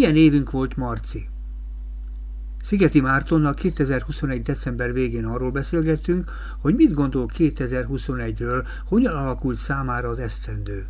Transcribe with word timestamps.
Milyen 0.00 0.16
évünk 0.16 0.50
volt, 0.50 0.76
Marci? 0.76 1.28
Szigeti 2.60 3.00
Mártonnal 3.00 3.54
2021. 3.54 4.42
december 4.42 4.92
végén 4.92 5.24
arról 5.24 5.50
beszélgettünk, 5.50 6.30
hogy 6.60 6.74
mit 6.74 6.92
gondol 6.92 7.30
2021-ről, 7.38 8.66
hogyan 8.86 9.16
alakult 9.16 9.56
számára 9.56 10.08
az 10.08 10.18
esztendő. 10.18 10.86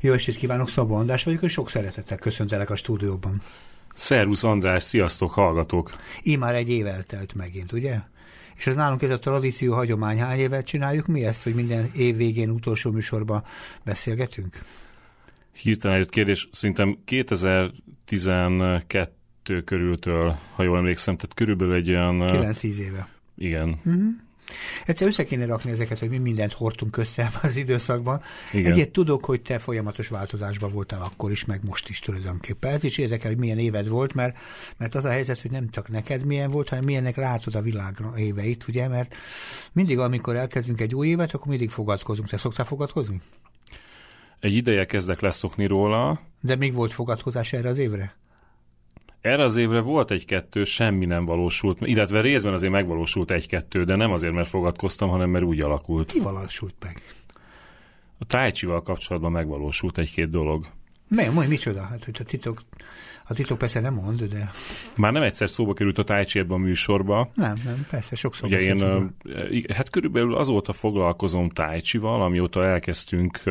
Jó 0.00 0.12
estét 0.12 0.36
kívánok, 0.36 0.68
Szabó 0.68 0.94
András 0.94 1.24
vagyok, 1.24 1.42
és 1.42 1.52
sok 1.52 1.70
szeretettel 1.70 2.18
köszöntelek 2.18 2.70
a 2.70 2.76
stúdióban. 2.76 3.42
Szervusz 3.94 4.44
András, 4.44 4.82
sziasztok, 4.82 5.32
hallgatók! 5.32 5.96
Már 6.38 6.54
egy 6.54 6.68
év 6.68 6.86
eltelt 6.86 7.34
megint, 7.34 7.72
ugye? 7.72 8.00
És 8.58 8.66
ez 8.66 8.74
nálunk 8.74 9.02
ez 9.02 9.10
a 9.10 9.18
tradíció, 9.18 9.74
hagyomány. 9.74 10.18
Hány 10.18 10.38
évet 10.38 10.66
csináljuk 10.66 11.06
mi 11.06 11.24
ezt, 11.24 11.42
hogy 11.42 11.54
minden 11.54 11.90
év 11.96 12.16
végén 12.16 12.50
utolsó 12.50 12.90
műsorban 12.90 13.44
beszélgetünk? 13.84 14.58
Hirtelen 15.62 16.00
egy 16.00 16.08
kérdés, 16.08 16.48
szerintem 16.52 16.98
2012 17.04 19.62
körültől, 19.64 20.38
ha 20.54 20.62
jól 20.62 20.78
emlékszem, 20.78 21.16
tehát 21.16 21.34
körülbelül 21.34 21.74
egy 21.74 21.90
olyan... 21.90 22.22
9-10 22.26 22.62
éve. 22.62 23.08
Igen. 23.36 23.68
Uh-huh. 23.68 24.02
Egyszer 24.86 25.06
össze 25.06 25.24
kéne 25.24 25.46
rakni 25.46 25.70
ezeket, 25.70 25.98
hogy 25.98 26.08
mi 26.08 26.18
mindent 26.18 26.52
hordtunk 26.52 26.96
össze 26.96 27.30
az 27.42 27.56
időszakban. 27.56 28.22
Igen. 28.52 28.72
Egyet 28.72 28.90
tudok, 28.90 29.24
hogy 29.24 29.42
te 29.42 29.58
folyamatos 29.58 30.08
változásban 30.08 30.72
voltál 30.72 31.02
akkor 31.02 31.30
is, 31.30 31.44
meg 31.44 31.60
most 31.68 31.88
is 31.88 31.98
tulajdonképpen. 31.98 32.72
Ez 32.72 32.84
is 32.84 32.98
érdekel, 32.98 33.30
hogy 33.30 33.38
milyen 33.38 33.58
éved 33.58 33.88
volt, 33.88 34.14
mert, 34.14 34.36
mert 34.76 34.94
az 34.94 35.04
a 35.04 35.10
helyzet, 35.10 35.40
hogy 35.40 35.50
nem 35.50 35.70
csak 35.70 35.88
neked 35.88 36.24
milyen 36.24 36.50
volt, 36.50 36.68
hanem 36.68 36.84
milyennek 36.84 37.16
látod 37.16 37.54
a 37.54 37.62
világ 37.62 37.96
éveit, 38.16 38.68
ugye, 38.68 38.88
mert 38.88 39.14
mindig, 39.72 39.98
amikor 39.98 40.36
elkezdünk 40.36 40.80
egy 40.80 40.94
új 40.94 41.08
évet, 41.08 41.34
akkor 41.34 41.46
mindig 41.46 41.70
fogadkozunk. 41.70 42.28
Te 42.28 42.36
szoktál 42.36 42.66
fogadkozni? 42.66 43.20
Egy 44.40 44.54
ideje 44.54 44.86
kezdek 44.86 45.20
leszokni 45.20 45.66
róla. 45.66 46.20
De 46.40 46.56
még 46.56 46.72
volt 46.74 46.92
fogadkozás 46.92 47.52
erre 47.52 47.68
az 47.68 47.78
évre? 47.78 48.16
Erre 49.20 49.42
az 49.42 49.56
évre 49.56 49.80
volt 49.80 50.10
egy-kettő, 50.10 50.64
semmi 50.64 51.04
nem 51.04 51.24
valósult, 51.24 51.78
illetve 51.80 52.20
részben 52.20 52.52
azért 52.52 52.72
megvalósult 52.72 53.30
egy-kettő, 53.30 53.84
de 53.84 53.96
nem 53.96 54.12
azért, 54.12 54.32
mert 54.32 54.48
fogadkoztam, 54.48 55.08
hanem 55.08 55.30
mert 55.30 55.44
úgy 55.44 55.60
alakult. 55.60 56.12
Ki 56.12 56.20
valósult 56.20 56.74
meg? 56.80 57.02
A 58.18 58.24
tájcsival 58.24 58.82
kapcsolatban 58.82 59.32
megvalósult 59.32 59.98
egy-két 59.98 60.30
dolog. 60.30 60.64
Mi, 61.08 61.24
mondj, 61.24 61.48
micsoda? 61.48 61.82
Hát, 61.82 62.04
hogy 62.04 62.16
a 62.20 62.24
titok, 62.24 62.62
a 63.24 63.34
titok 63.34 63.58
persze 63.58 63.80
nem 63.80 63.94
mond, 63.94 64.22
de... 64.22 64.50
Már 64.96 65.12
nem 65.12 65.22
egyszer 65.22 65.50
szóba 65.50 65.72
került 65.72 65.98
a 65.98 66.04
tájcsi 66.04 66.38
ebben 66.38 66.56
a 66.56 66.60
műsorba. 66.60 67.30
Nem, 67.34 67.54
nem, 67.64 67.86
persze, 67.90 68.16
sokszor. 68.16 68.46
Ugye 68.46 68.58
én, 68.58 69.14
hát 69.74 69.90
körülbelül 69.90 70.34
azóta 70.34 70.72
foglalkozom 70.72 71.50
tájcsival, 71.50 72.22
amióta 72.22 72.64
elkezdtünk 72.64 73.42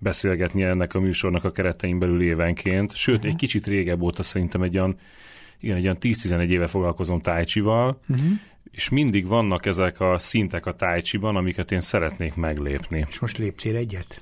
beszélgetni 0.00 0.62
ennek 0.62 0.94
a 0.94 1.00
műsornak 1.00 1.44
a 1.44 1.50
keretein 1.50 1.98
belül 1.98 2.22
évenként, 2.22 2.94
sőt, 2.94 3.16
uh-huh. 3.16 3.30
egy 3.30 3.36
kicsit 3.36 3.66
régebb 3.66 4.00
óta 4.00 4.22
szerintem 4.22 4.62
egy 4.62 4.78
olyan, 4.78 4.96
igen, 5.60 5.76
egy 5.76 5.82
olyan 5.82 5.96
10-11 6.00 6.48
éve 6.48 6.66
foglalkozom 6.66 7.20
tájcsival, 7.20 8.00
uh-huh. 8.08 8.30
és 8.70 8.88
mindig 8.88 9.26
vannak 9.26 9.66
ezek 9.66 10.00
a 10.00 10.18
szintek 10.18 10.66
a 10.66 10.74
tájcsiban, 10.74 11.36
amiket 11.36 11.72
én 11.72 11.80
szeretnék 11.80 12.34
meglépni. 12.34 13.06
És 13.08 13.18
most 13.18 13.38
léptél 13.38 13.76
egyet? 13.76 14.20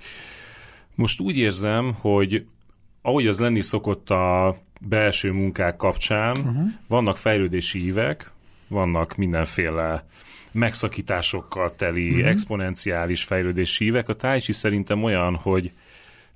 Most 0.94 1.20
úgy 1.20 1.36
érzem, 1.36 1.94
hogy 2.00 2.46
ahogy 3.02 3.26
az 3.26 3.40
lenni 3.40 3.60
szokott 3.60 4.10
a 4.10 4.58
belső 4.80 5.32
munkák 5.32 5.76
kapcsán, 5.76 6.36
uh-huh. 6.38 6.68
vannak 6.88 7.16
fejlődési 7.16 7.84
ívek, 7.84 8.30
vannak 8.68 9.16
mindenféle 9.16 10.06
megszakításokkal 10.53 11.75
teli, 11.77 12.11
uh-huh. 12.11 12.29
exponenciális 12.29 13.25
fejlődési 13.25 13.85
hívek. 13.85 14.09
A 14.09 14.14
tájcsi 14.14 14.53
szerintem 14.53 15.03
olyan, 15.03 15.35
hogy 15.35 15.73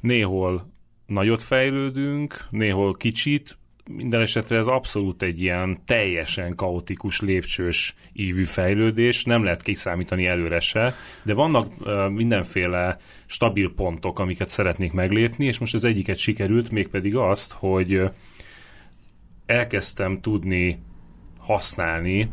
néhol 0.00 0.71
nagyot 1.06 1.43
fejlődünk, 1.43 2.47
néhol 2.50 2.95
kicsit, 2.95 3.56
minden 3.91 4.21
esetre 4.21 4.56
ez 4.56 4.67
abszolút 4.67 5.23
egy 5.23 5.41
ilyen 5.41 5.78
teljesen 5.87 6.55
kaotikus, 6.55 7.21
lépcsős 7.21 7.95
ívű 8.12 8.45
fejlődés, 8.45 9.25
nem 9.25 9.45
lehet 9.45 9.62
kiszámítani 9.62 10.27
előre 10.27 10.61
se, 10.61 10.94
de 11.23 11.34
vannak 11.34 11.73
uh, 11.81 12.09
mindenféle 12.09 12.99
stabil 13.27 13.73
pontok, 13.75 14.19
amiket 14.19 14.49
szeretnék 14.49 14.93
meglépni, 14.93 15.44
és 15.44 15.59
most 15.59 15.75
az 15.75 15.84
egyiket 15.84 16.17
sikerült, 16.17 16.71
mégpedig 16.71 17.17
azt, 17.17 17.53
hogy 17.53 18.03
elkezdtem 19.47 20.21
tudni 20.21 20.79
használni 21.39 22.29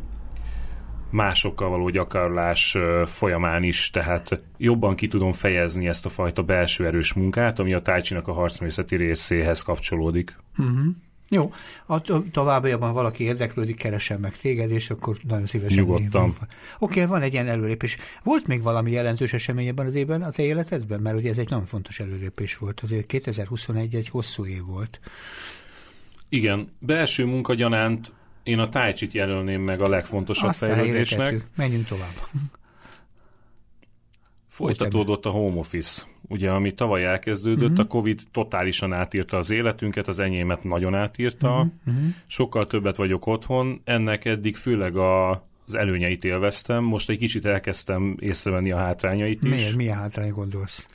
másokkal 1.10 1.70
való 1.70 1.90
gyakorlás 1.90 2.78
folyamán 3.06 3.64
is, 3.64 3.90
tehát 3.90 4.44
jobban 4.58 4.96
ki 4.96 5.08
tudom 5.08 5.32
fejezni 5.32 5.88
ezt 5.88 6.06
a 6.06 6.10
fajta 6.10 6.44
belső 6.44 6.86
erős 6.86 7.14
munkát, 7.14 7.60
ami 7.60 7.74
a 7.74 7.82
tájcsinak 7.82 8.28
a 8.28 8.34
harcmészeti 8.34 8.96
részéhez 8.96 9.62
kapcsolódik. 9.62 10.36
Uh-huh. 10.58 10.86
Jó, 11.32 11.52
a 11.86 12.02
továbbiakban 12.32 12.94
valaki 12.94 13.24
érdeklődik, 13.24 13.76
keresem 13.76 14.20
meg 14.20 14.38
téged, 14.38 14.72
és 14.72 14.90
akkor 14.90 15.18
nagyon 15.28 15.46
szívesen. 15.46 15.78
Nyugodtan. 15.78 16.30
Oké, 16.30 16.46
okay, 16.80 17.06
van 17.06 17.22
egy 17.22 17.34
ilyen 17.34 17.48
előlépés. 17.48 17.98
Volt 18.24 18.48
még 18.48 18.62
valami 18.62 18.92
jelentős 18.92 19.34
esemény 19.34 19.68
ebben 19.68 19.86
az 19.86 19.96
évben 19.96 20.24
a 20.24 20.30
te 20.30 20.44
életedben? 20.44 21.00
Mert 21.00 21.18
ugye 21.18 21.30
ez 21.30 21.38
egy 21.38 21.50
nagyon 21.50 21.66
fontos 21.66 22.00
előlépés 22.00 22.58
volt. 22.58 22.80
Azért 22.80 23.08
2021 23.08 23.96
egy 23.96 24.10
hosszú 24.10 24.46
év 24.46 24.66
volt. 24.66 25.00
Igen, 26.30 26.72
belső 26.80 27.26
munkagyanánt 27.26 28.12
én 28.50 28.60
a 28.60 28.70
tájcsit 28.70 29.12
jelölném 29.12 29.62
meg 29.62 29.82
a 29.82 29.90
legfontosabb 29.90 30.50
Azt 30.50 30.58
fejlődésnek. 30.58 31.48
Menjünk 31.56 31.86
tovább. 31.86 32.14
Folytatódott 34.48 35.26
a 35.26 35.30
home 35.30 35.58
office, 35.58 36.04
ugye, 36.28 36.50
ami 36.50 36.74
tavaly 36.74 37.04
elkezdődött, 37.04 37.70
uh-huh. 37.70 37.86
a 37.86 37.88
Covid 37.88 38.22
totálisan 38.32 38.94
átírta 38.94 39.38
az 39.38 39.52
életünket, 39.52 40.08
az 40.08 40.20
enyémet 40.20 40.64
nagyon 40.64 40.96
átírta, 40.96 41.68
uh-huh. 41.86 42.04
sokkal 42.28 42.68
többet 42.68 42.96
vagyok 42.96 43.28
otthon, 43.28 43.82
ennek 43.84 44.26
eddig 44.26 44.56
főleg 44.56 44.98
a, 44.98 45.30
az 45.66 45.76
előnyeit 45.76 46.24
élveztem, 46.24 46.84
most 46.84 47.10
egy 47.10 47.18
kicsit 47.18 47.46
elkezdtem 47.46 48.16
észrevenni 48.20 48.72
a 48.72 48.78
hátrányait 48.78 49.44
is. 49.44 49.50
Miért? 49.50 49.76
Milyen 49.76 49.98
hátrány 49.98 50.32
gondolsz? 50.32 50.88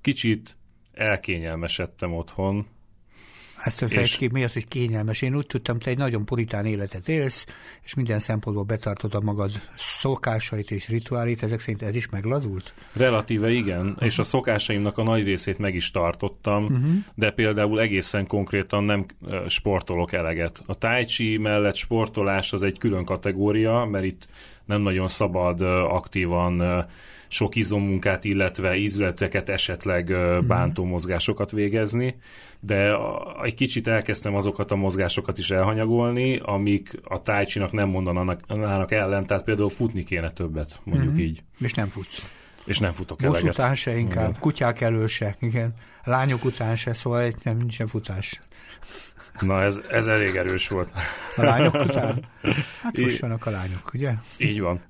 Kicsit 0.00 0.56
elkényelmesedtem 0.92 2.14
otthon, 2.14 2.66
ezt 3.64 3.82
a 3.82 3.86
és... 3.86 4.16
ki, 4.16 4.28
mi 4.32 4.44
az, 4.44 4.52
hogy 4.52 4.68
kényelmes? 4.68 5.22
Én 5.22 5.36
úgy 5.36 5.46
tudtam, 5.46 5.78
te 5.78 5.90
egy 5.90 5.98
nagyon 5.98 6.24
puritán 6.24 6.66
életet 6.66 7.08
élsz, 7.08 7.46
és 7.82 7.94
minden 7.94 8.18
szempontból 8.18 8.64
betartod 8.64 9.14
a 9.14 9.20
magad 9.20 9.50
szokásait 9.76 10.70
és 10.70 10.88
rituálit, 10.88 11.42
ezek 11.42 11.60
szerint 11.60 11.82
ez 11.82 11.94
is 11.94 12.08
meglazult? 12.08 12.74
Relatíve 12.92 13.50
igen, 13.50 13.86
uh-huh. 13.86 14.04
és 14.04 14.18
a 14.18 14.22
szokásaimnak 14.22 14.98
a 14.98 15.02
nagy 15.02 15.24
részét 15.24 15.58
meg 15.58 15.74
is 15.74 15.90
tartottam, 15.90 16.64
uh-huh. 16.64 16.90
de 17.14 17.30
például 17.30 17.80
egészen 17.80 18.26
konkrétan 18.26 18.84
nem 18.84 19.06
sportolok 19.46 20.12
eleget. 20.12 20.62
A 20.66 20.74
tájcsi 20.74 21.36
mellett 21.36 21.74
sportolás 21.74 22.52
az 22.52 22.62
egy 22.62 22.78
külön 22.78 23.04
kategória, 23.04 23.84
mert 23.84 24.04
itt 24.04 24.26
nem 24.64 24.80
nagyon 24.80 25.08
szabad 25.08 25.60
aktívan 25.90 26.86
sok 27.28 27.56
izommunkát, 27.56 28.24
illetve 28.24 28.76
ízületeket, 28.76 29.48
esetleg 29.48 30.08
mhm. 30.08 30.46
bántó 30.46 30.84
mozgásokat 30.84 31.50
végezni, 31.50 32.16
de 32.60 32.96
egy 33.42 33.54
kicsit 33.54 33.88
elkezdtem 33.88 34.34
azokat 34.34 34.70
a 34.70 34.76
mozgásokásokat 34.76 35.38
is 35.38 35.50
elhanyagolni, 35.50 36.40
amik 36.42 36.90
a 37.02 37.22
tájcsinak 37.22 37.72
nem 37.72 37.88
mondanának 37.88 38.92
ellen, 38.92 39.26
tehát 39.26 39.44
például 39.44 39.68
futni 39.68 40.04
kéne 40.04 40.30
többet, 40.30 40.80
mondjuk 40.84 41.12
mm-hmm. 41.12 41.22
így. 41.22 41.42
És 41.58 41.72
nem 41.72 41.88
futsz. 41.88 42.30
És 42.64 42.78
nem 42.78 42.92
futok 42.92 43.22
eleget. 43.22 43.42
Bosz 43.42 43.50
után 43.50 43.74
se 43.74 43.96
inkább, 43.96 44.28
igen. 44.28 44.40
kutyák 44.40 44.80
elől 44.80 45.06
se, 45.06 45.36
igen. 45.40 45.74
Lányok 46.04 46.44
után 46.44 46.76
se, 46.76 46.92
szóval 46.92 47.20
egy, 47.20 47.36
nem, 47.42 47.56
nincsen 47.56 47.86
futás. 47.86 48.40
Na, 49.40 49.62
ez, 49.62 49.80
ez 49.90 50.06
elég 50.06 50.36
erős 50.36 50.68
volt. 50.68 50.90
A 51.36 51.42
lányok 51.42 51.74
után? 51.74 52.24
Hát 52.82 52.98
fussanak 52.98 53.46
a 53.46 53.50
lányok, 53.50 53.90
ugye? 53.94 54.12
Így 54.38 54.60
van. 54.60 54.80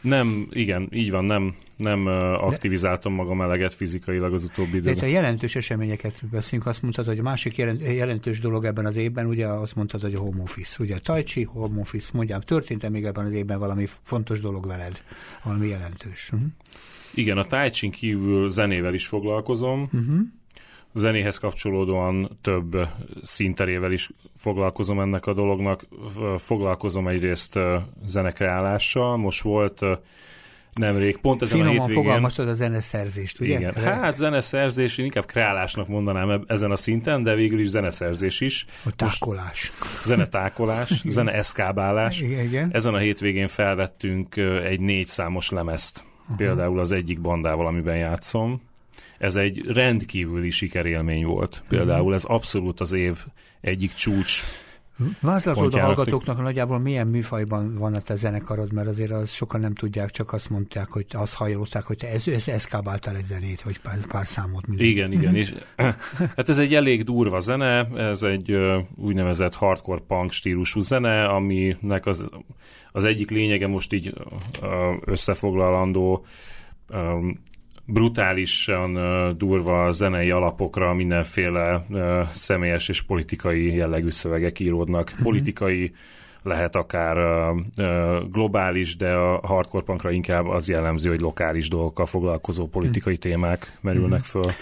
Nem, 0.00 0.46
igen, 0.50 0.88
így 0.92 1.10
van, 1.10 1.24
nem, 1.24 1.54
nem 1.76 2.06
aktivizáltam 2.36 3.12
magam 3.12 3.40
eleget 3.40 3.74
fizikailag 3.74 4.32
az 4.32 4.44
utóbbi 4.44 4.76
időben. 4.76 4.94
De 4.94 5.00
te 5.00 5.08
jelentős 5.08 5.56
eseményeket 5.56 6.28
beszélünk, 6.30 6.66
azt 6.66 6.82
mondtad, 6.82 7.06
hogy 7.06 7.18
a 7.18 7.22
másik 7.22 7.56
jelentős 7.80 8.40
dolog 8.40 8.64
ebben 8.64 8.86
az 8.86 8.96
évben, 8.96 9.26
ugye 9.26 9.46
azt 9.46 9.74
mondtad, 9.74 10.00
hogy 10.00 10.14
a 10.14 10.18
home 10.18 10.42
office, 10.42 10.76
ugye 10.82 10.98
Tajcsi, 10.98 11.42
home 11.42 11.80
office, 11.80 12.10
mondjam, 12.12 12.40
történt-e 12.40 12.88
még 12.88 13.04
ebben 13.04 13.26
az 13.26 13.32
évben 13.32 13.58
valami 13.58 13.86
fontos 14.02 14.40
dolog 14.40 14.66
veled, 14.66 15.02
valami 15.44 15.68
jelentős? 15.68 16.30
Uh-huh. 16.32 16.48
Igen, 17.14 17.38
a 17.38 17.44
Tajcsin 17.44 17.90
kívül 17.90 18.48
zenével 18.48 18.94
is 18.94 19.06
foglalkozom, 19.06 19.82
uh-huh 19.82 20.18
zenéhez 20.94 21.38
kapcsolódóan 21.38 22.38
több 22.40 22.88
színterével 23.22 23.92
is 23.92 24.10
foglalkozom 24.36 25.00
ennek 25.00 25.26
a 25.26 25.32
dolognak. 25.32 25.86
Foglalkozom 26.36 27.08
egyrészt 27.08 27.58
zenekreálással, 28.06 29.16
most 29.16 29.42
volt 29.42 29.80
nemrég, 30.74 31.16
pont 31.16 31.42
ezen 31.42 31.56
Finoman 31.58 31.78
a 31.78 31.80
hétvégén. 31.80 32.02
fogalmaztad 32.02 32.48
a 32.48 32.54
zeneszerzést, 32.54 33.40
ugye? 33.40 33.58
Igen. 33.58 33.72
Hát 33.74 34.16
zeneszerzés, 34.16 34.98
én 34.98 35.04
inkább 35.04 35.26
kreálásnak 35.26 35.88
mondanám 35.88 36.44
ezen 36.46 36.70
a 36.70 36.76
szinten, 36.76 37.22
de 37.22 37.34
végül 37.34 37.60
is 37.60 37.68
zeneszerzés 37.68 38.40
is. 38.40 38.64
A 38.84 38.90
tákolás. 38.96 39.72
Most 39.78 40.04
zenetákolás, 40.04 41.02
zene 41.06 41.32
eszkábálás. 41.32 42.20
Igen, 42.20 42.44
igen. 42.44 42.70
Ezen 42.72 42.94
a 42.94 42.98
hétvégén 42.98 43.46
felvettünk 43.46 44.36
egy 44.64 44.80
négy 44.80 45.06
számos 45.06 45.50
lemezt 45.50 46.04
uh-huh. 46.22 46.36
például 46.36 46.78
az 46.78 46.92
egyik 46.92 47.20
bandával, 47.20 47.66
amiben 47.66 47.96
játszom. 47.96 48.60
Ez 49.18 49.36
egy 49.36 49.62
rendkívüli 49.66 50.50
sikerélmény 50.50 51.24
volt. 51.24 51.62
Például 51.68 52.14
ez 52.14 52.24
abszolút 52.24 52.80
az 52.80 52.92
év 52.92 53.24
egyik 53.60 53.94
csúcs 53.94 54.42
Vázlatod 55.20 55.74
a 55.74 55.80
hallgatóknak 55.80 56.42
nagyjából 56.42 56.78
milyen 56.78 57.06
műfajban 57.06 57.76
van 57.78 57.94
a 57.94 58.00
te 58.00 58.14
zenekarod, 58.14 58.72
mert 58.72 58.88
azért 58.88 59.10
az 59.10 59.30
sokan 59.30 59.60
nem 59.60 59.74
tudják, 59.74 60.10
csak 60.10 60.32
azt 60.32 60.50
mondták, 60.50 60.88
hogy 60.88 61.06
azt 61.12 61.34
hallották, 61.34 61.84
hogy 61.84 61.96
te 61.96 62.08
ez, 62.08 62.28
ez 62.28 62.48
eszkábáltál 62.48 63.16
egy 63.16 63.24
zenét, 63.24 63.62
vagy 63.62 63.78
pár, 63.78 64.06
pár 64.06 64.26
számot. 64.26 64.66
Minden. 64.66 64.86
Igen, 64.86 65.12
igen. 65.12 65.34
és, 65.34 65.54
hát 66.36 66.48
ez 66.48 66.58
egy 66.58 66.74
elég 66.74 67.02
durva 67.02 67.40
zene, 67.40 67.86
ez 67.96 68.22
egy 68.22 68.56
úgynevezett 68.94 69.54
hardcore 69.54 70.02
punk 70.06 70.32
stílusú 70.32 70.80
zene, 70.80 71.24
aminek 71.24 72.06
az, 72.06 72.28
az 72.90 73.04
egyik 73.04 73.30
lényege 73.30 73.66
most 73.66 73.92
így 73.92 74.14
összefoglalandó 75.04 76.26
brutálisan 77.90 78.92
durva 79.38 79.90
zenei 79.90 80.30
alapokra 80.30 80.94
mindenféle 80.94 81.86
személyes 82.32 82.88
és 82.88 83.02
politikai 83.02 83.74
jellegű 83.74 84.10
szövegek 84.10 84.60
íródnak. 84.60 85.08
Uh-huh. 85.08 85.22
Politikai 85.22 85.92
lehet 86.42 86.76
akár 86.76 87.16
globális, 88.30 88.96
de 88.96 89.12
a 89.12 89.46
hardcore 89.46 89.84
punkra 89.84 90.10
inkább 90.10 90.46
az 90.46 90.68
jellemző, 90.68 91.10
hogy 91.10 91.20
lokális 91.20 91.68
dolgokkal 91.68 92.06
foglalkozó 92.06 92.66
politikai 92.66 93.14
uh-huh. 93.14 93.32
témák 93.32 93.78
merülnek 93.80 94.20
uh-huh. 94.20 94.42
föl. 94.42 94.52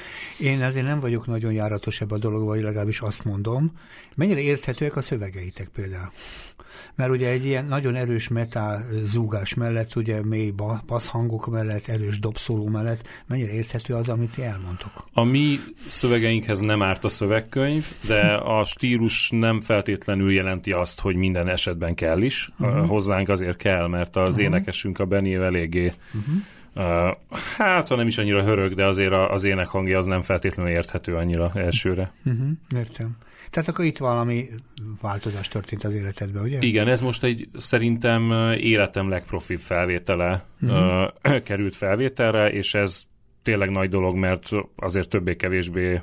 Én 0.47 0.63
azért 0.63 0.87
nem 0.87 1.01
vagyok 1.01 1.27
nagyon 1.27 1.53
járatos 1.53 2.01
ebbe 2.01 2.15
a 2.15 2.19
dologba, 2.19 2.47
vagy 2.47 2.63
legalábbis 2.63 3.01
azt 3.01 3.25
mondom. 3.25 3.73
Mennyire 4.15 4.41
érthetőek 4.41 4.97
a 4.97 5.03
szövegeitek 5.03 5.69
például? 5.69 6.09
Mert 6.95 7.11
ugye 7.11 7.29
egy 7.29 7.45
ilyen 7.45 7.67
nagyon 7.67 7.95
erős 7.95 8.29
metá 8.29 8.85
zúgás 9.05 9.55
mellett, 9.55 9.97
ugye 9.97 10.25
mély 10.25 10.53
hangok 11.07 11.47
mellett, 11.47 11.87
erős 11.87 12.19
dobszóló 12.19 12.67
mellett, 12.67 13.09
mennyire 13.27 13.53
érthető 13.53 13.95
az, 13.95 14.09
amit 14.09 14.31
ti 14.31 14.43
elmondtok? 14.43 14.93
A 15.13 15.25
mi 15.25 15.59
szövegeinkhez 15.89 16.61
nem 16.61 16.83
árt 16.83 17.05
a 17.05 17.09
szövegkönyv, 17.09 17.87
de 18.07 18.21
a 18.35 18.65
stílus 18.65 19.31
nem 19.31 19.61
feltétlenül 19.61 20.33
jelenti 20.33 20.73
azt, 20.73 21.01
hogy 21.01 21.17
minden 21.17 21.49
esetben 21.49 21.95
kell 21.95 22.23
is. 22.23 22.51
Uh-huh. 22.59 22.89
Hozzánk 22.89 23.29
azért 23.29 23.57
kell, 23.57 23.89
mert 23.89 24.17
az 24.17 24.29
uh-huh. 24.29 24.45
énekesünk 24.45 24.99
a 24.99 25.05
Benny 25.05 25.33
eléggé 25.33 25.93
uh-huh. 26.15 26.35
Hát, 27.57 27.89
ha 27.89 27.97
nem 27.97 28.07
is 28.07 28.19
annyira 28.19 28.43
hörög, 28.43 28.75
de 28.75 28.87
azért 28.87 29.13
az 29.13 29.45
ének 29.45 29.67
hangja 29.67 29.99
az 29.99 30.07
nem 30.07 30.23
feltétlenül 30.23 30.73
érthető 30.73 31.15
annyira 31.15 31.51
elsőre. 31.55 32.13
Uh-huh, 32.25 32.49
értem. 32.77 33.17
Tehát 33.51 33.69
akkor 33.69 33.85
itt 33.85 33.99
valami 33.99 34.49
változás 35.01 35.49
történt 35.49 35.85
az 35.85 35.93
életedben, 35.93 36.43
ugye? 36.43 36.59
Igen, 36.61 36.89
ez 36.89 37.01
most 37.01 37.25
egy 37.25 37.49
szerintem 37.57 38.31
életem 38.59 39.09
legprofibb 39.09 39.59
felvétele 39.59 40.45
uh-huh. 40.61 41.03
uh, 41.25 41.43
került 41.43 41.77
felvételre, 41.77 42.51
és 42.51 42.75
ez 42.75 43.03
tényleg 43.43 43.71
nagy 43.71 43.89
dolog, 43.89 44.17
mert 44.17 44.49
azért 44.77 45.09
többé-kevésbé 45.09 46.01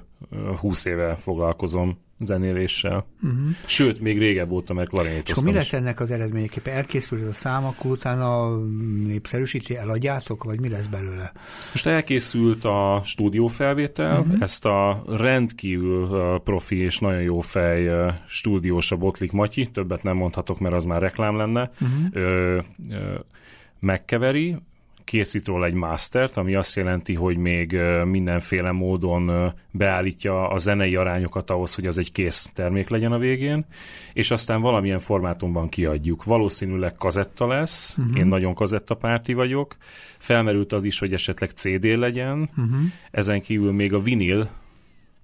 20 0.60 0.86
éve 0.86 1.16
foglalkozom 1.16 2.00
zenéléssel. 2.26 3.06
Uh-huh. 3.24 3.40
Sőt, 3.66 4.00
még 4.00 4.18
régebb 4.18 4.52
óta, 4.52 4.74
mert 4.74 4.90
klarinétoztam 4.90 5.46
És 5.46 5.52
mi 5.52 5.58
lesz 5.58 5.74
ennek 5.74 6.00
az 6.00 6.12
eredményeképpen? 6.12 6.74
Elkészül 6.74 7.22
ez 7.22 7.28
a 7.28 7.34
szám, 7.34 7.66
akkor 7.66 7.92
utána 7.92 8.58
népszerűsíti, 9.06 9.76
eladjátok, 9.76 10.44
vagy 10.44 10.60
mi 10.60 10.70
lesz 10.70 10.88
belőle? 10.88 11.32
Most 11.72 11.88
elkészült 11.88 12.64
a 12.64 13.02
stúdiófelvétel, 13.06 14.20
uh-huh. 14.20 14.42
ezt 14.42 14.66
a 14.66 15.04
rendkívül 15.08 16.40
profi 16.44 16.78
és 16.78 17.00
nagyon 17.00 17.22
jó 17.22 17.40
fej 17.40 18.12
stúdiós 18.28 18.92
a 18.92 18.96
Botlik 18.96 19.32
Matyi, 19.32 19.68
többet 19.72 20.04
nem 20.04 20.16
mondhatok, 20.16 20.60
mert 20.60 20.76
az 20.76 20.84
már 20.84 21.02
reklám 21.02 21.38
lenne, 21.38 21.72
uh-huh. 21.82 22.08
ö, 22.12 22.60
ö, 22.90 23.20
megkeveri, 23.80 24.56
készít 25.04 25.48
róla 25.48 25.66
egy 25.66 25.74
mastert, 25.74 26.38
ami 26.38 26.56
azt 26.56 26.76
jelenti, 26.76 27.14
hogy 27.14 27.38
még 27.38 27.80
mindenféle 28.06 28.72
módon 28.72 29.54
beállítja 29.72 30.50
a 30.50 30.58
zenei 30.58 30.96
arányokat 30.96 31.50
ahhoz, 31.50 31.76
hogy 31.76 31.86
az 31.86 31.98
egy 31.98 32.12
kész 32.12 32.52
termék 32.54 32.90
legyen 32.90 33.12
a 33.12 33.18
végén, 33.18 33.66
és 34.14 34.32
aztán 34.32 34.62
valamilyen 34.62 35.00
formátumban 35.00 35.70
kiadjuk. 35.70 36.24
Valószínűleg 36.24 36.96
kazetta 36.96 37.48
lesz, 37.48 37.96
uh-huh. 37.98 38.18
én 38.18 38.26
nagyon 38.26 38.54
kazettapárti 38.54 39.34
vagyok, 39.34 39.76
felmerült 40.18 40.74
az 40.74 40.84
is, 40.84 41.00
hogy 41.00 41.14
esetleg 41.14 41.50
CD 41.50 41.84
legyen, 41.84 42.50
uh-huh. 42.50 42.76
ezen 43.12 43.42
kívül 43.42 43.72
még 43.72 43.94
a 43.94 44.00
vinil, 44.00 44.50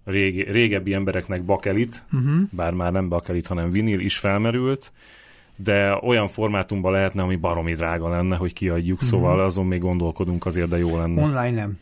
régi, 0.04 0.44
régebbi 0.44 0.94
embereknek 0.94 1.44
bakelit, 1.44 2.06
uh-huh. 2.14 2.42
bár 2.52 2.74
már 2.74 2.92
nem 2.92 3.10
bakelit, 3.10 3.48
hanem 3.48 3.70
vinil 3.70 4.00
is 4.00 4.18
felmerült, 4.18 4.92
de 5.64 6.00
olyan 6.02 6.28
formátumban 6.28 6.92
lehetne, 6.92 7.22
ami 7.22 7.36
baromi 7.36 7.74
drága 7.74 8.10
lenne, 8.10 8.36
hogy 8.36 8.54
kiadjuk, 8.54 8.98
mm-hmm. 8.98 9.10
szóval 9.10 9.40
azon 9.40 9.66
még 9.66 9.80
gondolkodunk 9.80 10.46
azért, 10.46 10.70
de 10.70 10.78
jó 10.78 10.98
lenne. 10.98 11.22
Online 11.22 11.52
nem. 11.52 11.80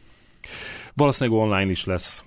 Valószínűleg 0.93 1.39
online 1.39 1.71
is 1.71 1.85
lesz. 1.85 2.23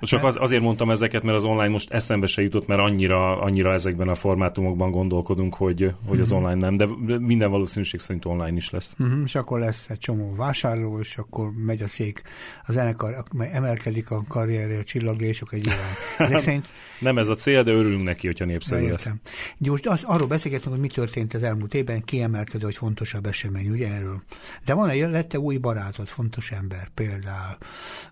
Csak 0.00 0.24
az, 0.24 0.36
azért 0.40 0.62
mondtam 0.62 0.90
ezeket, 0.90 1.22
mert 1.22 1.36
az 1.36 1.44
online 1.44 1.68
most 1.68 1.90
eszembe 1.90 2.26
se 2.26 2.42
jutott, 2.42 2.66
mert 2.66 2.80
annyira, 2.80 3.40
annyira 3.40 3.72
ezekben 3.72 4.08
a 4.08 4.14
formátumokban 4.14 4.90
gondolkodunk, 4.90 5.54
hogy, 5.54 5.92
hogy 6.06 6.20
az 6.20 6.30
mhm. 6.30 6.38
online 6.38 6.70
nem, 6.70 6.74
de 6.74 6.86
minden 7.18 7.50
valószínűség 7.50 8.00
szerint 8.00 8.24
online 8.24 8.56
is 8.56 8.70
lesz. 8.70 8.94
Uh-huh, 8.98 9.20
és 9.24 9.34
akkor 9.34 9.58
lesz 9.58 9.86
egy 9.88 9.98
csomó 9.98 10.34
vásárló, 10.34 11.00
és 11.00 11.16
akkor 11.16 11.50
megy 11.52 11.82
a 11.82 11.86
cég, 11.86 12.22
a 12.66 12.72
zenekar, 12.72 13.24
emelkedik 13.52 14.10
a 14.10 14.24
karrierje, 14.28 14.78
a 14.78 14.84
csillagésok 14.84 15.52
egy 15.52 15.66
ilyen. 15.66 15.78
Ezek 16.28 16.40
szerint... 16.40 16.68
nem 17.00 17.18
ez 17.18 17.28
a 17.28 17.34
cél, 17.34 17.62
de 17.62 17.72
örülünk 17.72 18.04
neki, 18.04 18.26
hogyha 18.26 18.44
népszerű 18.44 18.88
lesz. 18.88 19.10
Most 19.58 19.86
az, 19.86 20.00
arról 20.02 20.28
beszélgetünk, 20.28 20.70
hogy 20.70 20.80
mi 20.80 20.88
történt 20.88 21.34
az 21.34 21.42
elmúlt 21.42 21.74
évben, 21.74 22.02
kiemelkedő, 22.04 22.64
hogy 22.64 22.76
fontosabb 22.76 23.26
esemény, 23.26 23.68
ugye 23.68 23.92
erről. 23.92 24.22
De 24.64 24.74
van 24.74 24.88
egy, 24.88 25.10
lette 25.10 25.38
új 25.38 25.56
barátod, 25.56 26.06
fontos 26.06 26.50
ember 26.50 26.90
például, 26.94 27.56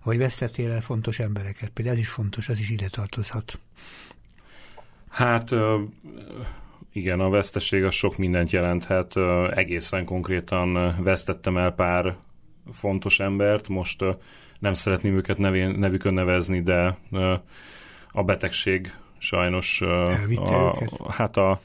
vagy 0.03 0.17
vesztettél 0.17 0.71
el 0.71 0.81
fontos 0.81 1.19
embereket. 1.19 1.69
Például 1.77 1.97
ez 1.97 2.01
is 2.01 2.09
fontos, 2.09 2.49
ez 2.49 2.59
is 2.59 2.69
ide 2.69 2.87
tartozhat. 2.89 3.59
Hát 5.09 5.55
igen, 6.91 7.19
a 7.19 7.29
veszteség 7.29 7.83
az 7.83 7.93
sok 7.93 8.17
mindent 8.17 8.51
jelenthet. 8.51 9.15
Egészen 9.53 10.05
konkrétan 10.05 10.95
vesztettem 11.03 11.57
el 11.57 11.71
pár 11.71 12.15
fontos 12.71 13.19
embert, 13.19 13.67
most 13.67 14.03
nem 14.59 14.73
szeretném 14.73 15.15
őket 15.15 15.37
nevén, 15.37 15.69
nevükön 15.69 16.13
nevezni, 16.13 16.61
de 16.61 16.97
a 18.11 18.23
betegség 18.23 18.93
sajnos 19.17 19.81
a, 20.35 20.75
hát 21.09 21.37
a, 21.37 21.61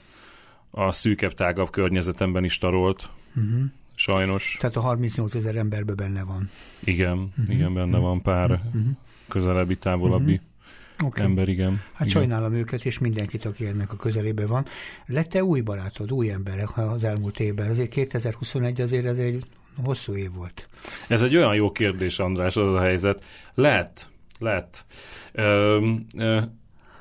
a 0.70 0.92
szűkebb, 0.92 1.32
tágabb 1.34 1.70
környezetemben 1.70 2.44
is 2.44 2.58
tarolt. 2.58 3.10
Uh-huh. 3.36 3.62
Sajnos. 3.94 4.56
Tehát 4.60 4.76
a 4.76 4.80
38 4.80 5.34
ezer 5.34 5.56
emberben 5.56 5.96
benne 5.96 6.22
van. 6.22 6.48
Igen, 6.84 7.18
uh-huh. 7.18 7.54
igen, 7.54 7.74
benne 7.74 7.86
uh-huh. 7.86 8.02
van 8.02 8.22
pár 8.22 8.50
uh-huh 8.50 8.96
közelebbi, 9.32 9.76
távolabbi 9.76 10.32
uh-huh. 10.32 11.06
okay. 11.06 11.24
ember, 11.24 11.48
igen. 11.48 11.82
Hát 11.92 12.08
igen. 12.08 12.20
sajnálom 12.20 12.52
őket, 12.52 12.84
és 12.84 12.98
mindenkit, 12.98 13.44
aki 13.44 13.66
ennek 13.66 13.92
a 13.92 13.96
közelében 13.96 14.46
van. 14.46 14.66
Lett-e 15.06 15.44
új 15.44 15.60
barátod, 15.60 16.12
új 16.12 16.30
emberek 16.30 16.78
az 16.78 17.04
elmúlt 17.04 17.40
évben? 17.40 17.70
Azért 17.70 17.88
2021 17.88 18.80
azért 18.80 19.04
ez 19.04 19.18
egy 19.18 19.44
hosszú 19.82 20.16
év 20.16 20.32
volt. 20.32 20.68
Ez 21.08 21.22
egy 21.22 21.36
olyan 21.36 21.54
jó 21.54 21.72
kérdés, 21.72 22.18
András, 22.18 22.56
az 22.56 22.74
a 22.74 22.80
helyzet. 22.80 23.24
Lett, 23.54 24.08
lett. 24.38 24.84
Ö, 25.32 25.88
ö, 26.16 26.40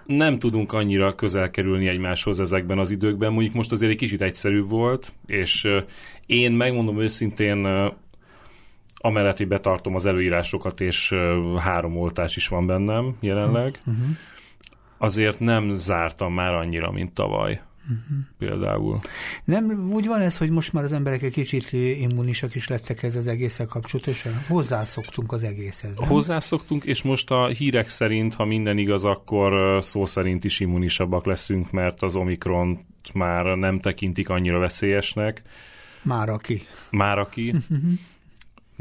nem 0.05 0.39
tudunk 0.39 0.73
annyira 0.73 1.15
közel 1.15 1.50
kerülni 1.50 1.88
egymáshoz 1.88 2.39
ezekben 2.39 2.79
az 2.79 2.91
időkben. 2.91 3.31
Mondjuk 3.31 3.53
most 3.53 3.71
azért 3.71 3.91
egy 3.91 3.97
kicsit 3.97 4.21
egyszerűbb 4.21 4.69
volt, 4.69 5.13
és 5.25 5.67
én 6.25 6.51
megmondom 6.51 7.01
őszintén, 7.01 7.91
amellett, 9.01 9.38
hogy 9.38 9.48
betartom 9.48 9.96
az 9.96 10.05
előírásokat, 10.05 10.81
és 10.81 11.13
három 11.58 11.98
oltás 11.98 12.36
is 12.36 12.48
van 12.48 12.65
bennem 12.65 13.15
jelenleg, 13.20 13.79
uh-huh. 13.86 14.05
azért 14.98 15.39
nem 15.39 15.70
zártam 15.74 16.34
már 16.34 16.53
annyira, 16.53 16.91
mint 16.91 17.13
tavaly. 17.13 17.62
Uh-huh. 17.81 18.17
Például. 18.38 19.00
Nem 19.43 19.89
úgy 19.93 20.08
van 20.08 20.22
ez, 20.22 20.38
hogy 20.38 20.50
most 20.50 20.74
már 20.74 20.84
az 20.84 20.93
emberek 20.93 21.22
egy 21.22 21.31
kicsit 21.31 21.72
immunisak 21.72 22.55
is 22.55 22.67
lettek 22.67 23.03
ez 23.03 23.15
az 23.15 23.27
egészen 23.27 23.67
kapcsolatosan? 23.67 24.34
Hozzászoktunk 24.48 25.31
az 25.31 25.43
egészhez. 25.43 25.96
Nem? 25.96 26.10
Hozzászoktunk, 26.10 26.84
és 26.84 27.01
most 27.01 27.31
a 27.31 27.48
hírek 27.48 27.89
szerint, 27.89 28.34
ha 28.34 28.46
minden 28.46 28.77
igaz, 28.77 29.05
akkor 29.05 29.84
szó 29.84 30.05
szerint 30.05 30.43
is 30.43 30.60
immunisabbak 30.60 31.25
leszünk, 31.25 31.72
mert 31.72 32.01
az 32.01 32.15
Omikron 32.15 32.79
már 33.13 33.46
nem 33.46 33.79
tekintik 33.79 34.29
annyira 34.29 34.60
veszélyesnek. 34.60 35.41
Már 36.01 36.29
aki. 36.29 36.62
Már 36.91 37.17
aki. 37.17 37.55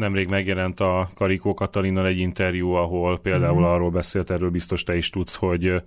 Nemrég 0.00 0.28
megjelent 0.28 0.80
a 0.80 1.10
Karikó 1.14 1.54
Katalinnal 1.54 2.06
egy 2.06 2.18
interjú, 2.18 2.70
ahol 2.70 3.18
például 3.18 3.56
uh-huh. 3.56 3.72
arról 3.72 3.90
beszélt, 3.90 4.30
erről 4.30 4.50
biztos 4.50 4.82
te 4.82 4.96
is 4.96 5.10
tudsz, 5.10 5.34
hogy 5.34 5.66
uh-huh. 5.66 5.82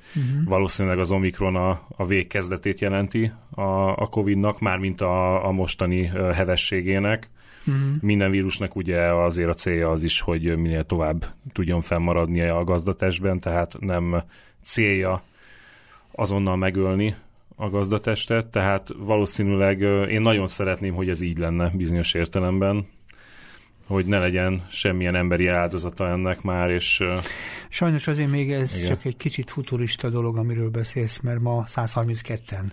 valószínűleg 0.45 0.99
az 0.99 1.11
Omikron 1.11 1.55
a, 1.55 1.79
a 1.95 2.05
végkezdetét 2.05 2.79
jelenti 2.79 3.31
a, 3.49 3.61
a 4.01 4.07
Covid-nak, 4.09 4.59
mármint 4.59 5.01
a, 5.01 5.47
a 5.47 5.51
mostani 5.51 6.05
hevességének. 6.33 7.29
Uh-huh. 7.67 8.01
Minden 8.01 8.31
vírusnak 8.31 8.75
ugye 8.75 8.99
azért 8.99 9.49
a 9.49 9.53
célja 9.53 9.89
az 9.89 10.03
is, 10.03 10.19
hogy 10.19 10.57
minél 10.57 10.83
tovább 10.83 11.25
tudjon 11.51 11.81
fennmaradni 11.81 12.41
a 12.41 12.63
gazdatestben, 12.63 13.39
tehát 13.39 13.75
nem 13.79 14.23
célja 14.63 15.23
azonnal 16.11 16.55
megölni 16.55 17.15
a 17.55 17.69
gazdatestet, 17.69 18.47
tehát 18.47 18.89
valószínűleg 18.97 19.81
én 20.09 20.21
nagyon 20.21 20.47
szeretném, 20.47 20.93
hogy 20.93 21.09
ez 21.09 21.21
így 21.21 21.37
lenne 21.37 21.71
bizonyos 21.75 22.13
értelemben, 22.13 22.87
hogy 23.87 24.05
ne 24.05 24.19
legyen 24.19 24.65
semmilyen 24.69 25.15
emberi 25.15 25.47
áldozata 25.47 26.07
ennek 26.09 26.41
már, 26.41 26.71
és... 26.71 27.03
Sajnos 27.69 28.07
azért 28.07 28.29
még 28.29 28.51
ez 28.51 28.75
igen. 28.75 28.87
csak 28.87 29.05
egy 29.05 29.17
kicsit 29.17 29.51
futurista 29.51 30.09
dolog, 30.09 30.37
amiről 30.37 30.69
beszélsz, 30.69 31.19
mert 31.19 31.39
ma 31.39 31.63
132-en 31.67 32.65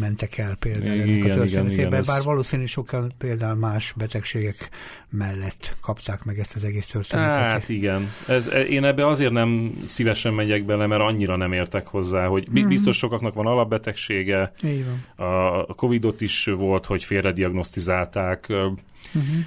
mentek 0.00 0.38
el 0.38 0.54
például 0.54 0.94
igen, 0.94 1.08
ennek 1.08 1.24
a 1.24 1.34
történetében, 1.34 1.90
bár 1.90 2.16
ez... 2.18 2.24
valószínűleg 2.24 2.70
sokan 2.70 3.12
például 3.18 3.54
más 3.54 3.92
betegségek 3.96 4.68
mellett 5.08 5.76
kapták 5.80 6.24
meg 6.24 6.38
ezt 6.38 6.54
az 6.54 6.64
egész 6.64 6.86
történetet. 6.86 7.38
Hát 7.38 7.68
igen, 7.68 8.10
ez, 8.28 8.46
e, 8.46 8.60
én 8.60 8.84
ebbe 8.84 9.06
azért 9.06 9.32
nem 9.32 9.72
szívesen 9.84 10.34
megyek 10.34 10.64
bele, 10.64 10.86
mert 10.86 11.02
annyira 11.02 11.36
nem 11.36 11.52
értek 11.52 11.86
hozzá, 11.86 12.26
hogy 12.26 12.48
mm-hmm. 12.50 12.68
biztos 12.68 12.96
sokaknak 12.96 13.34
van 13.34 13.46
alapbetegsége, 13.46 14.52
van. 14.62 15.26
a 15.66 15.74
Covid-ot 15.74 16.20
is 16.20 16.44
volt, 16.44 16.86
hogy 16.86 17.04
félrediagnosztizálták, 17.04 18.52
mm-hmm 18.52 19.40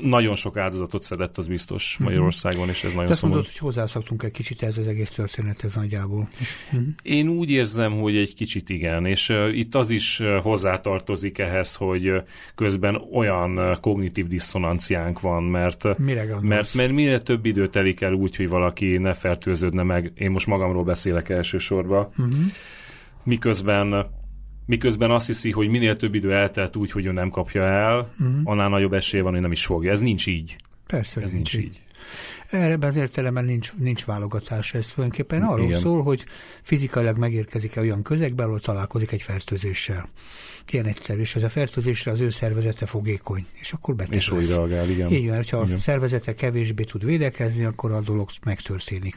nagyon 0.00 0.34
sok 0.34 0.56
áldozatot 0.56 1.02
szedett, 1.02 1.38
az 1.38 1.46
biztos 1.46 1.96
mhm. 1.96 2.04
Magyarországon, 2.04 2.68
és 2.68 2.84
ez 2.84 2.90
nagyon 2.90 3.06
Te 3.06 3.12
azt 3.12 3.22
mondod, 3.22 3.44
hogy 3.44 3.56
hozzászoktunk 3.56 4.22
egy 4.22 4.30
kicsit 4.30 4.62
ez 4.62 4.76
az 4.76 4.86
egész 4.86 5.10
történethez 5.10 5.74
nagyjából. 5.74 6.28
Uh-huh. 6.66 6.88
Én 7.02 7.28
úgy 7.28 7.50
érzem, 7.50 8.00
hogy 8.00 8.16
egy 8.16 8.34
kicsit 8.34 8.68
igen, 8.68 9.06
és 9.06 9.28
uh, 9.28 9.56
itt 9.58 9.74
az 9.74 9.90
is 9.90 10.20
uh, 10.20 10.36
hozzátartozik 10.42 11.38
ehhez, 11.38 11.74
hogy 11.74 12.08
uh, 12.08 12.16
közben 12.54 13.02
olyan 13.12 13.58
uh, 13.58 13.76
kognitív 13.80 14.26
diszonanciánk 14.26 15.20
van, 15.20 15.42
mert, 15.42 15.98
Mire 15.98 16.38
mert, 16.40 16.74
mert 16.74 16.92
minél 16.92 17.22
több 17.22 17.46
idő 17.46 17.66
telik 17.66 18.00
el 18.00 18.12
úgy, 18.12 18.36
hogy 18.36 18.48
valaki 18.48 18.98
ne 18.98 19.12
fertőződne 19.12 19.82
meg, 19.82 20.12
én 20.14 20.30
most 20.30 20.46
magamról 20.46 20.84
beszélek 20.84 21.28
elsősorban, 21.28 22.08
uh-huh. 22.18 22.34
miközben 23.22 24.18
miközben 24.70 25.10
azt 25.10 25.26
hiszi, 25.26 25.50
hogy 25.50 25.68
minél 25.68 25.96
több 25.96 26.14
idő 26.14 26.34
eltelt 26.34 26.76
úgy, 26.76 26.90
hogy 26.90 27.06
ő 27.06 27.12
nem 27.12 27.30
kapja 27.30 27.62
el, 27.62 28.10
uh-huh. 28.20 28.40
annál 28.44 28.68
nagyobb 28.68 28.92
esély 28.92 29.20
van, 29.20 29.32
hogy 29.32 29.40
nem 29.40 29.52
is 29.52 29.64
fogja. 29.64 29.90
Ez 29.90 30.00
nincs 30.00 30.26
így. 30.26 30.56
Persze, 30.86 31.20
ez 31.20 31.30
nincs 31.30 31.54
így. 31.54 31.62
így. 31.62 31.80
Erre 32.46 32.86
az 32.86 32.96
értelemben 32.96 33.44
nincs, 33.44 33.72
nincs 33.76 34.04
válogatás. 34.04 34.74
Ez 34.74 34.86
tulajdonképpen 34.86 35.42
arról 35.42 35.66
Igen. 35.66 35.80
szól, 35.80 36.02
hogy 36.02 36.24
fizikailag 36.62 37.16
megérkezik-e 37.16 37.80
olyan 37.80 38.02
közegbe, 38.02 38.42
ahol 38.42 38.60
találkozik 38.60 39.12
egy 39.12 39.22
fertőzéssel. 39.22 40.08
Ilyen 40.70 40.86
egyszerű, 40.86 41.20
és 41.20 41.34
az 41.34 41.42
a 41.42 41.48
fertőzésre 41.48 42.10
az 42.10 42.20
ő 42.20 42.28
szervezete 42.28 42.86
fogékony, 42.86 43.46
és 43.52 43.72
akkor 43.72 43.94
beteg 43.94 44.14
És 44.14 44.30
úgy 44.30 44.48
reagál, 44.48 44.90
igen. 44.90 45.12
Így 45.12 45.26
van, 45.26 45.36
hogyha 45.36 45.62
igen. 45.62 45.74
a 45.74 45.78
szervezete 45.78 46.34
kevésbé 46.34 46.82
tud 46.82 47.04
védekezni, 47.04 47.64
akkor 47.64 47.92
a 47.92 48.00
dolog 48.00 48.28
megtörténik. 48.44 49.16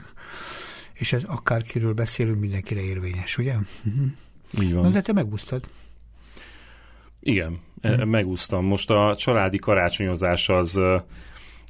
És 0.93 1.13
ez 1.13 1.23
akárkiről 1.23 1.93
beszélünk, 1.93 2.39
mindenkire 2.39 2.81
érvényes, 2.81 3.37
ugye? 3.37 3.53
Uh-huh. 3.53 4.05
Így 4.61 4.73
van. 4.73 4.83
Na, 4.83 4.89
de 4.89 5.01
te 5.01 5.13
megúsztad. 5.13 5.69
Igen, 7.19 7.59
hmm. 7.81 8.09
megúsztam. 8.09 8.65
Most 8.65 8.89
a 8.89 9.15
családi 9.17 9.57
karácsonyozás 9.57 10.49
az 10.49 10.79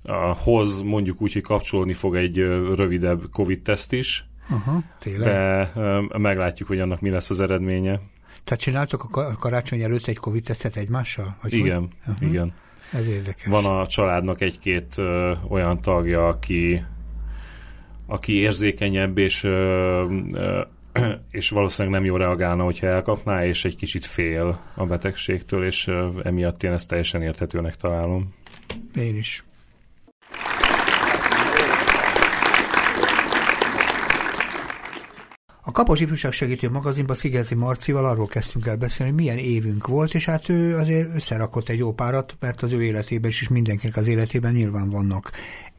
a 0.04 0.34
hoz 0.44 0.82
mondjuk 0.82 1.22
úgy, 1.22 1.34
hogy 1.34 1.42
kapcsolni 1.42 1.94
fog 1.94 2.16
egy 2.16 2.38
rövidebb 2.76 3.22
Covid-teszt 3.32 3.94
is, 3.94 4.26
Aha, 4.50 4.82
tényleg? 5.00 5.24
de 5.24 6.18
meglátjuk, 6.18 6.68
hogy 6.68 6.80
annak 6.80 7.02
mi 7.02 7.10
lesz 7.10 7.30
az 7.30 7.40
eredménye. 7.40 8.00
Tehát 8.44 8.64
csináltok 8.64 9.18
a 9.18 9.36
karácsony 9.40 9.82
előtt 9.82 10.08
egy 10.08 10.18
Covid-tesztet 10.18 10.76
egymással? 10.76 11.38
Vagy 11.42 11.54
igen, 11.54 11.90
uh-huh. 12.08 12.30
igen. 12.30 12.54
Ez 12.92 13.08
érdekes. 13.08 13.46
Van 13.46 13.66
a 13.66 13.88
családnak 13.88 14.42
egy-két 14.42 14.98
ö, 14.98 15.34
olyan 15.48 15.82
tagja, 15.82 16.28
aki, 16.28 16.84
aki 18.06 18.34
érzékenyebb, 18.34 19.18
és 19.18 19.44
ö, 19.44 19.50
ö, 20.32 20.62
és 21.32 21.50
valószínűleg 21.50 22.00
nem 22.00 22.08
jól 22.08 22.18
reagálna, 22.18 22.64
hogyha 22.64 22.88
elkapná, 22.88 23.46
és 23.46 23.66
egy 23.66 23.76
kicsit 23.76 24.06
fél 24.06 24.60
a 24.76 24.86
betegségtől, 24.86 25.66
és 25.66 25.92
emiatt 26.24 26.64
én 26.64 26.72
ezt 26.72 26.88
teljesen 26.88 27.22
érthetőnek 27.22 27.76
találom. 27.76 28.34
Én 28.96 29.16
is. 29.16 29.44
A 35.66 35.72
Kapos 35.72 36.00
Ifjúság 36.00 36.32
Segítő 36.32 36.70
magazinban 36.70 37.16
Szigeti 37.16 37.56
Marcival 37.56 38.06
arról 38.06 38.28
kezdtünk 38.28 38.68
el 38.68 38.78
beszélni, 38.78 39.12
hogy 39.12 39.22
milyen 39.22 39.38
évünk 39.38 39.88
volt, 39.88 40.14
és 40.14 40.26
hát 40.26 40.50
ő 40.50 40.78
azért 40.78 41.16
összerakott 41.16 41.70
egy 41.70 41.78
jó 41.78 41.94
párat, 41.94 42.36
mert 42.40 42.62
az 42.62 42.72
ő 42.72 42.84
életében 42.84 43.30
is, 43.30 43.42
és 43.42 43.48
mindenkinek 43.48 43.98
az 43.98 44.08
életében 44.08 44.54
nyilván 44.54 44.90
vannak 44.90 45.32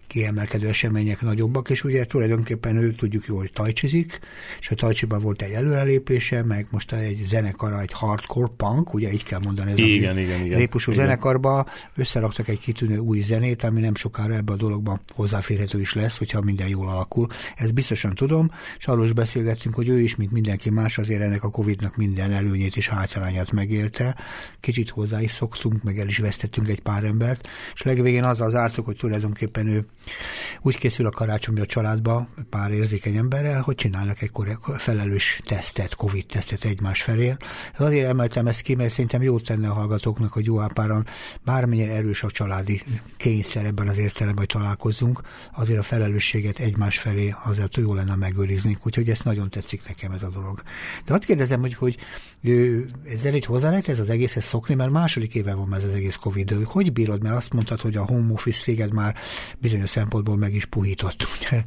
kiemelkedő 0.06 0.68
események 0.68 1.20
nagyobbak, 1.20 1.70
és 1.70 1.84
ugye 1.84 2.04
tulajdonképpen 2.04 2.76
ő 2.76 2.92
tudjuk 2.92 3.24
jól, 3.26 3.38
hogy 3.38 3.52
tajcsizik, 3.52 4.18
és 4.60 4.70
a 4.70 4.74
tajcsiban 4.74 5.20
volt 5.20 5.42
egy 5.42 5.52
előrelépése, 5.52 6.42
meg 6.42 6.66
most 6.70 6.92
egy 6.92 7.22
zenekar, 7.24 7.72
egy 7.72 7.92
hardcore 7.92 8.50
punk, 8.56 8.94
ugye 8.94 9.12
így 9.12 9.22
kell 9.22 9.40
mondani, 9.44 9.70
ez 9.70 9.78
igen, 9.78 10.16
a 10.16 10.20
igen, 10.20 10.44
igen, 10.44 10.58
lépusú 10.58 10.92
igen. 10.92 11.04
zenekarba 11.04 11.66
összeraktak 11.96 12.48
egy 12.48 12.58
kitűnő 12.58 12.98
új 12.98 13.20
zenét, 13.20 13.62
ami 13.64 13.80
nem 13.80 13.94
sokára 13.94 14.34
ebbe 14.34 14.52
a 14.52 14.56
dologban 14.56 15.00
hozzáférhető 15.14 15.80
is 15.80 15.94
lesz, 15.94 16.18
hogyha 16.18 16.40
minden 16.40 16.68
jól 16.68 16.88
alakul. 16.88 17.26
Ez 17.56 17.70
biztosan 17.70 18.14
tudom, 18.14 18.50
és 18.78 18.86
arról 18.86 19.04
is 19.04 19.12
beszélgettünk, 19.12 19.74
hogy 19.74 19.88
ő 19.88 20.00
is, 20.00 20.16
mint 20.16 20.30
mindenki 20.30 20.70
más, 20.70 20.98
azért 20.98 21.22
ennek 21.22 21.42
a 21.44 21.50
Covid-nak 21.50 21.96
minden 21.96 22.32
előnyét 22.32 22.76
és 22.76 22.88
hátrányát 22.88 23.52
megélte. 23.52 24.16
Kicsit 24.60 24.90
hozzá 24.90 25.22
is 25.22 25.30
szoktunk, 25.30 25.82
meg 25.82 25.98
el 25.98 26.08
is 26.08 26.18
vesztettünk 26.18 26.68
egy 26.68 26.80
pár 26.80 27.04
embert, 27.04 27.48
és 27.74 27.82
legvégén 27.82 28.24
azzal 28.24 28.50
zártuk, 28.50 28.84
hogy 28.84 28.96
tulajdonképpen 28.96 29.66
ő 29.68 29.86
úgy 30.62 30.78
készül 30.78 31.06
a 31.06 31.10
karácsony 31.10 31.60
a 31.60 31.66
családba 31.66 32.28
pár 32.50 32.70
érzékeny 32.70 33.16
emberrel, 33.16 33.60
hogy 33.60 33.74
csinálnak 33.74 34.22
egy 34.22 34.30
felelős 34.76 35.40
tesztet, 35.44 35.94
Covid-tesztet 35.94 36.64
egymás 36.64 37.02
felé. 37.02 37.36
Azért 37.78 38.08
emeltem 38.08 38.46
ezt 38.46 38.60
ki, 38.60 38.74
mert 38.74 38.90
szerintem 38.90 39.22
jó 39.22 39.38
tenne 39.38 39.68
a 39.68 39.72
hallgatóknak, 39.72 40.32
hogy 40.32 40.46
jó 40.46 40.60
ápáran 40.60 41.06
bármennyire 41.44 41.92
erős 41.92 42.22
a 42.22 42.30
családi 42.30 42.82
kényszer 43.16 43.64
ebben 43.64 43.88
az 43.88 43.98
értelemben, 43.98 44.44
hogy 44.50 44.60
találkozzunk, 44.60 45.20
azért 45.52 45.78
a 45.78 45.82
felelősséget 45.82 46.58
egymás 46.58 46.98
felé 46.98 47.34
azért 47.44 47.76
jó 47.76 47.94
lenne 47.94 48.14
megőrizni. 48.14 48.78
Úgyhogy 48.82 49.10
ezt 49.10 49.24
nagyon 49.24 49.50
tetszik 49.50 49.86
nekem 49.86 50.12
ez 50.12 50.22
a 50.22 50.28
dolog. 50.28 50.62
De 51.04 51.14
azt 51.14 51.24
kérdezem, 51.24 51.60
hogy, 51.60 51.74
hogy 51.74 51.96
ezzel 53.04 53.32
egy 53.32 53.44
hozzá 53.44 53.68
lehet 53.68 53.88
ez 53.88 53.98
az 53.98 54.10
egészhez 54.10 54.44
szokni, 54.44 54.74
mert 54.74 54.90
második 54.90 55.34
éve 55.34 55.54
van 55.54 55.74
ez 55.74 55.84
az 55.84 55.92
egész 55.92 56.16
Covid. 56.16 56.56
Hogy 56.64 56.92
bírod, 56.92 57.22
mert 57.22 57.36
azt 57.36 57.52
mondtad, 57.52 57.80
hogy 57.80 57.96
a 57.96 58.04
home 58.04 58.32
office 58.32 58.86
már 58.92 59.16
bizonyos 59.58 59.93
szempontból 59.94 60.36
meg 60.36 60.54
is 60.54 60.64
puhított, 60.64 61.26
ugye? 61.36 61.62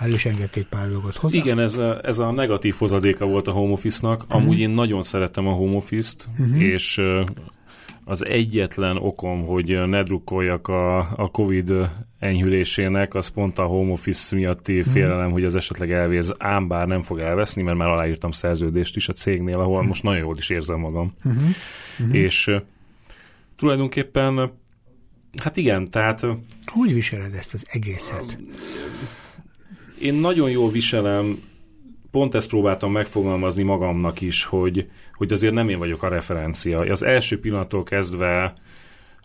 Már 0.00 0.08
is 0.08 0.24
engedte 0.24 0.60
egy 0.60 0.66
pár 0.66 0.88
dolgot 0.88 1.16
hozzá. 1.16 1.38
Igen, 1.38 1.58
ez 1.58 1.78
a, 1.78 2.00
ez 2.02 2.18
a 2.18 2.30
negatív 2.30 2.74
hozadéka 2.78 3.26
volt 3.26 3.48
a 3.48 3.52
home 3.52 3.72
office-nak. 3.72 4.24
Amúgy 4.28 4.48
uh-huh. 4.48 4.62
én 4.62 4.70
nagyon 4.70 5.02
szeretem 5.02 5.46
a 5.46 5.52
home 5.52 5.76
office-t, 5.76 6.28
uh-huh. 6.38 6.62
és 6.62 7.00
az 8.04 8.24
egyetlen 8.26 8.96
okom, 8.96 9.44
hogy 9.46 9.88
ne 9.88 10.02
drukkoljak 10.02 10.68
a, 10.68 10.98
a 10.98 11.30
Covid 11.30 11.72
enyhülésének, 12.18 13.14
az 13.14 13.28
pont 13.28 13.58
a 13.58 13.64
home 13.64 13.92
office 13.92 14.36
miatti 14.36 14.78
uh-huh. 14.78 14.92
félelem, 14.92 15.30
hogy 15.30 15.44
az 15.44 15.54
esetleg 15.54 15.92
elvész, 15.92 16.30
ám 16.38 16.68
bár 16.68 16.86
nem 16.86 17.02
fog 17.02 17.18
elveszni, 17.18 17.62
mert 17.62 17.76
már 17.76 17.88
aláírtam 17.88 18.30
szerződést 18.30 18.96
is 18.96 19.08
a 19.08 19.12
cégnél, 19.12 19.58
ahol 19.58 19.72
uh-huh. 19.72 19.86
most 19.86 20.02
nagyon 20.02 20.20
jól 20.20 20.36
is 20.36 20.50
érzem 20.50 20.78
magam. 20.78 21.14
Uh-huh. 21.24 21.42
Uh-huh. 21.98 22.16
És 22.16 22.50
tulajdonképpen 23.56 24.60
Hát 25.42 25.56
igen, 25.56 25.90
tehát... 25.90 26.26
Hogy 26.64 26.94
viseled 26.94 27.34
ezt 27.34 27.54
az 27.54 27.64
egészet? 27.68 28.38
Én 30.00 30.14
nagyon 30.14 30.50
jól 30.50 30.70
viselem, 30.70 31.38
pont 32.10 32.34
ezt 32.34 32.48
próbáltam 32.48 32.92
megfogalmazni 32.92 33.62
magamnak 33.62 34.20
is, 34.20 34.44
hogy, 34.44 34.90
hogy 35.14 35.32
azért 35.32 35.54
nem 35.54 35.68
én 35.68 35.78
vagyok 35.78 36.02
a 36.02 36.08
referencia. 36.08 36.78
Az 36.78 37.02
első 37.02 37.40
pillanattól 37.40 37.82
kezdve 37.82 38.54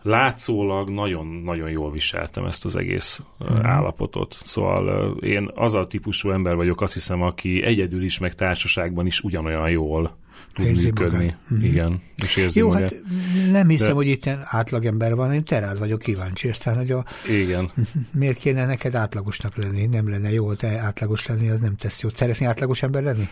látszólag 0.02 0.90
nagyon-nagyon 0.90 1.70
jól 1.70 1.90
viseltem 1.90 2.44
ezt 2.44 2.64
az 2.64 2.76
egész 2.76 3.20
uh-huh. 3.38 3.66
állapotot. 3.66 4.38
Szóval 4.44 5.16
én 5.16 5.50
az 5.54 5.74
a 5.74 5.86
típusú 5.86 6.30
ember 6.30 6.56
vagyok, 6.56 6.80
azt 6.80 6.92
hiszem, 6.92 7.22
aki 7.22 7.62
egyedül 7.62 8.02
is, 8.02 8.18
meg 8.18 8.34
társaságban 8.34 9.06
is 9.06 9.20
ugyanolyan 9.20 9.70
jól 9.70 10.16
tud 10.52 10.64
érzi 10.64 10.84
működni. 10.84 11.36
Uh-huh. 11.50 11.64
Igen, 11.64 12.02
és 12.24 12.36
érzi 12.36 12.58
Jó, 12.58 12.70
hát 12.70 12.94
nem 13.50 13.68
hiszem, 13.68 13.88
De... 13.88 13.92
hogy 13.92 14.06
itt 14.06 14.26
átlagember 14.44 15.14
van, 15.14 15.32
én 15.32 15.44
te 15.44 15.58
rád 15.58 15.78
vagyok 15.78 15.98
kíváncsi, 15.98 16.48
aztán, 16.48 16.76
hogy 16.76 16.90
a... 16.90 17.04
Igen. 17.28 17.70
Miért 18.18 18.38
kéne 18.38 18.66
neked 18.66 18.94
átlagosnak 18.94 19.56
lenni? 19.56 19.86
Nem 19.86 20.08
lenne 20.10 20.32
jó, 20.32 20.54
te 20.54 20.78
átlagos 20.78 21.26
lenni, 21.26 21.48
az 21.48 21.60
nem 21.60 21.76
tesz 21.76 22.00
jót. 22.00 22.16
Szeretnél 22.16 22.48
átlagos 22.48 22.82
ember 22.82 23.02
lenni? 23.02 23.28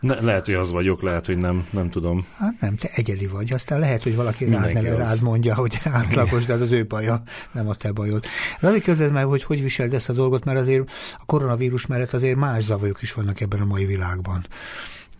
Ne, 0.00 0.20
lehet, 0.20 0.46
hogy 0.46 0.54
az 0.54 0.70
vagyok, 0.70 1.02
lehet, 1.02 1.26
hogy 1.26 1.36
nem, 1.36 1.66
nem 1.70 1.90
tudom. 1.90 2.26
Hát 2.38 2.60
nem, 2.60 2.76
te 2.76 2.90
egyedi 2.94 3.26
vagy. 3.26 3.52
Aztán 3.52 3.78
lehet, 3.78 4.02
hogy 4.02 4.16
valaki 4.16 4.44
rád 4.44 4.72
neve, 4.72 4.96
rád 4.96 5.22
mondja, 5.22 5.54
hogy 5.54 5.78
átlagos, 5.84 6.44
de 6.44 6.52
az 6.52 6.60
az 6.60 6.72
ő 6.72 6.86
baja, 6.86 7.22
nem 7.52 7.68
a 7.68 7.74
te 7.74 7.92
bajod. 7.92 8.24
De 8.60 8.66
azért 8.66 8.84
kérdezd 8.84 9.12
meg, 9.12 9.24
hogy 9.24 9.42
hogy 9.42 9.62
viseld 9.62 9.94
ezt 9.94 10.08
a 10.08 10.12
dolgot, 10.12 10.44
mert 10.44 10.58
azért 10.58 10.90
a 11.18 11.24
koronavírus 11.26 11.86
mellett 11.86 12.12
azért 12.12 12.36
más 12.36 12.64
zavajok 12.64 13.02
is 13.02 13.12
vannak 13.12 13.40
ebben 13.40 13.60
a 13.60 13.64
mai 13.64 13.84
világban 13.84 14.44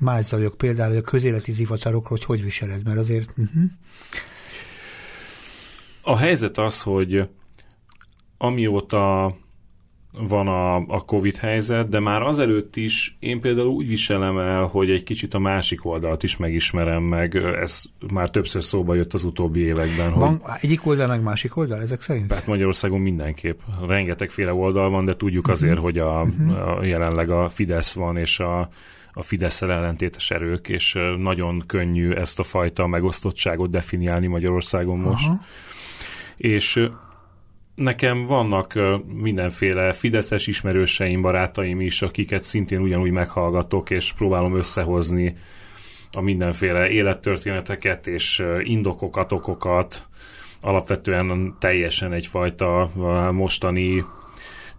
más 0.01 0.25
zajok, 0.25 0.57
például 0.57 0.97
a 0.97 1.01
közéleti 1.01 1.53
zivatarokról, 1.53 2.19
hogy 2.19 2.25
hogy 2.25 2.45
viseled, 2.45 2.85
mert 2.85 2.99
azért... 2.99 3.35
Uh-huh. 3.37 3.63
A 6.03 6.17
helyzet 6.17 6.59
az, 6.59 6.83
hogy 6.83 7.29
amióta 8.39 9.37
van 10.13 10.49
a, 10.49 10.77
a 10.77 11.01
Covid 11.01 11.37
helyzet, 11.37 11.89
de 11.89 12.01
már 12.01 12.23
azelőtt 12.23 12.77
is 12.77 13.17
én 13.19 13.41
például 13.41 13.69
úgy 13.69 13.89
viselem 13.89 14.39
el, 14.39 14.65
hogy 14.65 14.91
egy 14.91 15.03
kicsit 15.03 15.35
a 15.35 15.39
másik 15.39 15.85
oldalt 15.85 16.23
is 16.23 16.37
megismerem 16.37 17.03
meg. 17.03 17.37
Ez 17.37 17.83
már 18.13 18.31
többször 18.31 18.65
szóba 18.65 18.95
jött 18.95 19.13
az 19.13 19.25
utóbbi 19.25 19.61
években. 19.61 20.13
Van 20.13 20.39
hogy... 20.43 20.59
egyik 20.61 20.87
oldal, 20.87 21.07
meg 21.07 21.23
másik 21.23 21.57
oldal 21.57 21.81
ezek 21.81 22.01
szerint? 22.01 22.33
Hát 22.33 22.47
Magyarországon 22.47 23.01
mindenképp. 23.01 23.59
Rengetegféle 23.87 24.53
oldal 24.53 24.91
van, 24.91 25.05
de 25.05 25.17
tudjuk 25.17 25.49
uh-huh. 25.49 25.63
azért, 25.63 25.79
hogy 25.79 25.99
a, 25.99 26.23
uh-huh. 26.23 26.79
a, 26.79 26.85
jelenleg 26.85 27.31
a 27.31 27.49
Fidesz 27.49 27.93
van, 27.93 28.17
és 28.17 28.39
a, 28.39 28.69
a 29.21 29.23
fidesz 29.23 29.63
ellentétes 29.63 30.31
erők, 30.31 30.69
és 30.69 30.99
nagyon 31.19 31.63
könnyű 31.67 32.13
ezt 32.13 32.39
a 32.39 32.43
fajta 32.43 32.87
megosztottságot 32.87 33.71
definiálni 33.71 34.27
Magyarországon 34.27 34.99
most. 34.99 35.31
És 36.37 36.89
nekem 37.75 38.27
vannak 38.27 38.79
mindenféle 39.07 39.93
fideszes 39.93 40.47
ismerőseim, 40.47 41.23
barátaim 41.23 41.81
is, 41.81 42.03
akiket 42.03 42.43
szintén 42.43 42.81
ugyanúgy 42.81 43.11
meghallgatok, 43.11 43.91
és 43.91 44.13
próbálom 44.13 44.57
összehozni 44.57 45.37
a 46.13 46.21
mindenféle 46.21 46.89
élettörténeteket 46.89 48.07
és 48.07 48.45
indokokat, 48.63 49.33
okokat, 49.33 50.07
alapvetően 50.61 51.57
teljesen 51.59 52.13
egyfajta 52.13 52.91
mostani 53.33 54.05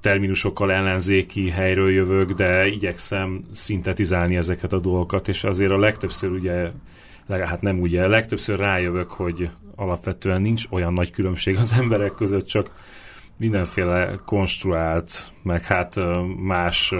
terminusokkal 0.01 0.71
ellenzéki 0.71 1.49
helyről 1.49 1.91
jövök, 1.91 2.31
de 2.31 2.67
igyekszem 2.67 3.43
szintetizálni 3.53 4.35
ezeket 4.35 4.73
a 4.73 4.79
dolgokat, 4.79 5.27
és 5.27 5.43
azért 5.43 5.71
a 5.71 5.79
legtöbbször 5.79 6.31
ugye, 6.31 6.71
hát 7.27 7.61
nem 7.61 7.79
ugye, 7.79 8.07
legtöbbször 8.07 8.59
rájövök, 8.59 9.11
hogy 9.11 9.49
alapvetően 9.75 10.41
nincs 10.41 10.65
olyan 10.69 10.93
nagy 10.93 11.11
különbség 11.11 11.57
az 11.57 11.73
emberek 11.79 12.13
között, 12.13 12.45
csak 12.45 12.71
mindenféle 13.37 14.19
konstruált, 14.25 15.33
meg 15.43 15.63
hát 15.63 15.95
más 16.37 16.93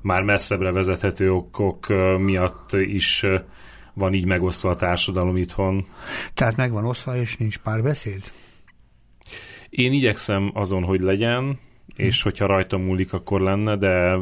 már 0.00 0.22
messzebbre 0.22 0.70
vezethető 0.70 1.32
okok 1.32 1.86
miatt 2.18 2.72
is 2.72 3.26
van 3.94 4.14
így 4.14 4.26
megosztva 4.26 4.70
a 4.70 4.74
társadalom 4.74 5.36
itthon. 5.36 5.86
Tehát 6.34 6.56
meg 6.56 6.72
van 6.72 6.84
osztva, 6.84 7.16
és 7.16 7.36
nincs 7.36 7.58
párbeszéd? 7.58 8.30
Én 9.70 9.92
igyekszem 9.92 10.50
azon, 10.54 10.82
hogy 10.82 11.00
legyen, 11.00 11.58
és 11.96 12.22
hogyha 12.22 12.46
rajta 12.46 12.78
múlik, 12.78 13.12
akkor 13.12 13.40
lenne, 13.40 13.76
de 13.76 14.18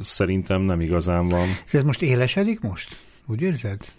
szerintem 0.00 0.62
nem 0.62 0.80
igazán 0.80 1.28
van. 1.28 1.46
Ez 1.72 1.82
most 1.82 2.02
élesedik 2.02 2.60
most? 2.60 2.96
Úgy 3.26 3.42
érzed? 3.42 3.92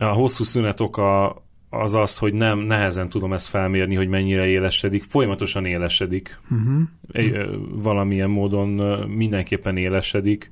A 0.00 0.06
hosszú 0.06 0.44
szünet 0.44 0.80
oka 0.80 1.36
az 1.70 1.94
az, 1.94 2.18
hogy 2.18 2.34
nem 2.34 2.58
nehezen 2.58 3.08
tudom 3.08 3.32
ezt 3.32 3.48
felmérni, 3.48 3.94
hogy 3.94 4.08
mennyire 4.08 4.46
élesedik. 4.46 5.02
Folyamatosan 5.02 5.64
élesedik. 5.64 6.38
Uh-huh. 6.50 6.82
Egy, 7.12 7.36
valamilyen 7.70 8.30
módon 8.30 8.68
mindenképpen 9.08 9.76
élesedik. 9.76 10.50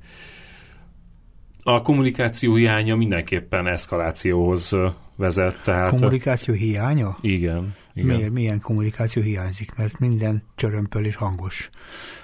A 1.63 1.81
kommunikáció 1.81 2.55
hiánya 2.55 2.95
mindenképpen 2.95 3.67
eszkalációhoz 3.67 4.71
vezet. 5.15 5.63
Tehát 5.63 5.89
kommunikáció 5.89 6.53
hiánya? 6.53 7.17
Igen. 7.21 7.75
igen. 7.93 8.15
Miért, 8.15 8.31
milyen 8.31 8.59
kommunikáció 8.59 9.21
hiányzik? 9.21 9.75
Mert 9.75 9.99
minden 9.99 10.43
csörömpöl 10.55 11.05
és 11.05 11.15
hangos. 11.15 11.69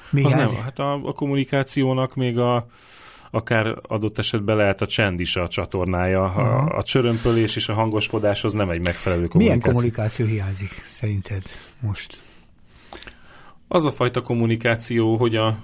Mi 0.09 0.23
az 0.23 0.33
nem, 0.33 0.55
hát 0.55 0.79
a, 0.79 0.93
a 0.93 1.13
kommunikációnak 1.13 2.15
még 2.15 2.37
a 2.37 2.65
akár 3.31 3.77
adott 3.81 4.17
esetben 4.17 4.55
lehet 4.55 4.81
a 4.81 4.85
csend 4.85 5.19
is 5.19 5.35
a 5.35 5.47
csatornája. 5.47 6.23
A, 6.23 6.77
a 6.77 6.83
csörömpölés 6.83 7.55
és 7.55 7.69
a 7.69 7.73
hangoskodás 7.73 8.43
az 8.43 8.53
nem 8.53 8.69
egy 8.69 8.83
megfelelő 8.83 9.27
kommunikáció. 9.27 9.61
Milyen 9.61 9.75
kommunikáció 9.75 10.25
hiányzik 10.25 10.85
szerinted 10.89 11.41
most? 11.79 12.17
Az 13.67 13.85
a 13.85 13.91
fajta 13.91 14.21
kommunikáció, 14.21 15.15
hogy 15.15 15.35
a 15.35 15.57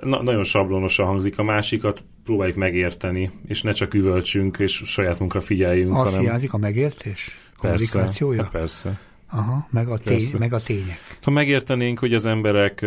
na, 0.00 0.22
nagyon 0.22 0.44
sablonosan 0.44 1.06
hangzik, 1.06 1.38
a 1.38 1.42
másikat 1.42 2.02
próbáljuk 2.24 2.56
megérteni, 2.56 3.30
és 3.46 3.62
ne 3.62 3.72
csak 3.72 3.94
üvöltsünk, 3.94 4.58
és 4.58 4.82
saját 4.84 5.18
munkra 5.18 5.40
figyeljünk. 5.40 5.94
Az 5.94 6.08
hanem... 6.08 6.20
hiányzik 6.20 6.52
a 6.52 6.58
megértés? 6.58 7.38
Kommunikációja? 7.56 8.48
Persze, 8.50 8.52
hát 8.52 8.60
persze. 8.60 9.00
Aha, 9.30 9.68
meg 9.70 9.88
a, 9.88 9.98
tény, 9.98 10.16
persze. 10.16 10.38
meg 10.38 10.52
a 10.52 10.60
tények. 10.60 10.98
Ha 11.22 11.30
megértenénk, 11.30 11.98
hogy 11.98 12.14
az 12.14 12.26
emberek 12.26 12.86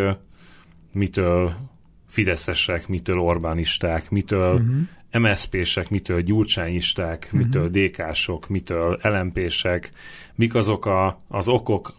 mitől 0.92 1.54
fideszesek, 2.08 2.88
mitől 2.88 3.18
Orbánisták, 3.18 4.10
mitől 4.10 4.54
uh-huh. 4.54 4.68
Mhm. 5.12 5.22
MSZP-sek, 5.22 5.90
mitől 5.90 6.22
gyurcsányisták, 6.22 7.24
uh-huh. 7.26 7.40
mitől 7.42 7.70
DK-sok, 7.70 8.48
mitől 8.48 9.00
LMP-sek, 9.02 9.92
mik 10.36 10.56
azok 10.56 10.86
a, 10.86 11.22
az 11.28 11.48
okok, 11.48 11.94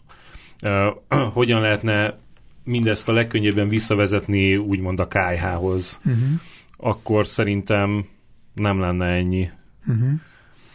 uh, 0.65 1.29
hogyan 1.39 1.61
lehetne 1.61 2.19
mindezt 2.71 3.09
a 3.09 3.13
legkönnyebben 3.13 3.69
visszavezetni 3.69 4.57
úgymond 4.57 5.01
a 5.01 5.07
KH-hoz, 5.07 6.01
uh-huh. 6.05 6.23
akkor 6.77 7.27
szerintem 7.27 8.05
nem 8.55 8.81
lenne 8.81 9.07
ennyi 9.07 9.51
uh-huh. 9.87 10.11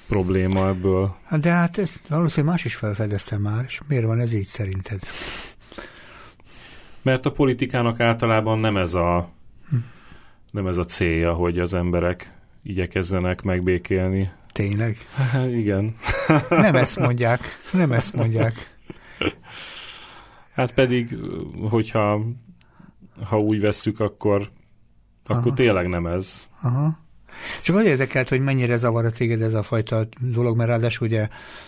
probléma 0.07 0.67
ebből. 0.67 1.15
De 1.39 1.49
hát 1.49 1.77
ezt 1.77 1.99
valószínűleg 2.07 2.55
más 2.55 2.65
is 2.65 2.75
felfedezte 2.75 3.37
már, 3.37 3.63
és 3.67 3.79
miért 3.87 4.05
van 4.05 4.19
ez 4.19 4.33
így 4.33 4.47
szerinted? 4.47 4.99
Mert 7.01 7.25
a 7.25 7.31
politikának 7.31 7.99
általában 7.99 8.59
nem 8.59 8.77
ez 8.77 8.93
a 8.93 9.33
nem 10.51 10.67
ez 10.67 10.77
a 10.77 10.85
célja, 10.85 11.33
hogy 11.33 11.59
az 11.59 11.73
emberek 11.73 12.31
igyekezzenek 12.63 13.41
megbékélni. 13.41 14.31
Tényleg? 14.51 14.97
Igen. 15.61 15.95
Nem 16.49 16.75
ezt 16.75 16.99
mondják. 16.99 17.41
Nem 17.71 17.91
ezt 17.91 18.13
mondják. 18.13 18.53
Hát 20.55 20.73
pedig, 20.73 21.17
hogyha 21.69 22.21
ha 23.23 23.39
úgy 23.39 23.61
vesszük, 23.61 23.99
akkor, 23.99 24.49
akkor 25.25 25.53
tényleg 25.53 25.87
nem 25.87 26.05
ez. 26.07 26.47
Aha. 26.61 26.97
Csak 27.61 27.75
az 27.75 27.85
érdekelt, 27.85 28.29
hogy 28.29 28.39
mennyire 28.39 28.77
zavar 28.77 29.05
a 29.05 29.11
téged 29.11 29.41
ez 29.41 29.53
a 29.53 29.63
fajta 29.63 30.07
dolog, 30.19 30.57
mert 30.57 30.69
ráadásul 30.69 31.07
ugye 31.07 31.27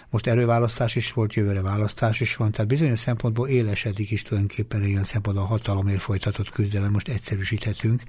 most 0.09 0.27
előválasztás 0.27 0.95
is 0.95 1.13
volt, 1.13 1.33
jövőre 1.33 1.61
választás 1.61 2.19
is 2.19 2.35
van, 2.35 2.51
tehát 2.51 2.67
bizonyos 2.67 2.99
szempontból 2.99 3.47
élesedik 3.47 4.11
is 4.11 4.21
tulajdonképpen 4.21 4.83
ilyen 4.83 5.03
szempontból 5.03 5.45
a 5.45 5.47
hatalomért 5.47 6.01
folytatott 6.01 6.49
küzdelem, 6.49 6.91
most 6.91 7.07
egyszerűsíthetünk, 7.07 8.01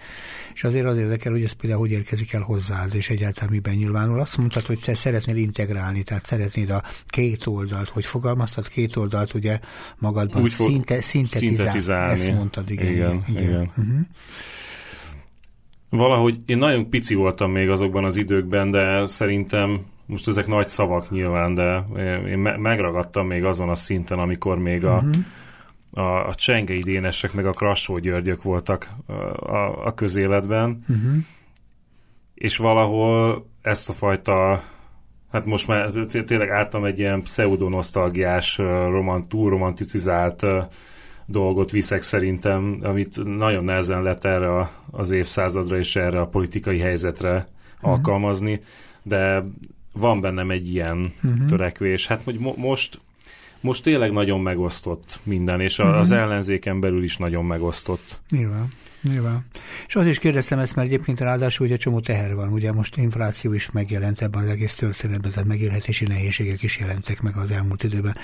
és 0.54 0.64
azért 0.64 0.86
az 0.86 0.96
érdekel, 0.96 1.32
hogy 1.32 1.42
ez 1.42 1.52
például 1.52 1.80
hogy 1.80 1.90
érkezik 1.90 2.32
el 2.32 2.40
hozzád, 2.40 2.94
és 2.94 3.08
egyáltalán 3.08 3.50
miben 3.50 3.74
nyilvánul. 3.74 4.20
Azt 4.20 4.36
mondtad, 4.36 4.66
hogy 4.66 4.78
te 4.78 4.94
szeretnél 4.94 5.36
integrálni, 5.36 6.02
tehát 6.02 6.26
szeretnéd 6.26 6.70
a 6.70 6.82
két 7.06 7.46
oldalt, 7.46 7.88
hogy 7.88 8.04
fogalmaztad 8.04 8.68
két 8.68 8.96
oldalt 8.96 9.34
ugye 9.34 9.60
magadban 9.98 10.42
Úgy 10.42 10.50
szinte, 10.50 11.00
szintetizál, 11.00 11.50
szintetizálni. 11.50 12.12
Ezt 12.12 12.32
mondtad, 12.32 12.70
igen. 12.70 12.86
Igen, 12.86 13.24
igen. 13.28 13.42
igen. 13.42 13.70
Uh-huh. 13.76 14.00
Valahogy 15.90 16.38
én 16.46 16.58
nagyon 16.58 16.90
pici 16.90 17.14
voltam 17.14 17.50
még 17.50 17.68
azokban 17.68 18.04
az 18.04 18.16
időkben, 18.16 18.70
de 18.70 19.06
szerintem 19.06 19.86
most 20.06 20.28
ezek 20.28 20.46
nagy 20.46 20.68
szavak 20.68 21.10
nyilván, 21.10 21.54
de 21.54 21.84
én 22.28 22.38
megragadtam 22.38 23.26
még 23.26 23.44
azon 23.44 23.68
a 23.68 23.74
szinten, 23.74 24.18
amikor 24.18 24.58
még 24.58 24.84
a, 24.84 24.96
uh-huh. 24.96 26.04
a, 26.06 26.28
a 26.28 26.34
Csengei 26.34 26.82
Dénesek 26.82 27.32
meg 27.32 27.46
a 27.46 27.52
Krassó 27.52 27.98
Györgyök 27.98 28.42
voltak 28.42 28.88
a, 29.06 29.12
a, 29.56 29.86
a 29.86 29.94
közéletben, 29.94 30.78
uh-huh. 30.88 31.16
és 32.34 32.56
valahol 32.56 33.46
ezt 33.62 33.88
a 33.88 33.92
fajta 33.92 34.62
Hát 35.30 35.44
most 35.44 35.66
már 35.66 35.90
tényleg 36.26 36.50
álltam 36.50 36.84
egy 36.84 36.98
ilyen 36.98 37.22
pseudonosztalgiás, 37.22 38.56
romant, 38.58 39.28
túl 39.28 39.50
romanticizált 39.50 40.46
dolgot 41.30 41.70
viszek 41.70 42.02
szerintem, 42.02 42.78
amit 42.82 43.24
nagyon 43.24 43.64
nehezen 43.64 44.02
lett 44.02 44.24
erre 44.24 44.70
az 44.90 45.10
évszázadra 45.10 45.78
és 45.78 45.96
erre 45.96 46.20
a 46.20 46.26
politikai 46.26 46.78
helyzetre 46.78 47.48
uh-huh. 47.76 47.90
alkalmazni, 47.90 48.60
de 49.02 49.44
van 49.92 50.20
bennem 50.20 50.50
egy 50.50 50.72
ilyen 50.72 51.12
uh-huh. 51.24 51.44
törekvés. 51.46 52.06
Hát 52.06 52.20
hogy 52.24 52.38
mo- 52.38 52.56
most 52.56 53.00
most 53.60 53.82
tényleg 53.82 54.12
nagyon 54.12 54.40
megosztott 54.40 55.20
minden, 55.22 55.60
és 55.60 55.78
uh-huh. 55.78 55.96
az 55.96 56.12
ellenzéken 56.12 56.80
belül 56.80 57.02
is 57.02 57.16
nagyon 57.16 57.44
megosztott. 57.44 58.20
Nyilván, 58.30 58.68
nyilván. 59.02 59.46
És 59.86 59.96
azért 59.96 60.12
is 60.12 60.18
kérdeztem 60.18 60.58
ezt, 60.58 60.74
mert 60.74 60.88
egyébként 60.88 61.20
ráadásul 61.20 61.66
ugye 61.66 61.76
csomó 61.76 62.00
teher 62.00 62.34
van, 62.34 62.52
ugye 62.52 62.72
most 62.72 62.96
infláció 62.96 63.52
is 63.52 63.70
megjelent 63.70 64.22
ebben 64.22 64.42
az 64.42 64.48
egész 64.48 64.74
történetben, 64.74 65.30
tehát 65.30 65.48
megélhetési 65.48 66.04
nehézségek 66.04 66.62
is 66.62 66.78
jelentek 66.78 67.20
meg 67.20 67.36
az 67.36 67.50
elmúlt 67.50 67.82
időben. 67.82 68.16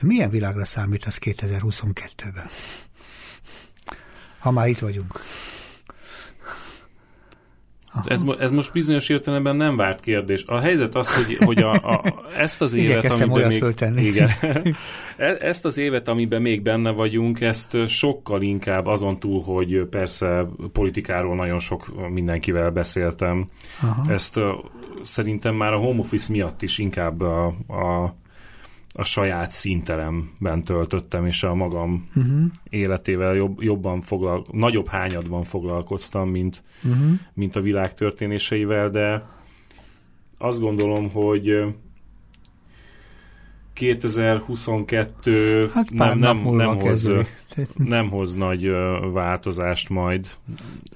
De 0.00 0.06
milyen 0.06 0.30
világra 0.30 0.64
számít 0.64 1.04
az 1.04 1.18
2022-ben? 1.20 2.46
Ha 4.38 4.50
már 4.50 4.68
itt 4.68 4.78
vagyunk. 4.78 5.20
Ez, 8.04 8.22
ez 8.38 8.50
most 8.50 8.72
bizonyos 8.72 9.08
értelemben 9.08 9.56
nem 9.56 9.76
várt 9.76 10.00
kérdés. 10.00 10.44
A 10.46 10.58
helyzet 10.58 10.94
az, 10.94 11.14
hogy, 11.14 11.36
hogy 11.36 11.58
a, 11.58 11.72
a, 11.72 12.02
ezt 12.38 12.62
az 12.62 12.74
évet, 12.74 13.04
amiben 13.04 13.48
még, 13.48 13.64
igen, 13.96 14.28
e, 15.16 15.36
ezt 15.40 15.64
az 15.64 15.78
évet, 15.78 16.08
amiben 16.08 16.42
még 16.42 16.62
benne 16.62 16.90
vagyunk, 16.90 17.40
ezt 17.40 17.76
sokkal 17.86 18.42
inkább 18.42 18.86
azon 18.86 19.18
túl, 19.18 19.42
hogy 19.42 19.86
persze 19.90 20.46
politikáról 20.72 21.34
nagyon 21.34 21.58
sok 21.58 22.10
mindenkivel 22.10 22.70
beszéltem, 22.70 23.48
Aha. 23.82 24.12
ezt 24.12 24.40
szerintem 25.02 25.54
már 25.54 25.72
a 25.72 25.78
home 25.78 26.00
office 26.00 26.32
miatt 26.32 26.62
is 26.62 26.78
inkább 26.78 27.20
a, 27.20 27.46
a 27.68 28.14
a 28.94 29.04
saját 29.04 29.50
színteremben 29.50 30.64
töltöttem, 30.64 31.26
és 31.26 31.42
a 31.42 31.54
magam 31.54 32.08
uh-huh. 32.16 32.44
életével 32.70 33.34
jobb, 33.34 33.62
jobban 33.62 34.00
foglal, 34.00 34.46
nagyobb 34.50 34.88
hányadban 34.88 35.42
foglalkoztam, 35.42 36.28
mint, 36.28 36.62
uh-huh. 36.84 37.18
mint 37.34 37.56
a 37.56 37.60
világ 37.60 37.94
történéseivel, 37.94 38.90
de 38.90 39.26
azt 40.38 40.60
gondolom, 40.60 41.10
hogy 41.10 41.64
2022 43.72 45.68
hát 45.74 45.90
nem, 45.90 46.18
nem, 46.18 46.38
nem, 46.38 46.78
hoz, 46.78 47.10
nem 47.76 48.10
hoz 48.10 48.34
nagy 48.34 48.70
változást 49.12 49.88
majd. 49.88 50.28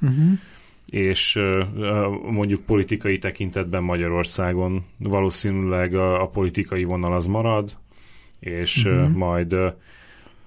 Uh-huh 0.01 0.39
és 0.87 1.41
mondjuk 2.31 2.61
politikai 2.61 3.19
tekintetben 3.19 3.83
Magyarországon 3.83 4.85
valószínűleg 4.99 5.95
a, 5.95 6.23
a 6.23 6.27
politikai 6.27 6.85
vonal 6.85 7.13
az 7.13 7.27
marad, 7.27 7.77
és 8.47 8.85
uh-huh. 8.85 9.13
majd 9.13 9.57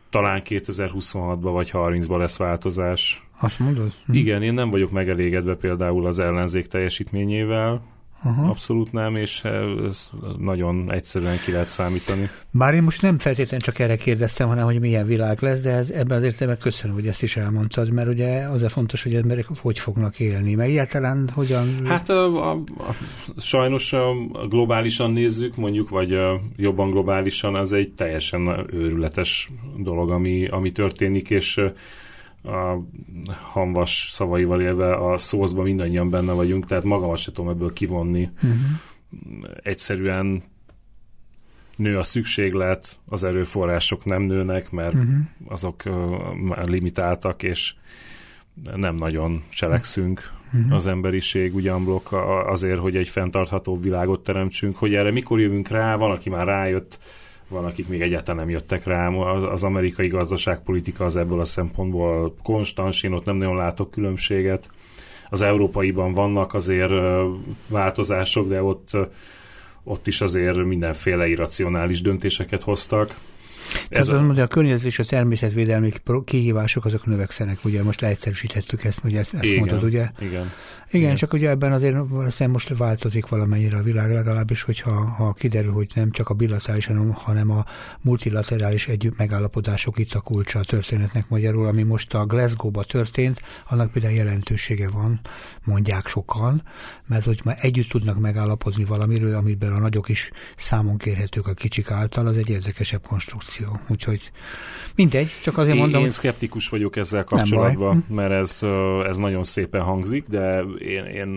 talán 0.10 0.42
2026-ban 0.46 1.40
vagy 1.42 1.70
30-ban 1.74 2.18
lesz 2.18 2.38
változás. 2.38 3.28
Azt 3.40 3.60
mondod? 3.60 3.94
Hm. 4.06 4.14
Igen, 4.14 4.44
én 4.44 4.54
nem 4.54 4.70
vagyok 4.70 4.92
megelégedve 4.92 5.56
például 5.56 6.06
az 6.06 6.20
ellenzék 6.20 6.66
teljesítményével, 6.68 7.82
Aha. 8.24 8.50
Abszolút 8.50 8.92
nem, 8.92 9.16
és 9.16 9.44
ez 9.88 10.10
nagyon 10.38 10.92
egyszerűen 10.92 11.38
ki 11.46 11.52
lehet 11.52 11.68
számítani. 11.68 12.30
Már 12.52 12.74
én 12.74 12.84
most 12.84 13.02
nem 13.02 13.18
feltétlenül 13.18 13.66
csak 13.66 13.80
erre 13.80 13.96
kérdeztem, 13.96 14.48
hanem 14.48 14.66
hogy 14.66 14.80
milyen 14.80 15.06
világ 15.06 15.42
lesz, 15.42 15.62
de 15.62 15.72
ez, 15.72 15.90
ebben 15.90 16.18
az 16.18 16.24
értelemben 16.24 16.64
köszönöm, 16.64 16.96
hogy 16.96 17.08
ezt 17.08 17.24
is 17.24 17.38
elmondtad, 17.38 17.92
mert 17.92 18.08
ugye 18.08 18.42
az 18.42 18.64
a 18.64 18.70
fontos, 18.70 19.04
hogy 19.04 19.16
emberek 19.16 19.46
hogy 19.62 19.80
fognak 19.80 20.20
élni, 20.20 20.56
meg 20.56 20.70
egyáltalán 20.70 21.30
hogyan... 21.34 21.86
Hát 21.86 22.10
a, 22.10 22.52
a, 22.52 22.58
a, 22.78 22.96
sajnos 23.38 23.94
a, 23.94 24.14
globálisan 24.50 25.12
nézzük, 25.12 25.56
mondjuk, 25.56 25.90
vagy 25.90 26.14
a, 26.14 26.42
jobban 26.56 26.90
globálisan, 26.90 27.56
az 27.56 27.74
egy 27.74 27.94
teljesen 27.94 28.68
őrületes 28.74 29.50
dolog, 29.78 30.12
ami, 30.12 30.48
ami 30.48 30.72
történik, 30.72 31.30
és 31.30 31.62
a 32.50 32.86
hamvas 33.52 34.08
szavaival 34.12 34.62
élve 34.62 34.96
a 34.96 35.18
szózban 35.18 35.64
mindannyian 35.64 36.10
benne 36.10 36.32
vagyunk, 36.32 36.66
tehát 36.66 36.84
magamat 36.84 37.18
se 37.18 37.32
tudom 37.32 37.52
ebből 37.52 37.74
kivonni. 37.74 38.30
Uh-huh. 38.36 39.50
Egyszerűen 39.62 40.44
nő 41.76 41.98
a 41.98 42.04
szükséglet, 42.04 43.00
az 43.06 43.24
erőforrások 43.24 44.06
nem 44.06 44.22
nőnek, 44.22 44.72
mert 44.72 44.94
uh-huh. 44.94 45.16
azok 45.48 45.84
uh, 45.86 46.66
limitáltak, 46.66 47.44
és 47.44 47.74
nem 48.76 48.96
nagyon 48.96 49.44
cselekszünk 49.50 50.32
uh-huh. 50.54 50.74
az 50.74 50.88
emberiség 50.88 51.56
ugyanblok 51.56 52.12
azért, 52.48 52.80
hogy 52.80 52.96
egy 52.96 53.08
fenntartható 53.10 53.78
világot 53.78 54.24
teremtsünk, 54.24 54.76
hogy 54.76 54.94
erre 54.94 55.12
mikor 55.12 55.40
jövünk 55.40 55.68
rá, 55.68 55.96
van, 55.96 56.12
aki 56.12 56.30
már 56.30 56.46
rájött, 56.46 57.00
van, 57.50 57.66
akik 57.66 57.88
még 57.88 58.02
egyáltalán 58.02 58.40
nem 58.40 58.50
jöttek 58.50 58.84
rá. 58.84 59.08
Az 59.08 59.64
amerikai 59.64 60.08
gazdaságpolitika 60.08 61.06
az 61.06 61.16
ebből 61.16 61.40
a 61.40 61.46
szempontból 61.46 62.36
konstans, 62.44 63.04
én 63.04 63.12
ott 63.12 63.26
nem 63.26 63.36
nagyon 63.36 63.56
látok 63.56 63.92
különbséget. 63.92 64.70
Az 65.30 65.42
európaiban 65.42 66.14
vannak 66.14 66.54
azért 66.54 66.94
változások, 67.68 68.48
de 68.48 68.64
ott 68.64 68.98
ott 69.84 70.08
is 70.08 70.22
azért 70.22 70.64
mindenféle 70.64 71.28
irracionális 71.28 72.02
döntéseket 72.02 72.64
hoztak. 72.64 73.18
Ez 73.90 74.06
Tehát 74.06 74.22
a... 74.22 74.26
mondja, 74.26 74.44
a 74.44 74.48
környezet 74.48 74.86
és 74.86 75.00
a 75.00 75.04
természetvédelmi 75.04 75.92
kihívások 76.24 76.86
azok 76.86 77.06
növekszenek, 77.06 77.66
ugye 77.66 77.84
most 77.84 78.02
leegyszerűsítettük 78.02 78.84
ezt, 78.84 79.00
ugye 79.04 79.20
ezt, 79.20 79.34
ezt 79.34 79.44
igen, 79.44 79.60
mondod, 79.60 79.84
ugye? 79.84 80.10
Igen. 80.20 80.52
Igen, 80.92 81.02
igen, 81.02 81.16
csak 81.16 81.34
ugye 81.34 81.50
ebben 81.50 81.72
azért 81.72 81.96
valószínűleg 81.96 82.50
most 82.50 82.78
változik 82.78 83.28
valamennyire 83.28 83.78
a 83.78 83.82
világ, 83.82 84.12
legalábbis, 84.12 84.62
hogyha 84.62 84.92
ha 84.92 85.34
kiderül, 85.34 85.72
hogy 85.72 85.92
nem 85.96 86.12
csak 86.12 86.30
a 86.30 86.34
bilaterális, 86.34 86.86
hanem, 86.86 87.12
hanem 87.12 87.52
a 87.52 87.66
multilaterális 88.02 88.88
együtt 88.88 89.18
megállapodások 89.18 89.98
itt 89.98 90.14
a 90.14 90.20
kulcsa 90.20 90.60
a 90.60 90.64
történetnek 90.64 91.30
magyarul, 91.30 91.68
ami 91.68 91.84
most 91.84 92.14
a 92.14 92.26
Glasgow-ba 92.26 92.84
történt, 92.84 93.42
annak 93.68 93.92
például 93.92 94.14
jelentősége 94.14 94.90
van, 94.90 95.20
mondják 95.64 96.08
sokan, 96.08 96.64
mert 97.08 97.26
hogy 97.26 97.42
már 97.44 97.58
együtt 97.62 97.90
tudnak 97.90 98.20
megállapodni 98.20 98.84
valamiről, 98.84 99.36
amiben 99.36 99.74
a 99.74 99.80
nagyok 99.80 100.10
is 100.10 100.32
számon 100.58 100.98
kérhetők 100.98 101.48
a 101.48 101.54
kicsik 101.54 101.92
által, 101.92 102.28
az 102.28 102.38
egy 102.38 102.50
érdekesebb 102.50 103.02
konstrukció 103.08 103.59
reakció. 103.60 103.80
Úgyhogy 103.88 104.32
mindegy, 104.96 105.30
csak 105.44 105.58
azért 105.58 105.76
én, 105.76 105.82
mondom. 105.82 106.04
Én 106.04 106.10
szkeptikus 106.10 106.70
vagyok 106.70 106.96
ezzel 106.96 107.24
kapcsolatban, 107.24 108.06
mert 108.10 108.32
ez, 108.32 108.60
ez 109.06 109.18
nagyon 109.18 109.44
szépen 109.44 109.82
hangzik, 109.82 110.26
de 110.28 110.60
én, 110.80 111.04
én 111.06 111.28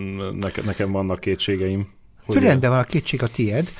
nekem 0.63 0.91
vannak 0.91 1.19
kétségeim. 1.19 1.87
Hogy 2.25 2.37
rendben 2.37 2.69
van, 2.69 2.79
a 2.79 2.83
kétség 2.83 3.23
a 3.23 3.27
tied, 3.27 3.73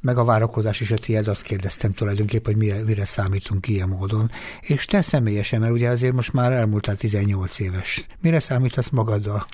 meg 0.00 0.18
a 0.18 0.24
várakozás 0.24 0.80
is 0.80 0.90
a 0.90 0.98
tied, 0.98 1.28
azt 1.28 1.42
kérdeztem 1.42 1.92
tulajdonképpen, 1.92 2.54
hogy 2.54 2.62
mire, 2.62 2.82
mire 2.82 3.04
számítunk 3.04 3.68
ilyen 3.68 3.88
módon. 3.88 4.30
És 4.60 4.84
te 4.84 5.02
személyesen, 5.02 5.60
mert 5.60 5.72
ugye 5.72 5.88
azért 5.88 6.12
most 6.12 6.32
már 6.32 6.52
elmúltál 6.52 6.96
18 6.96 7.58
éves. 7.58 8.06
Mire 8.20 8.40
számítasz 8.40 8.88
magaddal? 8.88 9.46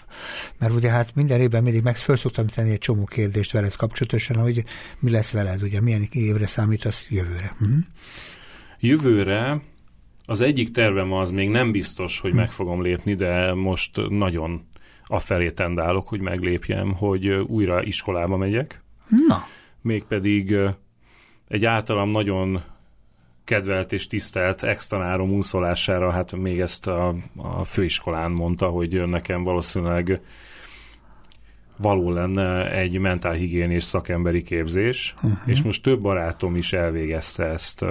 Mert 0.58 0.72
ugye 0.72 0.90
hát 0.90 1.14
minden 1.14 1.40
évben 1.40 1.62
mindig 1.62 1.82
meg 1.82 1.96
föl 1.96 2.16
szoktam 2.16 2.46
tenni 2.46 2.70
egy 2.70 2.78
csomó 2.78 3.04
kérdést 3.04 3.52
veled 3.52 3.76
kapcsolatosan, 3.76 4.36
hogy 4.36 4.64
mi 4.98 5.10
lesz 5.10 5.30
veled, 5.30 5.62
ugye 5.62 5.80
milyen 5.80 6.08
évre 6.10 6.46
számítasz 6.46 7.06
jövőre. 7.08 7.54
Uh-huh. 7.60 7.78
Jövőre 8.86 9.60
az 10.24 10.40
egyik 10.40 10.70
tervem 10.70 11.12
az 11.12 11.30
még 11.30 11.48
nem 11.48 11.72
biztos, 11.72 12.20
hogy 12.20 12.32
meg 12.32 12.50
fogom 12.50 12.82
lépni, 12.82 13.14
de 13.14 13.54
most 13.54 14.00
nagyon 14.08 14.68
afelé 15.04 15.50
tendálok, 15.50 16.08
hogy 16.08 16.20
meglépjem, 16.20 16.94
hogy 16.94 17.28
újra 17.28 17.82
iskolába 17.82 18.36
megyek. 18.36 18.82
Na. 19.28 19.46
Mégpedig 19.80 20.56
egy 21.48 21.64
általam 21.64 22.10
nagyon 22.10 22.62
kedvelt 23.44 23.92
és 23.92 24.06
tisztelt 24.06 24.62
extanárom 24.62 25.32
unszolására, 25.32 26.10
hát 26.10 26.36
még 26.36 26.60
ezt 26.60 26.86
a, 26.86 27.14
a 27.36 27.64
főiskolán 27.64 28.30
mondta, 28.30 28.68
hogy 28.68 29.06
nekem 29.06 29.42
valószínűleg 29.42 30.20
való 31.78 32.10
lenne 32.10 32.70
egy 32.70 32.98
mentálhigiénés 32.98 33.84
szakemberi 33.84 34.42
képzés, 34.42 35.14
uh-huh. 35.16 35.38
és 35.46 35.62
most 35.62 35.82
több 35.82 36.00
barátom 36.00 36.56
is 36.56 36.72
elvégezte 36.72 37.44
ezt 37.44 37.84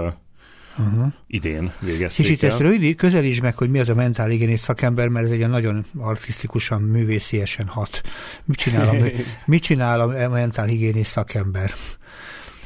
uh-huh. 0.77 1.13
idén 1.27 1.73
végezték 1.79 2.25
Kicsit 2.25 2.43
el. 2.43 2.49
ezt 2.49 2.59
rövid, 2.59 2.95
közelítsd 2.95 3.41
meg, 3.41 3.57
hogy 3.57 3.69
mi 3.69 3.79
az 3.79 3.89
a 3.89 3.95
mentálhigiénés 3.95 4.59
szakember, 4.59 5.07
mert 5.07 5.25
ez 5.25 5.31
egy 5.31 5.47
nagyon 5.47 5.85
artisztikusan, 5.97 6.81
művésziesen 6.81 7.67
hat. 7.67 8.01
Mit 8.45 8.57
csinál 8.57 8.87
a, 8.87 8.95
mit 9.45 9.61
csinál 9.61 9.99
a 9.99 10.29
mentálhigiénés 10.29 11.07
szakember? 11.07 11.71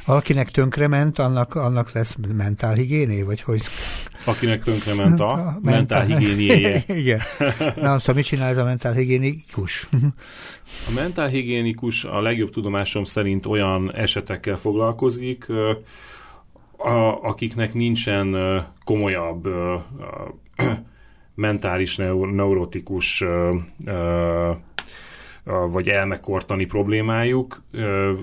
Akinek 0.04 0.50
tönkrement, 0.50 1.18
annak, 1.18 1.54
annak 1.54 1.92
lesz 1.92 2.16
mentálhigiéné, 2.36 3.22
vagy 3.22 3.42
hogy? 3.42 3.62
Akinek 4.24 4.62
tönkrement 4.62 5.20
a, 5.20 5.30
a 5.32 5.58
mentálhigiéniéje. 5.62 6.84
Igen. 7.02 7.20
Na, 7.58 7.98
szóval 7.98 8.14
mit 8.14 8.24
csinál 8.24 8.48
ez 8.48 8.56
a 8.56 8.64
mentálhigiénikus? 8.64 9.88
a 10.88 10.92
mentálhigiénikus 10.94 12.04
a 12.04 12.20
legjobb 12.20 12.50
tudomásom 12.50 13.04
szerint 13.04 13.46
olyan 13.46 13.94
esetekkel 13.94 14.56
foglalkozik, 14.56 15.46
a, 16.84 17.22
akiknek 17.22 17.74
nincsen 17.74 18.36
komolyabb 18.84 19.48
mentális, 21.34 21.96
neurotikus 22.32 23.24
vagy 25.70 25.88
elmekortani 25.88 26.64
problémájuk, 26.64 27.62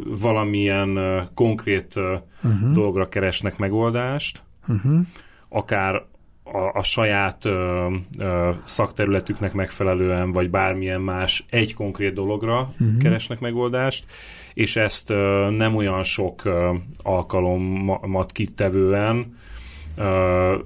valamilyen 0.05 0.99
konkrét 1.33 1.95
uh-huh. 1.95 2.73
dolgra 2.73 3.09
keresnek 3.09 3.57
megoldást, 3.57 4.43
uh-huh. 4.67 4.99
akár 5.49 6.05
a, 6.43 6.77
a 6.77 6.83
saját 6.83 7.45
ö, 7.45 7.87
ö, 8.17 8.51
szakterületüknek 8.63 9.53
megfelelően, 9.53 10.31
vagy 10.31 10.49
bármilyen 10.49 11.01
más 11.01 11.45
egy 11.49 11.73
konkrét 11.73 12.13
dologra 12.13 12.59
uh-huh. 12.59 12.97
keresnek 13.01 13.39
megoldást, 13.39 14.05
és 14.57 14.75
ezt 14.75 15.09
nem 15.49 15.75
olyan 15.75 16.03
sok 16.03 16.41
alkalomat 17.03 18.31
kitevően 18.31 19.37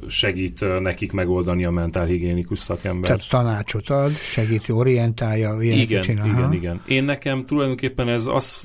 segít 0.08 0.80
nekik 0.80 1.12
megoldani 1.12 1.66
a 1.66 1.72
mentálhigiénikus 1.72 2.60
szakember. 2.60 3.10
Tehát 3.10 3.30
tanácsot 3.30 3.90
ad, 3.90 4.12
segíti, 4.12 4.72
orientálja, 4.72 5.62
igen, 5.62 6.02
csinál. 6.02 6.26
Igen, 6.26 6.48
ha? 6.48 6.54
igen. 6.54 6.82
Én 6.88 7.04
nekem 7.04 7.46
tulajdonképpen 7.46 8.10
ez 8.10 8.28
az, 8.28 8.64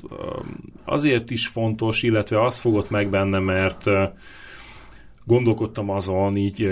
azért 0.85 1.31
is 1.31 1.47
fontos, 1.47 2.03
illetve 2.03 2.43
az 2.43 2.59
fogott 2.59 2.89
meg 2.89 3.09
benne, 3.09 3.39
mert 3.39 3.83
gondolkodtam 5.25 5.89
azon 5.89 6.37
így 6.37 6.69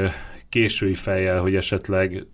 késői 0.49 0.93
fejjel, 0.93 1.41
hogy 1.41 1.55
esetleg 1.55 2.27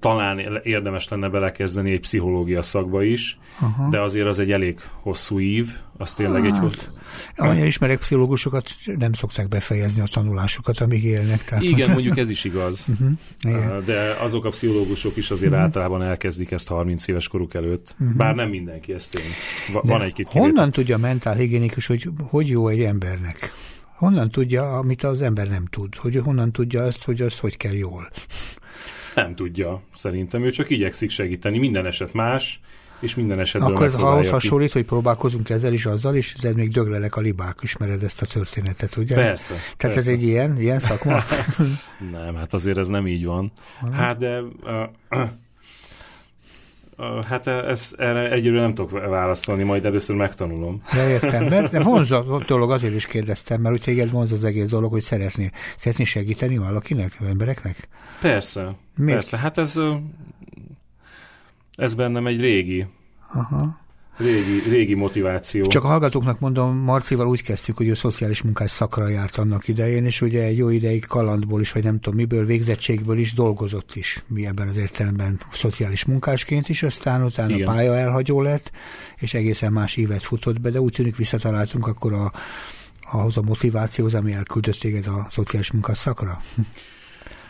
talán 0.00 0.60
érdemes 0.62 1.08
lenne 1.08 1.28
belekezdeni 1.28 1.92
egy 1.92 2.00
pszichológia 2.00 2.62
szakba 2.62 3.02
is, 3.02 3.38
Aha. 3.60 3.88
de 3.90 4.00
azért 4.00 4.26
az 4.26 4.38
egy 4.38 4.52
elég 4.52 4.80
hosszú 5.02 5.40
ív, 5.40 5.68
az 5.96 6.14
tényleg 6.14 6.42
hát, 6.42 6.52
egy 6.52 6.58
hosszú... 6.58 6.90
Amennyire 7.36 7.66
ismerek 7.66 7.98
pszichológusokat, 7.98 8.70
nem 8.98 9.12
szokták 9.12 9.48
befejezni 9.48 10.00
a 10.00 10.06
tanulásukat, 10.12 10.80
amíg 10.80 11.04
élnek. 11.04 11.44
Tehát 11.44 11.64
igen, 11.64 11.90
mondjuk 11.90 12.18
ez 12.18 12.30
is 12.30 12.44
igaz. 12.44 12.86
Uh-huh, 12.88 13.10
igen. 13.54 13.84
De 13.84 14.16
azok 14.20 14.44
a 14.44 14.50
pszichológusok 14.50 15.16
is 15.16 15.30
azért 15.30 15.50
uh-huh. 15.50 15.66
általában 15.66 16.02
elkezdik 16.02 16.50
ezt 16.50 16.68
30 16.68 17.06
éves 17.06 17.28
koruk 17.28 17.54
előtt. 17.54 17.94
Uh-huh. 18.00 18.16
Bár 18.16 18.34
nem 18.34 18.48
mindenki 18.48 18.92
ezt 18.92 19.18
én. 19.18 19.30
Va- 19.72 19.84
van 19.86 20.02
egy-két 20.02 20.28
Honnan 20.28 20.70
tudja 20.70 20.96
a 20.96 20.98
mentálhigiénikus, 20.98 21.86
hogy 21.86 22.08
hogy 22.30 22.48
jó 22.48 22.68
egy 22.68 22.80
embernek? 22.80 23.52
Honnan 24.00 24.30
tudja, 24.30 24.78
amit 24.78 25.02
az 25.02 25.22
ember 25.22 25.48
nem 25.48 25.66
tud? 25.66 25.96
Hogy 25.96 26.16
honnan 26.16 26.52
tudja 26.52 26.82
azt, 26.82 27.04
hogy 27.04 27.20
az 27.20 27.38
hogy 27.38 27.56
kell 27.56 27.74
jól? 27.74 28.10
Nem 29.22 29.34
tudja, 29.34 29.82
szerintem. 29.94 30.44
Ő 30.44 30.50
csak 30.50 30.70
igyekszik 30.70 31.10
segíteni. 31.10 31.58
Minden 31.58 31.86
eset 31.86 32.12
más, 32.12 32.60
és 33.00 33.14
minden 33.14 33.38
esetben 33.38 33.70
Akkor 33.70 33.86
ez 33.86 33.94
ahhoz 33.94 34.28
hasonlít, 34.28 34.72
hogy 34.72 34.84
próbálkozunk 34.84 35.50
ezzel 35.50 35.72
is, 35.72 35.86
azzal 35.86 36.14
is, 36.16 36.34
de 36.40 36.52
még 36.54 36.70
döglelek 36.70 37.16
a 37.16 37.20
libák, 37.20 37.58
ismered 37.62 38.02
ezt 38.02 38.22
a 38.22 38.26
történetet, 38.26 38.96
ugye? 38.96 39.14
Persze. 39.14 39.54
Tehát 39.54 39.96
persze. 39.96 39.98
ez 39.98 40.06
egy 40.06 40.22
ilyen, 40.22 40.56
ilyen 40.58 40.78
szakma? 40.78 41.22
nem, 42.12 42.34
hát 42.34 42.52
azért 42.52 42.78
ez 42.78 42.88
nem 42.88 43.06
így 43.06 43.24
van. 43.24 43.52
Hát 43.92 44.16
de... 44.16 44.40
Uh, 44.40 44.48
uh, 45.10 45.28
Hát 47.24 47.46
ez, 47.46 47.92
erre 47.98 48.30
egyről 48.30 48.60
nem 48.60 48.74
tudok 48.74 48.90
válaszolni, 48.90 49.62
majd 49.62 49.84
először 49.84 50.16
megtanulom. 50.16 50.82
De 50.94 51.08
értem, 51.08 51.44
mert 51.44 51.70
de 51.70 51.82
vonz 51.82 52.10
a 52.10 52.42
dolog, 52.46 52.70
azért 52.70 52.94
is 52.94 53.06
kérdeztem, 53.06 53.60
mert 53.60 53.74
úgy 53.74 53.82
téged 53.82 54.10
vonz 54.10 54.32
az 54.32 54.44
egész 54.44 54.66
dolog, 54.66 54.90
hogy 54.90 55.02
szeretné, 55.02 55.50
szeretné 55.76 56.04
segíteni 56.04 56.58
valakinek, 56.58 57.18
embereknek? 57.28 57.88
Persze, 58.20 58.76
Még? 58.96 59.14
persze. 59.14 59.36
Hát 59.36 59.58
ez, 59.58 59.74
ez 61.76 61.94
bennem 61.94 62.26
egy 62.26 62.40
régi. 62.40 62.86
Aha. 63.32 63.78
Régi, 64.20 64.70
régi 64.70 64.94
motiváció. 64.94 65.64
Csak 65.64 65.84
a 65.84 65.86
hallgatóknak 65.86 66.40
mondom, 66.40 66.76
Marcival 66.76 67.28
úgy 67.28 67.42
kezdtük, 67.42 67.76
hogy 67.76 67.88
ő 67.88 67.94
szociális 67.94 68.42
munkás 68.42 68.70
szakra 68.70 69.08
járt 69.08 69.36
annak 69.36 69.68
idején, 69.68 70.04
és 70.04 70.20
ugye 70.20 70.42
egy 70.42 70.56
jó 70.56 70.68
ideig 70.68 71.06
kalandból 71.06 71.60
is, 71.60 71.72
vagy 71.72 71.84
nem 71.84 72.00
tudom 72.00 72.18
miből, 72.18 72.44
végzettségből 72.44 73.18
is 73.18 73.32
dolgozott 73.32 73.94
is, 73.94 74.22
mi 74.26 74.46
ebben 74.46 74.68
az 74.68 74.76
értelemben 74.76 75.40
szociális 75.52 76.04
munkásként 76.04 76.68
is, 76.68 76.82
aztán 76.82 77.24
utána 77.24 77.54
Igen. 77.54 77.64
pálya 77.64 77.96
elhagyó 77.96 78.42
lett, 78.42 78.72
és 79.16 79.34
egészen 79.34 79.72
más 79.72 79.96
évet 79.96 80.22
futott 80.22 80.60
be, 80.60 80.70
de 80.70 80.80
úgy 80.80 80.92
tűnik 80.92 81.16
visszataláltunk 81.16 81.86
akkor 81.86 82.12
a, 82.12 82.32
ahhoz 83.12 83.36
a 83.36 83.42
motivációhoz, 83.42 84.14
ami 84.14 84.32
elküldött 84.32 84.78
téged 84.78 85.06
a 85.06 85.26
szociális 85.28 85.72
munkás 85.72 85.98
szakra. 85.98 86.40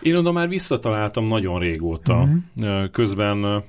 Én 0.01 0.17
oda 0.17 0.33
már 0.33 0.49
visszataláltam 0.49 1.27
nagyon 1.27 1.59
régóta. 1.59 2.29
Uh-huh. 2.55 2.91
Közben 2.91 3.65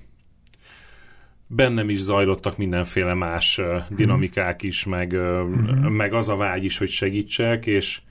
bennem 1.56 1.90
is 1.90 2.00
zajlottak 2.00 2.58
mindenféle 2.58 3.14
más 3.14 3.62
dinamikák 3.90 4.62
is, 4.62 4.86
meg, 4.86 5.12
uh, 5.12 5.90
meg 5.90 6.14
az 6.14 6.30
a 6.30 6.36
vágy 6.36 6.64
is, 6.64 6.78
hogy 6.78 6.90
segítsek, 6.90 7.66
és 7.66 8.02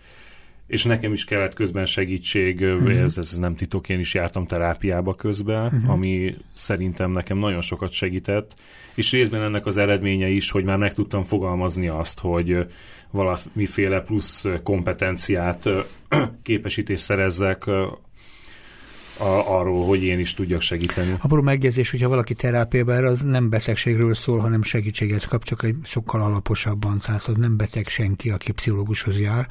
és 0.71 0.85
nekem 0.85 1.13
is 1.13 1.25
kellett 1.25 1.55
közben 1.55 1.85
segítség, 1.85 2.61
uh-huh. 2.61 3.01
ez, 3.01 3.19
ez 3.19 3.39
nem 3.39 3.55
titok, 3.55 3.89
én 3.89 3.99
is 3.99 4.15
jártam 4.15 4.47
terápiába 4.47 5.15
közben, 5.15 5.65
uh-huh. 5.65 5.91
ami 5.91 6.35
szerintem 6.53 7.13
nekem 7.13 7.39
nagyon 7.39 7.61
sokat 7.61 7.93
segített, 7.93 8.55
és 8.95 9.13
részben 9.13 9.43
ennek 9.43 9.67
az 9.67 9.77
eredménye 9.77 10.29
is, 10.29 10.51
hogy 10.51 10.65
már 10.65 10.77
meg 10.77 10.95
tudtam 10.95 11.23
fogalmazni 11.23 11.89
azt, 11.89 12.21
hogy 12.21 12.67
valamiféle 13.11 14.01
plusz 14.01 14.45
kompetenciát, 14.63 15.69
képesítést 16.43 17.03
szerezzek 17.03 17.65
a, 19.21 19.59
arról, 19.59 19.87
hogy 19.87 20.03
én 20.03 20.19
is 20.19 20.35
tudjak 20.35 20.61
segíteni. 20.61 21.17
Apró 21.21 21.43
megjegyzés, 21.43 21.91
hogyha 21.91 22.09
valaki 22.09 22.35
terápiában, 22.35 23.05
az 23.05 23.21
nem 23.21 23.49
betegségről 23.49 24.15
szól, 24.15 24.39
hanem 24.39 24.63
segítséget 24.63 25.27
kap, 25.27 25.45
csak 25.45 25.65
egy 25.65 25.75
sokkal 25.83 26.23
alaposabban. 26.23 26.99
Tehát 27.05 27.27
az 27.27 27.35
nem 27.37 27.57
beteg 27.57 27.89
senki, 27.89 28.31
aki 28.31 28.53
pszichológushoz 28.53 29.21
jár, 29.21 29.47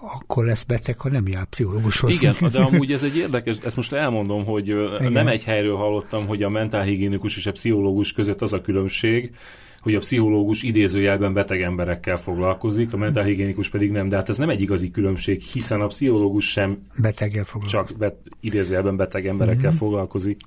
akkor 0.00 0.44
lesz 0.44 0.62
beteg, 0.62 1.00
ha 1.00 1.08
nem 1.08 1.28
jár 1.28 1.44
pszichológushoz. 1.44 2.22
Igen, 2.22 2.34
de 2.52 2.60
amúgy 2.60 2.92
ez 2.92 3.02
egy 3.02 3.16
érdekes, 3.16 3.56
ezt 3.64 3.76
most 3.76 3.92
elmondom, 3.92 4.44
hogy 4.44 4.68
Igen. 4.68 5.12
nem 5.12 5.26
egy 5.26 5.44
helyről 5.44 5.76
hallottam, 5.76 6.26
hogy 6.26 6.42
a 6.42 6.48
mentálhigiénikus 6.48 7.36
és 7.36 7.46
a 7.46 7.52
pszichológus 7.52 8.12
között 8.12 8.42
az 8.42 8.52
a 8.52 8.60
különbség, 8.60 9.30
hogy 9.80 9.94
a 9.94 9.98
pszichológus 9.98 10.62
idézőjelben 10.62 11.32
beteg 11.32 11.62
emberekkel 11.62 12.16
foglalkozik, 12.16 12.92
a 12.92 12.96
mentálhigiénikus 12.96 13.68
pedig 13.68 13.90
nem. 13.90 14.08
De 14.08 14.16
hát 14.16 14.28
ez 14.28 14.36
nem 14.36 14.48
egy 14.48 14.60
igazi 14.60 14.90
különbség, 14.90 15.40
hiszen 15.40 15.80
a 15.80 15.86
pszichológus 15.86 16.50
sem 16.50 16.78
beteggel 16.96 17.44
foglalkozik. 17.44 17.88
csak 17.88 17.98
bet, 17.98 18.16
idézőjelben 18.40 18.96
beteg 18.96 19.26
emberekkel 19.26 19.68
mm-hmm. 19.68 19.78
foglalkozik, 19.78 20.40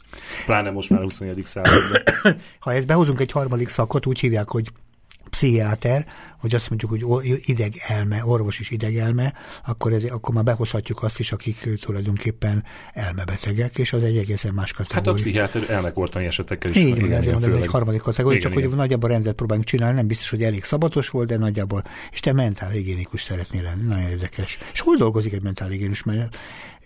pláne 0.46 0.72
most 0.72 0.90
már 0.90 1.00
a 1.00 1.04
21. 1.04 1.42
században. 1.46 2.02
ha 2.60 2.74
ezt 2.74 2.88
behozunk 2.88 3.20
egy 3.20 3.32
harmadik 3.32 3.70
szakot, 3.70 4.06
úgy 4.06 4.20
hívják, 4.20 4.50
hogy 4.50 4.72
pszichiáter, 5.32 6.06
hogy 6.40 6.56
azt 6.56 6.70
mondjuk, 6.70 7.10
hogy 7.10 7.42
idegelme, 7.46 8.26
orvos 8.26 8.60
is 8.60 8.70
idegelme, 8.70 9.34
akkor, 9.66 9.94
ez, 9.94 10.04
akkor 10.04 10.34
már 10.34 10.44
behozhatjuk 10.44 11.04
azt 11.04 11.20
is, 11.20 11.32
akik 11.32 11.80
tulajdonképpen 11.82 12.64
elmebetegek, 12.94 13.78
és 13.78 13.94
az 13.94 14.04
egy 14.04 14.18
egészen 14.18 14.54
más 14.54 14.72
kategória. 14.72 15.04
Hát 15.04 15.14
a 15.14 15.14
pszichiáter 15.14 15.70
elmekortani 15.70 16.26
esetekkel 16.26 16.72
is. 16.72 16.78
Igen, 16.78 17.06
igen 17.06 17.12
ezért 17.12 17.40
mondom, 17.40 17.62
egy 17.62 17.68
harmadik 17.68 18.02
kategória, 18.02 18.38
igen, 18.38 18.50
csak 18.50 18.60
igen. 18.60 18.70
hogy 18.70 18.80
nagyjából 18.80 19.10
rendet 19.10 19.36
próbálunk 19.36 19.66
csinálni, 19.66 19.96
nem 19.96 20.08
biztos, 20.08 20.30
hogy 20.30 20.44
elég 20.44 20.64
szabatos 20.64 21.10
volt, 21.10 21.28
de 21.28 21.38
nagyjából, 21.38 21.84
és 22.12 22.20
te 22.20 22.34
mentálhigiénikus 22.34 23.22
szeretnél 23.22 23.62
lenni, 23.62 23.84
nagyon 23.88 24.10
érdekes. 24.10 24.58
És 24.74 24.80
hol 24.80 24.96
dolgozik 24.96 25.34
egy 25.34 25.44
mentálhigiénikus, 25.44 26.04
mert 26.04 26.38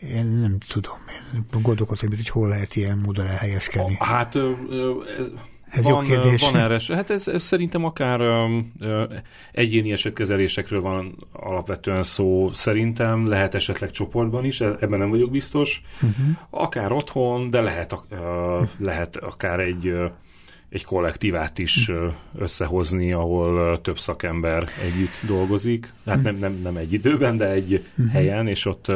én 0.01 0.25
nem 0.25 0.57
tudom, 0.67 0.97
én 1.35 1.45
gondolkodtam, 1.61 2.09
hogy 2.09 2.29
hol 2.29 2.47
lehet 2.47 2.75
ilyen 2.75 2.97
módon 2.97 3.27
elhelyezkedni. 3.27 3.97
Hát 3.99 4.35
ez, 4.35 5.27
ez 5.75 5.83
van, 5.83 6.05
jó 6.05 6.09
kérdés. 6.09 6.41
Van 6.41 6.55
erre, 6.55 6.95
hát 6.95 7.09
ez, 7.09 7.27
ez 7.27 7.43
szerintem 7.43 7.85
akár 7.85 8.19
ö, 8.19 9.03
egyéni 9.51 9.91
esetkezelésekről 9.91 10.81
van 10.81 11.15
alapvetően 11.31 12.03
szó. 12.03 12.49
Szerintem 12.53 13.27
lehet 13.27 13.55
esetleg 13.55 13.91
csoportban 13.91 14.45
is, 14.45 14.61
e, 14.61 14.65
ebben 14.79 14.99
nem 14.99 15.09
vagyok 15.09 15.31
biztos. 15.31 15.81
Uh-huh. 15.95 16.25
Akár 16.49 16.91
otthon, 16.91 17.49
de 17.49 17.61
lehet, 17.61 17.95
ö, 18.09 18.61
lehet 18.77 19.15
akár 19.15 19.59
egy 19.59 19.93
egy 20.69 20.85
kollektívát 20.85 21.59
is 21.59 21.91
összehozni, 22.37 23.11
ahol 23.11 23.81
több 23.81 23.99
szakember 23.99 24.69
együtt 24.83 25.19
dolgozik. 25.27 25.93
Hát 26.05 26.23
nem, 26.23 26.35
nem, 26.35 26.59
nem 26.63 26.77
egy 26.77 26.93
időben, 26.93 27.37
de 27.37 27.49
egy 27.49 27.73
uh-huh. 27.97 28.13
helyen, 28.13 28.47
és 28.47 28.65
ott 28.65 28.91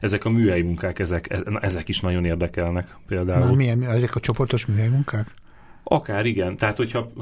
ezek 0.00 0.24
a 0.24 0.30
műhelyi 0.30 0.62
munkák, 0.62 0.98
ezek, 0.98 1.30
e, 1.30 1.40
ezek 1.60 1.88
is 1.88 2.00
nagyon 2.00 2.24
érdekelnek 2.24 2.96
például. 3.06 3.46
Na, 3.46 3.54
milyen, 3.54 3.82
ezek 3.82 4.14
a 4.14 4.20
csoportos 4.20 4.66
műhelyi 4.66 4.88
munkák? 4.88 5.34
Akár 5.90 6.26
igen. 6.26 6.56
Tehát, 6.56 6.76
hogyha 6.76 7.12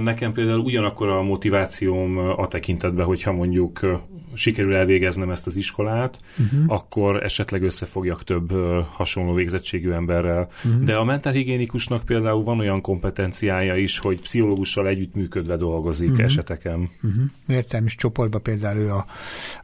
nekem 0.00 0.32
például 0.32 0.58
ugyanakkor 0.58 1.08
a 1.08 1.22
motivációm 1.22 2.18
a 2.18 2.48
tekintetben, 2.48 3.06
hogyha 3.06 3.32
mondjuk 3.32 3.80
sikerül 4.34 4.74
elvégeznem 4.74 5.30
ezt 5.30 5.46
az 5.46 5.56
iskolát, 5.56 6.20
uh-huh. 6.38 6.72
akkor 6.72 7.22
esetleg 7.22 7.62
összefogjak 7.62 8.24
több 8.24 8.52
hasonló 8.90 9.34
végzettségű 9.34 9.90
emberrel. 9.90 10.48
Uh-huh. 10.64 10.82
De 10.82 10.96
a 10.96 11.04
mentálhigiénikusnak 11.04 12.04
például 12.04 12.42
van 12.42 12.58
olyan 12.58 12.80
kompetenciája 12.80 13.76
is, 13.76 13.98
hogy 13.98 14.20
pszichológussal 14.20 14.86
együttműködve 14.86 15.56
dolgozik 15.56 16.10
uh-huh. 16.10 16.24
eseteken. 16.24 16.90
Uh-huh. 17.02 17.22
Értem, 17.46 17.84
és 17.84 17.94
csoportban 17.94 18.42
például 18.42 18.78
ő 18.78 18.90
a 18.90 19.06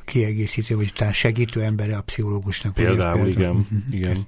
kiegészítő, 0.04 0.76
vagy 0.76 0.92
talán 0.94 1.12
segítő 1.12 1.62
embere 1.62 1.96
a 1.96 2.02
pszichológusnak. 2.02 2.74
Például, 2.74 3.20
ugye, 3.20 3.34
például. 3.34 3.38
igen. 3.38 3.50
Uh-huh. 3.50 3.94
igen. 3.94 4.26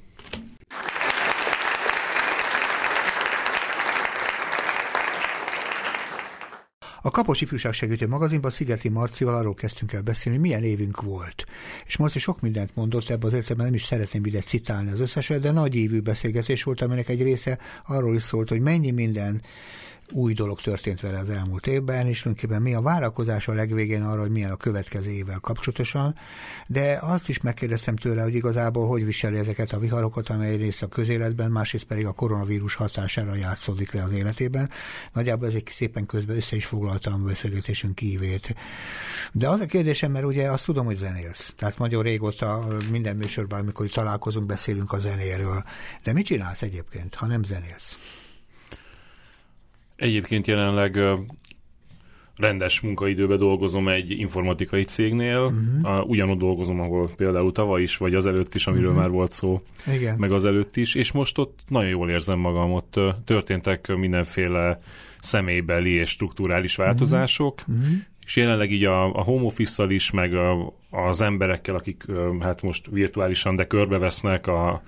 A 7.02 7.10
Kapos 7.10 7.40
Ifjúság 7.40 7.72
Segítő 7.72 8.06
magazinban 8.06 8.50
Szigeti 8.50 8.88
Marcival 8.88 9.34
arról 9.34 9.54
kezdtünk 9.54 9.92
el 9.92 10.02
beszélni, 10.02 10.38
hogy 10.38 10.48
milyen 10.48 10.64
évünk 10.64 11.02
volt. 11.02 11.44
És 11.86 11.96
Marci 11.96 12.18
sok 12.18 12.40
mindent 12.40 12.74
mondott 12.74 13.08
ebbe 13.08 13.26
az 13.26 13.32
értelemben, 13.32 13.66
nem 13.66 13.74
is 13.74 13.84
szeretném 13.84 14.24
ide 14.24 14.40
citálni 14.40 14.90
az 14.90 15.00
összeset, 15.00 15.40
de 15.40 15.50
nagy 15.50 15.74
évű 15.74 16.00
beszélgetés 16.00 16.62
volt, 16.62 16.82
aminek 16.82 17.08
egy 17.08 17.22
része 17.22 17.58
arról 17.86 18.16
is 18.16 18.22
szólt, 18.22 18.48
hogy 18.48 18.60
mennyi 18.60 18.90
minden 18.90 19.42
új 20.12 20.32
dolog 20.32 20.60
történt 20.60 21.00
vele 21.00 21.18
az 21.18 21.30
elmúlt 21.30 21.66
évben, 21.66 22.06
és 22.06 22.20
tulajdonképpen 22.22 22.62
mi 22.62 22.74
a 22.74 22.80
várakozás 22.80 23.48
a 23.48 23.52
legvégén 23.52 24.02
arra, 24.02 24.20
hogy 24.20 24.30
milyen 24.30 24.50
a 24.50 24.56
következő 24.56 25.10
évvel 25.10 25.38
kapcsolatosan, 25.38 26.14
de 26.66 26.98
azt 27.00 27.28
is 27.28 27.40
megkérdeztem 27.40 27.96
tőle, 27.96 28.22
hogy 28.22 28.34
igazából 28.34 28.88
hogy 28.88 29.04
viseli 29.04 29.38
ezeket 29.38 29.72
a 29.72 29.78
viharokat, 29.78 30.28
amely 30.28 30.56
részt 30.56 30.82
a 30.82 30.86
közéletben, 30.86 31.50
másrészt 31.50 31.84
pedig 31.84 32.06
a 32.06 32.12
koronavírus 32.12 32.74
hatására 32.74 33.34
játszódik 33.34 33.92
le 33.92 34.02
az 34.02 34.12
életében. 34.12 34.70
Nagyjából 35.12 35.48
ezek 35.48 35.68
szépen 35.68 36.06
közben 36.06 36.36
össze 36.36 36.56
is 36.56 36.66
foglaltam 36.66 37.12
a 37.12 37.26
beszélgetésünk 37.26 37.94
kívét. 37.94 38.54
De 39.32 39.48
az 39.48 39.60
a 39.60 39.66
kérdésem, 39.66 40.12
mert 40.12 40.24
ugye 40.24 40.50
azt 40.50 40.64
tudom, 40.64 40.84
hogy 40.84 40.96
zenélsz. 40.96 41.54
Tehát 41.56 41.78
nagyon 41.78 42.02
régóta 42.02 42.66
minden 42.90 43.16
műsorban, 43.16 43.58
amikor 43.58 43.86
találkozunk, 43.86 44.46
beszélünk 44.46 44.92
a 44.92 44.98
zenéről. 44.98 45.64
De 46.04 46.12
mit 46.12 46.24
csinálsz 46.26 46.62
egyébként, 46.62 47.14
ha 47.14 47.26
nem 47.26 47.42
zenélsz? 47.42 47.96
Egyébként 50.00 50.46
jelenleg 50.46 50.98
rendes 52.36 52.80
munkaidőben 52.80 53.38
dolgozom 53.38 53.88
egy 53.88 54.10
informatikai 54.10 54.84
cégnél, 54.84 55.40
uh-huh. 55.40 56.08
ugyanott 56.08 56.38
dolgozom, 56.38 56.80
ahol 56.80 57.10
például 57.16 57.52
tavaly 57.52 57.82
is, 57.82 57.96
vagy 57.96 58.14
az 58.14 58.26
előtt 58.26 58.54
is, 58.54 58.66
amiről 58.66 58.88
uh-huh. 58.88 59.02
már 59.02 59.10
volt 59.10 59.32
szó, 59.32 59.62
Igen. 59.94 60.16
meg 60.18 60.32
az 60.32 60.44
előtt 60.44 60.76
is, 60.76 60.94
és 60.94 61.12
most 61.12 61.38
ott 61.38 61.58
nagyon 61.68 61.88
jól 61.88 62.10
érzem 62.10 62.38
magam, 62.38 62.72
ott 62.72 63.00
történtek 63.24 63.94
mindenféle 63.96 64.80
személybeli 65.20 65.90
és 65.90 66.10
strukturális 66.10 66.76
változások, 66.76 67.62
uh-huh. 67.68 67.86
És 68.26 68.36
jelenleg 68.36 68.72
így 68.72 68.84
a, 68.84 69.14
a 69.14 69.22
home 69.22 69.44
office 69.44 69.84
is, 69.88 70.10
meg 70.10 70.34
a, 70.34 70.74
az 70.90 71.20
emberekkel, 71.20 71.74
akik 71.74 72.04
hát 72.40 72.62
most 72.62 72.86
virtuálisan, 72.90 73.56
de 73.56 73.66
körbevesznek 73.66 74.46
a, 74.46 74.82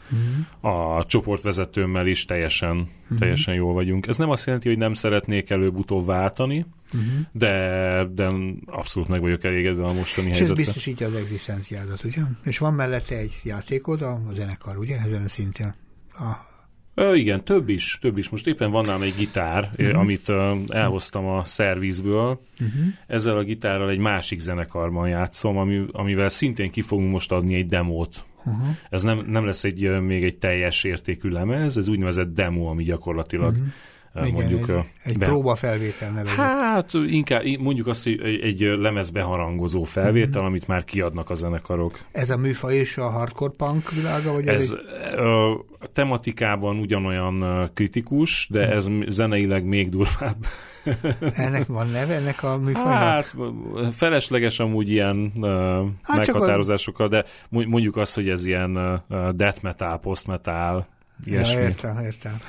uh-huh. 0.60 0.96
a 0.96 1.04
csoportvezetőmmel 1.04 2.06
is 2.06 2.24
teljesen, 2.24 2.76
uh-huh. 3.02 3.18
teljesen 3.18 3.54
jól 3.54 3.72
vagyunk. 3.72 4.06
Ez 4.06 4.16
nem 4.16 4.30
azt 4.30 4.46
jelenti, 4.46 4.68
hogy 4.68 4.78
nem 4.78 4.94
szeretnék 4.94 5.50
előbb-utóbb 5.50 6.06
váltani, 6.06 6.66
uh-huh. 6.86 7.10
de, 7.32 8.06
de 8.14 8.28
abszolút 8.66 9.08
meg 9.08 9.20
vagyok 9.20 9.44
elégedve 9.44 9.84
a 9.84 9.92
mostani 9.92 10.28
és 10.28 10.36
helyzetre. 10.36 10.62
És 10.62 10.68
ez 10.68 10.74
biztosítja 10.74 11.06
az 11.06 11.14
egzisztenciádat, 11.14 12.04
ugye? 12.04 12.22
És 12.44 12.58
van 12.58 12.74
mellette 12.74 13.16
egy 13.16 13.40
játékod, 13.44 14.02
a, 14.02 14.20
a 14.28 14.32
zenekar, 14.32 14.76
ugye? 14.76 14.96
Ezen 15.04 15.22
a 15.22 15.28
szinten. 15.28 15.74
A 16.12 16.50
Ö, 16.94 17.14
igen, 17.14 17.44
több 17.44 17.68
is, 17.68 17.98
több 18.00 18.18
is. 18.18 18.28
Most 18.28 18.46
éppen 18.46 18.70
van 18.70 18.84
nálam 18.84 19.02
egy 19.02 19.14
gitár, 19.18 19.70
uh-huh. 19.78 19.98
amit 19.98 20.28
uh, 20.28 20.58
elhoztam 20.68 21.26
a 21.26 21.44
szervizből. 21.44 22.40
Uh-huh. 22.60 22.84
Ezzel 23.06 23.36
a 23.36 23.42
gitárral 23.42 23.90
egy 23.90 23.98
másik 23.98 24.38
zenekarban 24.38 25.08
játszom, 25.08 25.56
ami, 25.56 25.84
amivel 25.92 26.28
szintén 26.28 26.70
ki 26.70 26.80
fogunk 26.80 27.10
most 27.10 27.32
adni 27.32 27.54
egy 27.54 27.66
demót. 27.66 28.24
Uh-huh. 28.44 28.66
Ez 28.90 29.02
nem, 29.02 29.24
nem 29.26 29.44
lesz 29.44 29.64
egy 29.64 30.00
még 30.00 30.24
egy 30.24 30.36
teljes 30.36 30.84
értékű 30.84 31.28
lemez, 31.28 31.76
ez 31.76 31.88
úgynevezett 31.88 32.34
demo, 32.34 32.66
ami 32.66 32.82
gyakorlatilag 32.82 33.52
uh-huh 33.52 33.66
igen, 34.14 34.32
mondjuk... 34.32 34.68
Egy, 34.68 34.84
egy 35.02 35.18
be... 35.18 35.26
próbafelvétel 35.26 36.10
nevezik. 36.10 36.36
Hát 36.36 36.90
inkább 37.06 37.42
mondjuk 37.58 37.86
azt, 37.86 38.04
hogy 38.04 38.40
egy 38.42 38.60
lemezbeharangozó 38.60 39.82
felvétel, 39.82 40.40
mm-hmm. 40.40 40.50
amit 40.50 40.66
már 40.66 40.84
kiadnak 40.84 41.30
a 41.30 41.34
zenekarok. 41.34 41.98
Ez 42.12 42.30
a 42.30 42.36
műfaj 42.36 42.76
is 42.76 42.96
a 42.96 43.08
hardcore 43.08 43.52
punk 43.56 43.92
világa? 43.92 44.32
Vagy 44.32 44.46
ez 44.46 44.74
elég... 45.04 45.18
a 45.18 45.64
tematikában 45.92 46.78
ugyanolyan 46.78 47.68
kritikus, 47.74 48.48
de 48.50 48.66
mm. 48.66 48.70
ez 48.70 48.88
zeneileg 49.08 49.64
még 49.64 49.88
durvább. 49.88 50.36
ennek 51.34 51.66
van 51.66 51.86
neve, 51.86 52.14
ennek 52.14 52.42
a 52.42 52.58
műfajnak? 52.58 52.92
Hát 52.92 53.34
felesleges 53.92 54.58
amúgy 54.58 54.90
ilyen 54.90 55.32
hát 56.02 56.16
meghatározásokkal, 56.16 57.06
a... 57.06 57.08
de 57.08 57.24
mondjuk 57.48 57.96
azt, 57.96 58.14
hogy 58.14 58.28
ez 58.28 58.46
ilyen 58.46 59.02
death 59.34 59.62
metal, 59.62 59.98
post 59.98 60.26
metal, 60.26 60.86
Ilyesmi. 61.24 61.60
Ja, 61.60 61.66
értem, 61.68 61.98
értem. 61.98 62.40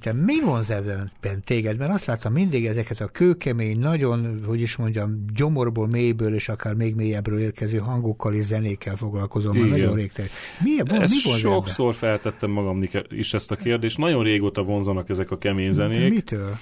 Te 0.00 0.12
mi 0.12 0.40
vonz 0.44 0.70
ebben 0.70 1.12
téged? 1.44 1.78
Mert 1.78 1.92
azt 1.92 2.04
láttam 2.04 2.32
mindig 2.32 2.66
ezeket 2.66 3.00
a 3.00 3.06
kőkemény, 3.06 3.78
nagyon, 3.78 4.38
hogy 4.46 4.60
is 4.60 4.76
mondjam, 4.76 5.24
gyomorból, 5.34 5.86
mélyből 5.86 6.34
és 6.34 6.48
akár 6.48 6.74
még 6.74 6.94
mélyebbről 6.94 7.38
érkező 7.38 7.78
hangokkal 7.78 8.34
és 8.34 8.44
zenékkel 8.44 8.96
foglalkozom. 8.96 9.56
Már 9.56 9.68
nagyon 9.68 9.94
rég. 9.94 10.12
Mi, 10.64 10.76
von, 10.84 11.02
ezt 11.02 11.12
mi 11.12 11.30
vonz 11.30 11.38
sokszor 11.38 11.86
ebben? 11.86 11.98
feltettem 11.98 12.50
magam 12.50 12.82
is 13.08 13.34
ezt 13.34 13.50
a 13.50 13.56
kérdést. 13.56 13.98
Nagyon 13.98 14.22
régóta 14.22 14.62
vonzanak 14.62 15.08
ezek 15.08 15.30
a 15.30 15.36
kemény 15.36 15.72
zenék. 15.72 16.00
De 16.00 16.08
mitől? 16.08 16.56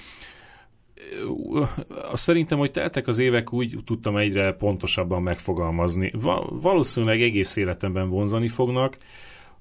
Szerintem, 2.14 2.58
hogy 2.58 2.70
teltek 2.70 3.06
az 3.06 3.18
évek, 3.18 3.52
úgy 3.52 3.76
tudtam 3.84 4.16
egyre 4.16 4.52
pontosabban 4.52 5.22
megfogalmazni. 5.22 6.12
Valószínűleg 6.50 7.22
egész 7.22 7.56
életemben 7.56 8.08
vonzani 8.08 8.48
fognak, 8.48 8.96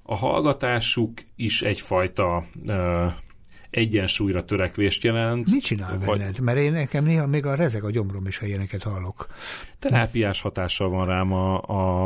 a 0.07 0.15
hallgatásuk 0.15 1.11
is 1.35 1.61
egyfajta 1.61 2.43
uh, 2.65 3.13
egyensúlyra 3.69 4.45
törekvést 4.45 5.03
jelent. 5.03 5.51
Mit 5.51 5.63
csinál 5.63 5.99
vagy... 5.99 6.17
benned? 6.17 6.39
Mert 6.39 6.57
én 6.57 6.71
nekem 6.71 7.03
néha 7.03 7.27
még 7.27 7.45
a 7.45 7.55
rezeg 7.55 7.83
a 7.83 7.91
gyomrom 7.91 8.25
is, 8.25 8.37
ha 8.37 8.45
ilyeneket 8.45 8.83
hallok. 8.83 9.27
Terápiás 9.79 10.41
hatással 10.41 10.89
van 10.89 11.05
rám 11.05 11.33
a, 11.33 11.61
a, 11.61 12.03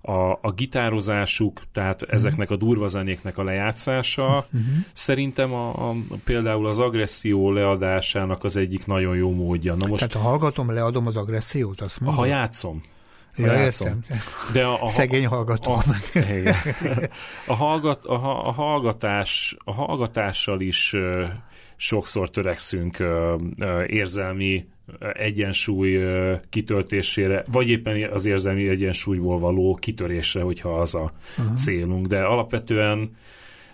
a, 0.00 0.38
a 0.42 0.52
gitározásuk, 0.52 1.62
tehát 1.72 2.02
uh-huh. 2.02 2.16
ezeknek 2.16 2.50
a 2.50 2.56
durva 2.56 2.88
zenéknek 2.88 3.38
a 3.38 3.44
lejátszása. 3.44 4.26
Uh-huh. 4.26 4.62
Szerintem 4.92 5.52
a, 5.52 5.88
a, 5.88 5.94
például 6.24 6.66
az 6.66 6.78
agresszió 6.78 7.52
leadásának 7.52 8.44
az 8.44 8.56
egyik 8.56 8.86
nagyon 8.86 9.16
jó 9.16 9.30
módja. 9.30 9.74
Na 9.74 9.86
most, 9.86 10.08
tehát 10.08 10.24
ha 10.24 10.30
hallgatom, 10.30 10.72
leadom 10.72 11.06
az 11.06 11.16
agressziót, 11.16 11.80
azt 11.80 12.00
mondod? 12.00 12.18
Ha 12.18 12.26
játszom. 12.26 12.82
Ja, 13.38 13.62
értem. 13.62 13.98
De 14.52 14.64
a, 14.64 14.82
a, 14.82 14.88
Szegény 14.88 15.26
hallgató. 15.26 15.72
A, 15.72 15.84
a, 17.46 17.54
hallgat, 17.54 18.04
a, 18.04 18.46
a, 18.46 18.52
hallgatás, 18.52 19.56
a 19.64 19.72
hallgatással 19.72 20.60
is 20.60 20.92
uh, 20.92 21.24
sokszor 21.76 22.30
törekszünk 22.30 22.96
uh, 23.00 23.06
uh, 23.58 23.84
érzelmi 23.86 24.66
egyensúly 25.12 26.00
kitöltésére, 26.50 27.44
vagy 27.52 27.68
éppen 27.68 28.10
az 28.12 28.26
érzelmi 28.26 28.68
egyensúlyból 28.68 29.38
való 29.38 29.74
kitörésre, 29.80 30.42
hogyha 30.42 30.80
az 30.80 30.94
a 30.94 31.12
uh-huh. 31.38 31.56
célunk. 31.56 32.06
De 32.06 32.20
alapvetően 32.20 33.16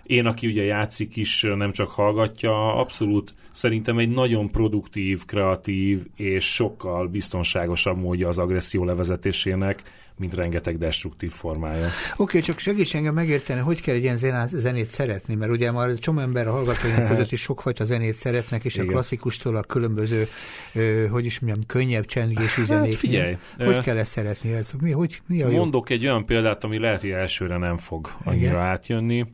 én, 0.06 0.26
aki 0.26 0.46
ugye 0.46 0.62
játszik 0.62 1.16
is, 1.16 1.42
nem 1.42 1.72
csak 1.72 1.88
hallgatja, 1.88 2.74
abszolút 2.74 3.34
szerintem 3.50 3.98
egy 3.98 4.08
nagyon 4.08 4.50
produktív, 4.50 5.24
kreatív 5.24 6.06
és 6.16 6.54
sokkal 6.54 7.06
biztonságosabb 7.06 7.98
módja 7.98 8.28
az 8.28 8.38
agresszió 8.38 8.84
levezetésének, 8.84 9.82
mint 10.16 10.34
rengeteg 10.34 10.78
destruktív 10.78 11.30
formája. 11.30 11.86
Oké, 11.86 11.92
okay, 12.16 12.40
csak 12.40 12.58
segíts 12.58 12.94
engem 12.94 13.14
megérteni, 13.14 13.60
hogy 13.60 13.80
kell 13.80 13.94
egy 13.94 14.02
ilyen 14.02 14.16
zenát, 14.16 14.48
zenét 14.48 14.86
szeretni, 14.86 15.34
mert 15.34 15.50
ugye 15.50 15.72
már 15.72 15.94
csomó 15.94 16.20
ember 16.20 16.46
a 16.46 16.50
hallgatóink 16.50 17.06
között 17.10 17.32
is 17.32 17.40
sokfajta 17.40 17.84
zenét 17.84 18.14
szeretnek, 18.14 18.64
és 18.64 18.74
Igen. 18.74 18.88
a 18.88 18.90
klasszikustól 18.90 19.56
a 19.56 19.62
különböző, 19.62 20.26
ö, 20.74 21.06
hogy 21.06 21.24
is 21.24 21.38
mondjam, 21.38 21.66
könnyebb 21.66 22.04
csendgésű 22.04 22.60
hát, 22.60 22.66
zenék. 22.66 22.92
Figyelj! 22.92 23.36
Hogy 23.56 23.78
kell 23.78 23.96
ezt 23.96 24.10
szeretni? 24.10 24.52
Ez, 24.52 24.70
mi, 24.80 24.90
hogy, 24.90 25.20
mi 25.26 25.42
a 25.42 25.50
Mondok 25.50 25.90
jó? 25.90 25.96
egy 25.96 26.06
olyan 26.06 26.26
példát, 26.26 26.64
ami 26.64 26.78
lehet, 26.78 27.00
hogy 27.00 27.10
elsőre 27.10 27.56
nem 27.56 27.76
fog 27.76 28.08
annyira 28.24 28.50
Igen. 28.50 28.60
átjönni 28.60 29.26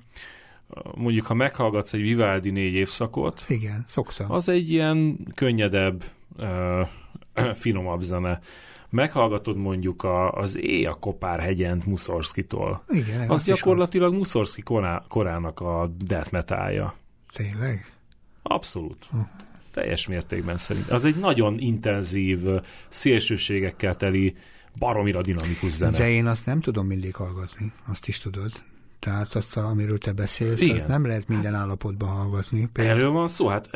mondjuk, 0.94 1.26
ha 1.26 1.34
meghallgatsz 1.34 1.92
egy 1.92 2.00
Vivaldi 2.00 2.50
négy 2.50 2.74
évszakot, 2.74 3.44
igen, 3.48 3.84
szoktam. 3.86 4.30
Az 4.30 4.48
egy 4.48 4.70
ilyen 4.70 5.18
könnyedebb, 5.34 6.04
uh, 6.36 6.88
finomabb 7.62 8.00
zene. 8.00 8.40
Meghallgatod 8.90 9.56
mondjuk 9.56 10.02
a, 10.02 10.32
az 10.32 10.56
Éj 10.56 10.86
a 10.86 10.94
Kopár 10.94 11.40
hegyent 11.40 11.86
Muszorszkitól. 11.86 12.84
Igen, 12.88 13.28
az 13.28 13.44
gyakorlatilag 13.44 14.14
Muszorszki 14.14 14.62
korá, 14.62 15.04
korának 15.08 15.60
a 15.60 15.90
death 16.04 16.32
metalja. 16.32 16.94
Tényleg? 17.32 17.86
Abszolút. 18.42 19.06
Uh-huh. 19.12 19.28
Teljes 19.72 20.06
mértékben 20.06 20.56
szerint. 20.56 20.90
Az 20.90 21.04
egy 21.04 21.16
nagyon 21.16 21.58
intenzív, 21.58 22.38
szélsőségekkel 22.88 23.94
teli, 23.94 24.36
baromira 24.78 25.20
dinamikus 25.20 25.72
zene. 25.72 25.98
De 25.98 26.10
én 26.10 26.26
azt 26.26 26.46
nem 26.46 26.60
tudom 26.60 26.86
mindig 26.86 27.14
hallgatni, 27.14 27.72
azt 27.86 28.08
is 28.08 28.18
tudod. 28.18 28.52
Tehát 29.00 29.34
azt, 29.34 29.56
a, 29.56 29.66
amiről 29.66 29.98
te 29.98 30.12
beszélsz, 30.12 30.60
Igen. 30.60 30.74
azt 30.74 30.86
nem 30.86 31.06
lehet 31.06 31.28
minden 31.28 31.54
állapotban 31.54 32.08
hallgatni. 32.08 32.68
Például... 32.72 32.98
Erről 32.98 33.10
van 33.10 33.28
szó, 33.28 33.46
hát 33.46 33.68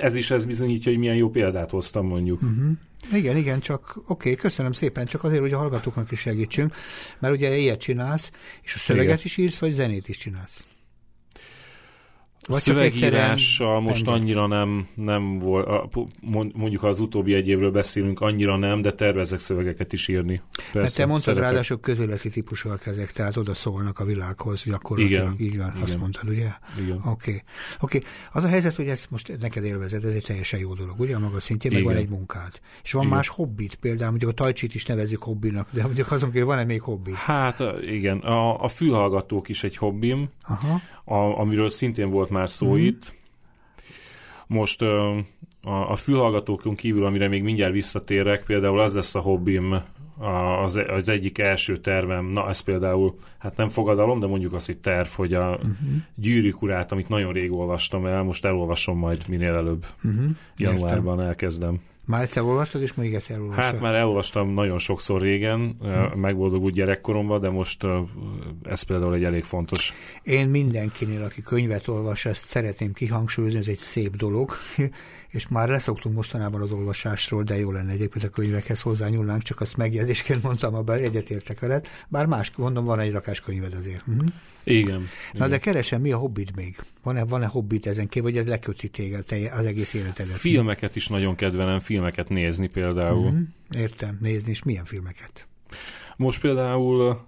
ez 0.00 0.14
is 0.14 0.30
ez 0.30 0.44
bizonyítja, 0.44 0.90
hogy 0.90 1.00
milyen 1.00 1.16
jó 1.16 1.30
példát 1.30 1.70
hoztam 1.70 2.06
mondjuk. 2.06 2.42
Uh-huh. 2.42 2.70
Igen, 3.12 3.36
igen, 3.36 3.60
csak 3.60 3.94
oké, 3.96 4.02
okay, 4.06 4.34
köszönöm 4.34 4.72
szépen, 4.72 5.06
csak 5.06 5.24
azért, 5.24 5.40
hogy 5.40 5.52
a 5.52 5.58
hallgatóknak 5.58 6.10
is 6.10 6.20
segítsünk, 6.20 6.74
mert 7.18 7.34
ugye 7.34 7.56
ilyet 7.56 7.80
csinálsz, 7.80 8.30
és 8.62 8.74
a 8.74 8.78
szöveget 8.78 9.12
igen. 9.12 9.24
is 9.24 9.36
írsz, 9.36 9.58
vagy 9.58 9.72
zenét 9.72 10.08
is 10.08 10.16
csinálsz? 10.16 10.60
Vagy 12.48 12.60
szövegírással 12.60 13.80
most 13.80 14.06
engedsz. 14.06 14.20
annyira 14.20 14.46
nem, 14.46 14.86
nem 14.94 15.38
volt, 15.38 15.68
mondjuk 16.54 16.80
ha 16.80 16.88
az 16.88 17.00
utóbbi 17.00 17.34
egy 17.34 17.48
évről 17.48 17.70
beszélünk, 17.70 18.20
annyira 18.20 18.56
nem, 18.56 18.82
de 18.82 18.92
tervezek 18.92 19.38
szövegeket 19.38 19.92
is 19.92 20.08
írni. 20.08 20.42
Persze, 20.56 20.78
Mert 20.80 20.94
te 20.94 21.06
mondtad 21.06 21.22
szeretek. 21.22 21.50
ráadásul 21.50 21.80
közéleti 21.80 22.30
típusúak 22.30 22.86
ezek, 22.86 23.12
tehát 23.12 23.36
oda 23.36 23.54
szólnak 23.54 23.98
a 23.98 24.04
világhoz, 24.04 24.62
gyakorlatilag. 24.64 25.40
Igen. 25.40 25.52
Igen, 25.52 25.70
igen. 25.70 25.82
azt 25.82 25.98
mondtad, 25.98 26.28
ugye? 26.28 26.50
Igen. 26.78 26.96
Oké. 26.96 27.06
Okay. 27.06 27.42
okay. 27.80 28.02
Az 28.32 28.44
a 28.44 28.48
helyzet, 28.48 28.74
hogy 28.74 28.88
ezt 28.88 29.10
most 29.10 29.32
neked 29.40 29.64
élvezed, 29.64 30.04
ez 30.04 30.12
egy 30.12 30.24
teljesen 30.24 30.60
jó 30.60 30.74
dolog, 30.74 31.00
ugye? 31.00 31.14
A 31.14 31.18
maga 31.18 31.40
szintjén, 31.40 31.72
meg 31.72 31.82
van 31.82 31.96
egy 31.96 32.08
munkád. 32.08 32.60
És 32.82 32.92
van 32.92 33.02
igen. 33.04 33.16
más 33.16 33.28
hobbit, 33.28 33.74
például 33.74 34.10
mondjuk 34.10 34.30
a 34.30 34.34
tajcsit 34.34 34.74
is 34.74 34.84
nevezzük 34.84 35.22
hobbinak, 35.22 35.68
de 35.70 35.82
mondjuk 35.82 36.10
azon 36.10 36.30
kívül 36.30 36.46
van-e 36.46 36.64
még 36.64 36.80
hobbi? 36.80 37.12
Hát 37.14 37.62
igen, 37.82 38.18
a, 38.18 38.62
a 38.62 38.68
fülhallgatók 38.68 39.48
is 39.48 39.64
egy 39.64 39.76
hobbim, 39.76 40.28
Aha. 40.42 40.80
A, 41.04 41.14
amiről 41.14 41.68
szintén 41.68 42.10
volt 42.10 42.30
már 42.30 42.50
szó 42.50 42.74
mm. 42.74 42.76
itt. 42.76 43.14
Most 44.46 44.82
a, 44.82 45.16
a 45.62 45.96
fülhallgatókon 45.96 46.74
kívül, 46.74 47.04
amire 47.04 47.28
még 47.28 47.42
mindjárt 47.42 47.72
visszatérek, 47.72 48.44
például 48.44 48.80
az 48.80 48.94
lesz 48.94 49.14
a 49.14 49.20
hobbim, 49.20 49.82
az, 50.62 50.80
az 50.88 51.08
egyik 51.08 51.38
első 51.38 51.76
tervem, 51.76 52.24
na 52.24 52.48
ez 52.48 52.60
például, 52.60 53.14
hát 53.38 53.56
nem 53.56 53.68
fogadalom, 53.68 54.20
de 54.20 54.26
mondjuk 54.26 54.52
azt, 54.52 54.66
hogy 54.66 54.78
terv, 54.78 55.08
hogy 55.08 55.34
a 55.34 55.48
uh-huh. 55.50 55.72
gyűrűk 56.14 56.62
urát, 56.62 56.92
amit 56.92 57.08
nagyon 57.08 57.32
rég 57.32 57.52
olvastam 57.52 58.06
el, 58.06 58.22
most 58.22 58.44
elolvasom 58.44 58.98
majd 58.98 59.28
minél 59.28 59.54
előbb. 59.54 59.86
Uh-huh. 60.04 60.30
Januárban 60.56 61.14
Értem. 61.14 61.28
elkezdem. 61.28 61.80
Már 62.04 62.22
egyszer 62.22 62.42
olvastad, 62.42 62.82
és 62.82 62.94
még 62.94 63.14
egyszer 63.14 63.40
olvastad? 63.40 63.64
Hát 63.64 63.80
már 63.80 63.94
elolvastam 63.94 64.54
nagyon 64.54 64.78
sokszor 64.78 65.20
régen, 65.20 65.76
hmm. 65.80 66.20
megboldogult 66.20 66.74
gyerekkoromban, 66.74 67.40
de 67.40 67.50
most 67.50 67.86
ez 68.62 68.82
például 68.82 69.14
egy 69.14 69.24
elég 69.24 69.44
fontos. 69.44 69.92
Én 70.22 70.48
mindenkinél, 70.48 71.22
aki 71.22 71.42
könyvet 71.42 71.88
olvas, 71.88 72.24
ezt 72.24 72.46
szeretném 72.46 72.92
kihangsúlyozni, 72.92 73.58
ez 73.58 73.68
egy 73.68 73.78
szép 73.78 74.16
dolog, 74.16 74.52
és 75.32 75.48
már 75.48 75.68
leszoktunk 75.68 76.14
mostanában 76.14 76.60
az 76.60 76.72
olvasásról, 76.72 77.42
de 77.42 77.58
jó 77.58 77.70
lenne 77.70 77.92
egyébként 77.92 78.24
a 78.24 78.28
könyvekhez 78.28 78.80
hozzányúlnánk, 78.80 79.42
csak 79.42 79.60
azt 79.60 79.76
megjegyzésként 79.76 80.42
mondtam, 80.48 80.74
abban 80.74 80.98
egyetértek 80.98 81.60
veled, 81.60 81.86
bár 82.08 82.26
más, 82.26 82.52
mondom, 82.56 82.84
van 82.84 83.00
egy 83.00 83.12
rakás 83.12 83.40
könyved 83.40 83.74
azért. 83.74 84.02
Uh-huh. 84.06 84.26
Igen. 84.64 85.00
Na 85.00 85.06
igen. 85.32 85.48
de 85.48 85.58
keresem, 85.58 86.00
mi 86.00 86.12
a 86.12 86.16
hobbit 86.16 86.56
még? 86.56 86.76
Van-e, 87.02 87.24
van-e 87.24 87.46
hobbit 87.46 87.86
ezen 87.86 88.08
kívül, 88.08 88.30
vagy 88.30 88.38
ez 88.38 88.46
leköti 88.46 88.88
téged 88.88 89.24
az 89.52 89.64
egész 89.64 89.94
életedet? 89.94 90.32
Filmeket 90.32 90.96
is 90.96 91.08
nagyon 91.08 91.34
kedvelem, 91.34 91.78
filmeket 91.92 92.28
nézni 92.28 92.66
például. 92.66 93.26
Uh-huh. 93.26 93.38
Értem, 93.70 94.18
nézni, 94.20 94.50
és 94.50 94.62
milyen 94.62 94.84
filmeket? 94.84 95.46
Most 96.16 96.40
például 96.40 97.20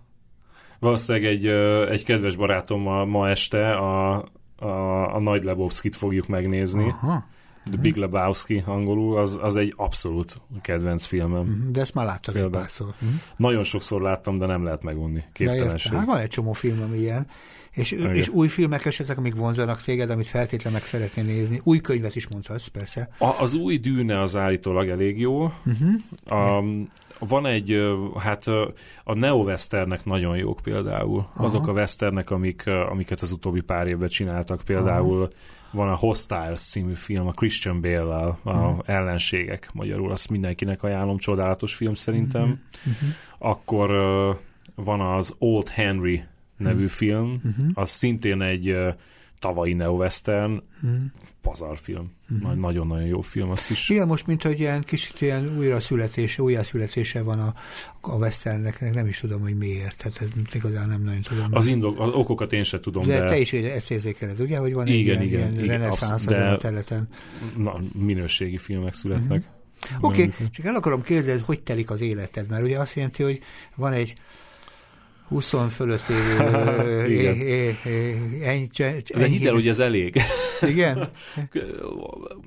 valószínűleg 0.78 1.28
egy, 1.28 1.46
egy 1.90 2.04
kedves 2.04 2.36
barátommal 2.36 3.06
ma 3.06 3.28
este 3.28 3.72
a, 3.76 4.14
a, 4.58 5.14
a 5.14 5.20
Nagy 5.20 5.44
Lebowski-t 5.44 5.96
fogjuk 5.96 6.26
megnézni. 6.26 6.88
Aha. 6.88 7.26
The 7.70 7.80
Big 7.80 7.96
Lebowski 7.96 8.62
angolul, 8.66 9.18
az, 9.18 9.38
az 9.42 9.56
egy 9.56 9.72
abszolút 9.76 10.40
kedvenc 10.60 11.04
filmem. 11.04 11.44
Mhm, 11.44 11.72
de 11.72 11.80
ezt 11.80 11.94
már 11.94 12.06
láttad 12.06 12.36
egy 12.36 12.48
párszor. 12.50 12.86
Uh-huh. 12.86 13.10
Nagyon 13.36 13.62
sokszor 13.62 14.00
láttam, 14.00 14.38
de 14.38 14.46
nem 14.46 14.64
lehet 14.64 14.82
megunni. 14.82 15.22
Képtelenség. 15.32 15.92
Hát 15.92 16.06
van 16.06 16.18
egy 16.18 16.28
csomó 16.28 16.52
film, 16.52 16.82
ami 16.82 16.96
ilyen. 16.98 17.26
És, 17.74 17.92
és 17.92 18.28
új 18.28 18.48
filmek 18.48 18.84
esetleg, 18.84 19.18
amik 19.18 19.34
vonzanak 19.34 19.82
téged, 19.82 20.10
amit 20.10 20.26
feltétlenül 20.26 20.78
meg 20.78 20.88
szeretnél 20.88 21.24
nézni. 21.24 21.60
Új 21.64 21.80
könyvet 21.80 22.16
is 22.16 22.28
mondhatsz, 22.28 22.66
persze. 22.66 23.08
A, 23.18 23.40
az 23.40 23.54
új 23.54 23.78
dűne 23.78 24.20
az 24.20 24.36
állítólag 24.36 24.88
elég 24.88 25.20
jó. 25.20 25.42
Uh-huh. 25.42 26.58
A, 26.58 26.64
van 27.18 27.46
egy, 27.46 27.94
hát 28.18 28.46
a 29.04 29.14
neo-westernek 29.14 30.04
nagyon 30.04 30.36
jók 30.36 30.60
például. 30.62 31.26
Aha. 31.34 31.44
Azok 31.44 31.66
a 31.66 31.72
westernek, 31.72 32.30
amik, 32.30 32.66
amiket 32.66 33.20
az 33.20 33.32
utóbbi 33.32 33.60
pár 33.60 33.86
évben 33.86 34.08
csináltak, 34.08 34.62
például 34.64 35.16
Aha. 35.16 35.30
van 35.72 35.88
a 35.88 35.94
Hostiles 35.94 36.60
című 36.60 36.94
film, 36.94 37.26
a 37.26 37.32
Christian 37.32 37.80
bale 37.80 38.24
a 38.44 38.82
ellenségek 38.86 39.68
magyarul, 39.72 40.10
azt 40.10 40.30
mindenkinek 40.30 40.82
ajánlom, 40.82 41.18
csodálatos 41.18 41.74
film 41.74 41.94
szerintem. 41.94 42.42
Uh-huh. 42.42 43.08
Akkor 43.38 43.90
van 44.74 45.00
az 45.00 45.34
Old 45.38 45.68
Henry 45.68 46.24
nevű 46.64 46.84
uh-huh. 46.84 46.90
film, 46.90 47.40
uh-huh. 47.44 47.66
az 47.74 47.90
szintén 47.90 48.42
egy 48.42 48.76
tavalyi 49.38 49.72
neo-western, 49.72 50.62
uh-huh. 50.82 51.00
pazarfilm. 51.42 52.12
Uh-huh. 52.30 52.54
Nagyon-nagyon 52.54 53.06
jó 53.06 53.20
film, 53.20 53.50
azt 53.50 53.70
is. 53.70 53.88
Igen, 53.88 54.06
most 54.06 54.26
mint 54.26 54.42
hogy 54.42 54.60
ilyen 54.60 54.82
kicsit 54.82 55.20
ilyen 55.20 55.56
újra 55.58 55.80
születése, 55.80 56.42
újra 56.42 56.62
születése 56.62 57.22
van 57.22 57.40
a, 57.40 57.54
a 58.00 58.16
westernnek, 58.16 58.92
nem 58.94 59.06
is 59.06 59.18
tudom, 59.18 59.40
hogy 59.40 59.56
miért, 59.56 59.96
tehát 59.96 60.34
igazán 60.52 60.88
nem 60.88 61.02
nagyon 61.02 61.22
tudom. 61.22 61.46
Az, 61.50 61.66
indok, 61.66 62.00
az 62.00 62.10
okokat 62.12 62.52
én 62.52 62.62
sem 62.62 62.80
tudom, 62.80 63.06
de... 63.06 63.20
de... 63.20 63.26
te 63.26 63.38
is 63.38 63.52
ezt 63.52 63.90
érzékeled, 63.90 64.40
ugye, 64.40 64.58
hogy 64.58 64.72
van 64.72 64.86
igen, 64.86 65.18
egy 65.18 65.30
ilyen, 65.30 65.52
igen, 65.52 65.64
ilyen 65.64 65.78
reneszánsz 65.78 66.24
de 66.24 66.48
a 66.48 66.56
területen. 66.56 67.08
Na, 67.56 67.74
minőségi 67.92 68.58
filmek 68.58 68.94
születnek. 68.94 69.38
Uh-huh. 69.38 70.04
Oké, 70.04 70.22
okay, 70.22 70.48
csak 70.50 70.66
el 70.66 70.74
akarom 70.74 71.02
kérdezni, 71.02 71.42
hogy 71.46 71.62
telik 71.62 71.90
az 71.90 72.00
életed, 72.00 72.48
mert 72.48 72.62
ugye 72.62 72.78
azt 72.78 72.94
jelenti, 72.94 73.22
hogy 73.22 73.40
van 73.74 73.92
egy 73.92 74.14
20 75.28 75.54
fölött 75.70 76.08
évő 76.08 76.36
De 79.14 79.26
hidd 79.26 79.46
el, 79.46 79.52
hogy 79.52 79.68
ez 79.68 79.78
elég. 79.78 80.16
Igen? 80.68 81.08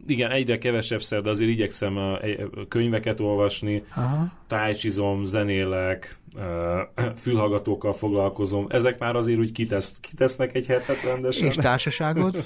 Igen, 0.07 0.31
egyre 0.31 0.57
kevesebb 0.57 1.01
szer, 1.01 1.21
de 1.21 1.29
azért 1.29 1.49
igyekszem 1.49 1.97
a 1.97 2.19
könyveket 2.67 3.19
olvasni, 3.19 3.83
Aha. 3.95 4.31
tájcsizom, 4.47 5.23
zenélek, 5.23 6.17
fülhallgatókkal 7.23 7.93
foglalkozom. 7.93 8.65
Ezek 8.69 8.99
már 8.99 9.15
azért 9.15 9.39
úgy 9.39 9.51
kitesz, 9.51 9.99
kitesznek 9.99 10.55
egy 10.55 10.65
hetet 10.65 11.03
rendesen. 11.03 11.45
És 11.45 11.55
társaságod? 11.55 12.45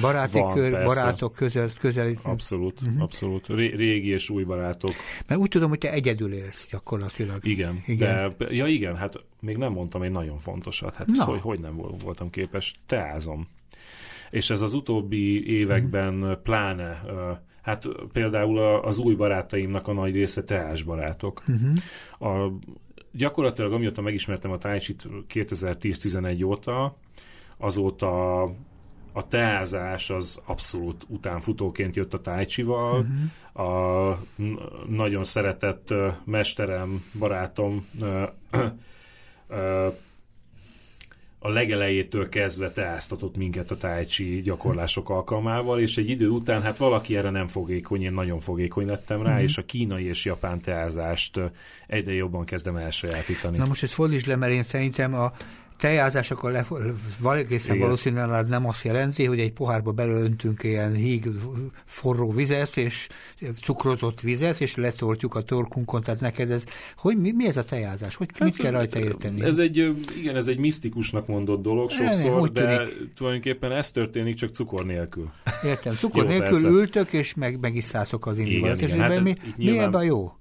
Baráti 0.00 0.38
Van, 0.38 0.54
kör, 0.54 0.70
persze. 0.70 0.86
barátok 0.86 1.32
közel, 1.32 1.70
közel. 1.78 2.12
Abszolút, 2.22 2.80
uh-huh. 2.82 3.02
abszolút. 3.02 3.46
Ré, 3.48 3.74
régi 3.74 4.08
és 4.08 4.30
új 4.30 4.44
barátok. 4.44 4.92
Mert 5.26 5.40
úgy 5.40 5.48
tudom, 5.48 5.68
hogy 5.68 5.78
te 5.78 5.92
egyedül 5.92 6.32
élsz 6.32 6.66
gyakorlatilag. 6.70 7.46
Igen, 7.46 7.82
igen. 7.86 8.34
De, 8.38 8.46
ja 8.48 8.66
igen, 8.66 8.96
hát 8.96 9.14
még 9.40 9.56
nem 9.56 9.72
mondtam 9.72 10.02
egy 10.02 10.10
nagyon 10.10 10.38
fontosat. 10.38 10.94
Hát 10.96 11.08
ez, 11.10 11.20
hogy, 11.20 11.40
hogy 11.40 11.60
nem 11.60 11.76
voltam 12.04 12.30
képes. 12.30 12.74
Teázom. 12.86 13.48
És 14.30 14.50
ez 14.50 14.60
az 14.60 14.74
utóbbi 14.74 15.56
években 15.56 16.14
uh-huh. 16.14 16.42
pláne 16.42 17.02
Hát 17.62 17.88
például 18.12 18.58
az 18.58 18.98
új 18.98 19.14
barátaimnak 19.14 19.88
a 19.88 19.92
nagy 19.92 20.14
része 20.14 20.44
teás 20.44 20.82
barátok. 20.82 21.42
Uh-huh. 21.48 22.34
A 22.34 22.52
gyakorlatilag 23.12 23.72
amióta 23.72 24.00
megismertem 24.00 24.50
a 24.50 24.58
tájcsit 24.58 25.02
2010-11 25.34 26.46
óta, 26.46 26.96
azóta 27.56 28.42
a 29.12 29.28
teázás 29.28 30.10
az 30.10 30.40
abszolút 30.44 31.04
utánfutóként 31.08 31.96
jött 31.96 32.14
a 32.14 32.20
tájcsival. 32.20 32.98
Uh-huh. 33.00 33.66
A 33.66 34.18
nagyon 34.88 35.24
szeretett 35.24 35.94
mesterem, 36.24 37.04
barátom 37.18 37.86
a 41.42 41.48
legelejétől 41.48 42.28
kezdve 42.28 42.70
teáztatott 42.70 43.36
minket 43.36 43.70
a 43.70 43.76
tájcsi 43.76 44.40
gyakorlások 44.40 45.10
alkalmával, 45.10 45.80
és 45.80 45.96
egy 45.96 46.08
idő 46.08 46.28
után, 46.28 46.62
hát 46.62 46.76
valaki 46.76 47.16
erre 47.16 47.30
nem 47.30 47.48
fogékony, 47.48 48.02
én 48.02 48.12
nagyon 48.12 48.40
fogékony 48.40 48.86
lettem 48.86 49.22
rá, 49.22 49.32
mm-hmm. 49.32 49.42
és 49.42 49.58
a 49.58 49.64
kínai 49.64 50.04
és 50.04 50.24
japán 50.24 50.60
teázást 50.60 51.40
egyre 51.86 52.12
jobban 52.12 52.44
kezdem 52.44 52.76
elsajátítani. 52.76 53.56
Na 53.56 53.66
most 53.66 53.82
ezt 53.82 53.92
fordítsd 53.92 54.26
le, 54.26 54.36
mert 54.36 54.52
én 54.52 54.62
szerintem 54.62 55.14
a 55.14 55.32
tejázás 55.80 56.30
akkor 56.30 56.50
le, 56.50 56.66
egészen 57.32 57.78
valószínűleg 57.78 58.46
nem 58.46 58.66
azt 58.66 58.84
jelenti, 58.84 59.24
hogy 59.24 59.40
egy 59.40 59.52
pohárba 59.52 59.92
belöntünk 59.92 60.62
ilyen 60.62 60.94
híg 60.94 61.28
forró 61.84 62.30
vizet, 62.30 62.76
és 62.76 63.08
cukrozott 63.62 64.20
vizet, 64.20 64.60
és 64.60 64.74
letoltjuk 64.74 65.34
a 65.34 65.42
torkunkon, 65.42 66.02
tehát 66.02 66.20
neked 66.20 66.50
ez, 66.50 66.64
hogy 66.96 67.16
mi, 67.16 67.30
mi 67.30 67.46
ez 67.46 67.56
a 67.56 67.64
tejázás? 67.64 68.16
Hogy, 68.16 68.28
hát, 68.32 68.44
mit 68.44 68.56
kell 68.56 68.70
rajta 68.70 68.98
érteni? 68.98 69.42
Ez 69.42 69.58
egy, 69.58 69.76
igen, 70.16 70.36
ez 70.36 70.46
egy 70.46 70.58
misztikusnak 70.58 71.26
mondott 71.26 71.62
dolog 71.62 71.90
sokszor, 71.90 72.50
de 72.50 72.76
tűnik. 72.76 73.14
tulajdonképpen 73.14 73.72
ez 73.72 73.90
történik 73.90 74.34
csak 74.34 74.50
cukor 74.50 74.86
nélkül. 74.86 75.30
Értem, 75.64 75.94
cukor 75.94 76.22
jó, 76.22 76.28
nélkül 76.28 76.50
persze. 76.50 76.68
ültök, 76.68 77.12
és 77.12 77.34
meg, 77.34 77.60
megiszátok 77.60 78.26
az 78.26 78.38
indivat. 78.38 78.80
És 78.80 78.92
igen, 78.92 79.10
hát 79.10 79.22
mi, 79.22 79.36
mi 79.56 79.78
ebben 79.78 80.04
jó? 80.04 80.32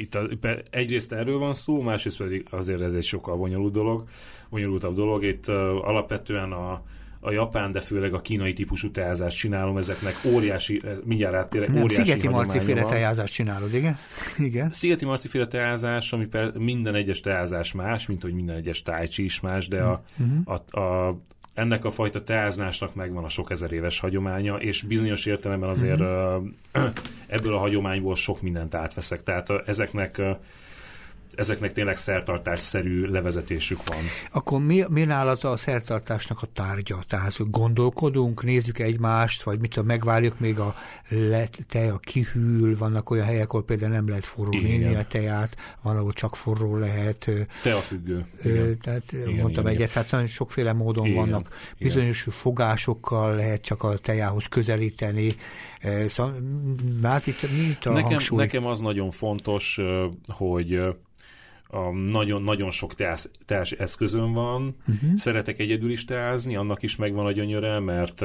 Itt 0.00 0.14
a, 0.14 0.28
egyrészt 0.70 1.12
erről 1.12 1.38
van 1.38 1.54
szó, 1.54 1.80
másrészt 1.80 2.16
pedig 2.16 2.46
azért 2.50 2.80
ez 2.80 2.94
egy 2.94 3.04
sokkal 3.04 3.36
bonyolult 3.36 3.72
dolog, 3.72 4.04
bonyolultabb 4.50 4.94
dolog. 4.94 5.24
Itt 5.24 5.48
alapvetően 5.82 6.52
a, 6.52 6.82
a 7.20 7.30
japán, 7.32 7.72
de 7.72 7.80
főleg 7.80 8.14
a 8.14 8.20
kínai 8.20 8.52
típusú 8.52 8.90
teázást 8.90 9.36
csinálom, 9.36 9.76
ezeknek 9.76 10.14
óriási, 10.24 10.82
mindjárt 11.04 11.34
áttérek, 11.34 11.68
Nem, 11.68 11.82
óriási 11.82 12.02
Szigeti 12.02 12.28
Marci 12.28 12.58
féle 12.58 12.82
teázást 12.82 13.34
csinálod, 13.34 13.74
igen? 13.74 13.98
igen. 14.48 14.72
Szigeti 14.72 15.04
Marci 15.04 15.28
féle 15.28 15.46
teázás, 15.46 16.12
ami 16.12 16.26
per, 16.26 16.52
minden 16.56 16.94
egyes 16.94 17.20
teázás 17.20 17.72
más, 17.72 18.06
mint 18.06 18.22
hogy 18.22 18.32
minden 18.32 18.56
egyes 18.56 18.82
tájcsi 18.82 19.24
is 19.24 19.40
más, 19.40 19.68
de 19.68 19.82
a, 19.82 20.02
uh-huh. 20.18 20.58
a, 20.70 20.80
a, 20.80 21.18
ennek 21.54 21.84
a 21.84 21.90
fajta 21.90 22.24
teáznásnak 22.24 22.94
megvan 22.94 23.24
a 23.24 23.28
sok 23.28 23.50
ezer 23.50 23.72
éves 23.72 24.00
hagyománya, 24.00 24.56
és 24.56 24.82
bizonyos 24.82 25.26
értelemben 25.26 25.68
azért 25.68 26.00
uh-huh. 26.00 26.44
ebből 27.26 27.54
a 27.54 27.58
hagyományból 27.58 28.14
sok 28.14 28.42
mindent 28.42 28.74
átveszek. 28.74 29.22
Tehát 29.22 29.48
ezeknek 29.66 30.22
ezeknek 31.36 31.72
tényleg 31.72 31.96
szertartásszerű 31.96 33.06
levezetésük 33.06 33.78
van. 33.86 33.98
Akkor 34.32 34.60
mi, 34.60 34.84
mi 34.88 35.04
nálad 35.04 35.44
a 35.44 35.56
szertartásnak 35.56 36.42
a 36.42 36.46
tárgya? 36.46 36.98
Tehát 37.08 37.50
gondolkodunk, 37.50 38.42
nézzük 38.42 38.78
egymást, 38.78 39.42
vagy 39.42 39.60
mit 39.60 39.70
tudom, 39.70 39.86
megvárjuk 39.86 40.38
még 40.38 40.58
a 40.58 40.74
le, 41.08 41.48
te 41.68 41.92
a 41.92 41.98
kihűl, 41.98 42.76
vannak 42.76 43.10
olyan 43.10 43.24
helyek, 43.24 43.48
ahol 43.48 43.64
például 43.64 43.92
nem 43.92 44.08
lehet 44.08 44.24
forró 44.24 44.50
néni 44.50 44.94
a 44.94 45.06
teát, 45.06 45.56
van, 45.82 45.96
ahol 45.96 46.12
csak 46.12 46.36
forró 46.36 46.76
lehet. 46.76 47.30
Te 47.62 47.74
a 47.74 47.80
függő. 47.80 48.26
Igen. 48.44 48.78
Tehát 48.80 49.12
igen, 49.12 49.34
mondtam 49.34 49.66
igen, 49.66 49.76
egyet, 49.76 49.92
tehát 49.92 50.10
nagyon 50.10 50.26
sokféle 50.26 50.72
módon 50.72 51.06
igen, 51.06 51.16
vannak. 51.16 51.74
Bizonyos 51.78 52.20
igen. 52.20 52.34
fogásokkal 52.38 53.34
lehet 53.34 53.62
csak 53.62 53.82
a 53.82 53.96
tejához 53.96 54.46
közelíteni. 54.46 55.36
Szóval, 56.08 56.34
hát 57.02 57.26
itt, 57.26 57.42
mi 57.42 57.58
itt 57.58 57.84
a 57.84 57.92
nekem, 57.92 58.08
hangsúly? 58.08 58.38
nekem 58.38 58.66
az 58.66 58.80
nagyon 58.80 59.10
fontos, 59.10 59.80
hogy 60.26 60.80
a 61.74 61.92
nagyon, 61.92 62.42
nagyon 62.42 62.70
sok 62.70 62.94
teás, 62.94 63.28
teás 63.44 63.72
eszközön 63.72 64.32
van, 64.32 64.76
uh-huh. 64.88 65.14
szeretek 65.16 65.58
egyedül 65.58 65.90
is 65.90 66.04
teázni, 66.04 66.56
annak 66.56 66.82
is 66.82 66.96
megvan 66.96 67.26
a 67.26 67.32
gyönyöre, 67.32 67.78
mert 67.78 68.24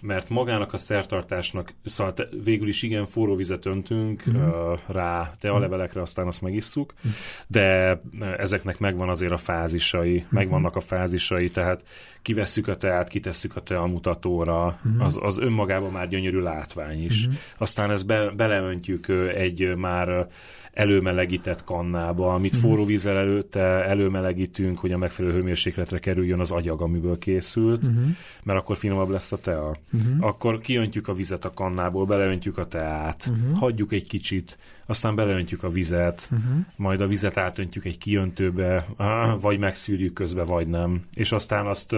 mert 0.00 0.28
magának 0.28 0.72
a 0.72 0.76
szertartásnak, 0.76 1.72
szóval 1.84 2.12
te, 2.12 2.28
végül 2.44 2.68
is 2.68 2.82
igen, 2.82 3.06
forró 3.06 3.34
vizet 3.34 3.66
öntünk 3.66 4.22
uh-huh. 4.26 4.72
uh, 4.72 4.78
rá 4.86 5.34
tealevelekre, 5.40 6.00
aztán 6.00 6.26
azt 6.26 6.42
megisszuk, 6.42 6.94
uh-huh. 6.96 7.12
de 7.46 8.00
ezeknek 8.38 8.78
megvan 8.78 9.08
azért 9.08 9.32
a 9.32 9.36
fázisai, 9.36 10.16
uh-huh. 10.16 10.32
megvannak 10.32 10.76
a 10.76 10.80
fázisai, 10.80 11.50
tehát 11.50 11.82
kivesszük 12.22 12.68
a 12.68 12.76
teát, 12.76 13.08
kitesszük 13.08 13.56
a 13.56 13.62
teamutatóra, 13.62 14.78
uh-huh. 14.84 15.04
az, 15.04 15.18
az 15.20 15.38
önmagában 15.38 15.90
már 15.90 16.08
gyönyörű 16.08 16.38
látvány 16.38 17.04
is. 17.04 17.26
Uh-huh. 17.26 17.40
Aztán 17.58 17.90
ezt 17.90 18.06
be, 18.06 18.30
beleöntjük 18.30 19.08
egy 19.34 19.76
már 19.76 20.28
előmelegített 20.74 21.64
kannába, 21.64 22.34
amit 22.34 22.52
mhm. 22.52 22.60
forró 22.60 22.84
vízzel 22.84 23.16
előtte 23.16 23.60
előmelegítünk, 23.84 24.78
hogy 24.78 24.92
a 24.92 24.98
megfelelő 24.98 25.34
hőmérsékletre 25.34 25.98
kerüljön 25.98 26.40
az 26.40 26.50
agyag, 26.50 26.80
amiből 26.80 27.18
készült, 27.18 27.82
uh-huh. 27.82 28.04
mert 28.42 28.58
akkor 28.58 28.76
finomabb 28.76 29.08
lesz 29.08 29.32
a 29.32 29.36
tea. 29.36 29.73
Uh-huh. 29.92 30.26
Akkor 30.26 30.60
kiöntjük 30.60 31.08
a 31.08 31.14
vizet 31.14 31.44
a 31.44 31.52
kannából, 31.52 32.06
beleöntjük 32.06 32.58
a 32.58 32.66
teát, 32.66 33.26
uh-huh. 33.30 33.58
hagyjuk 33.58 33.92
egy 33.92 34.06
kicsit, 34.06 34.58
aztán 34.86 35.14
beleöntjük 35.14 35.62
a 35.62 35.68
vizet, 35.68 36.28
uh-huh. 36.32 36.54
majd 36.76 37.00
a 37.00 37.06
vizet 37.06 37.36
átöntjük 37.36 37.84
egy 37.84 37.98
kiöntőbe, 37.98 38.86
vagy 39.40 39.58
megszűrjük 39.58 40.12
közbe, 40.12 40.44
vagy 40.44 40.68
nem. 40.68 41.02
És 41.14 41.32
aztán 41.32 41.66
azt 41.66 41.96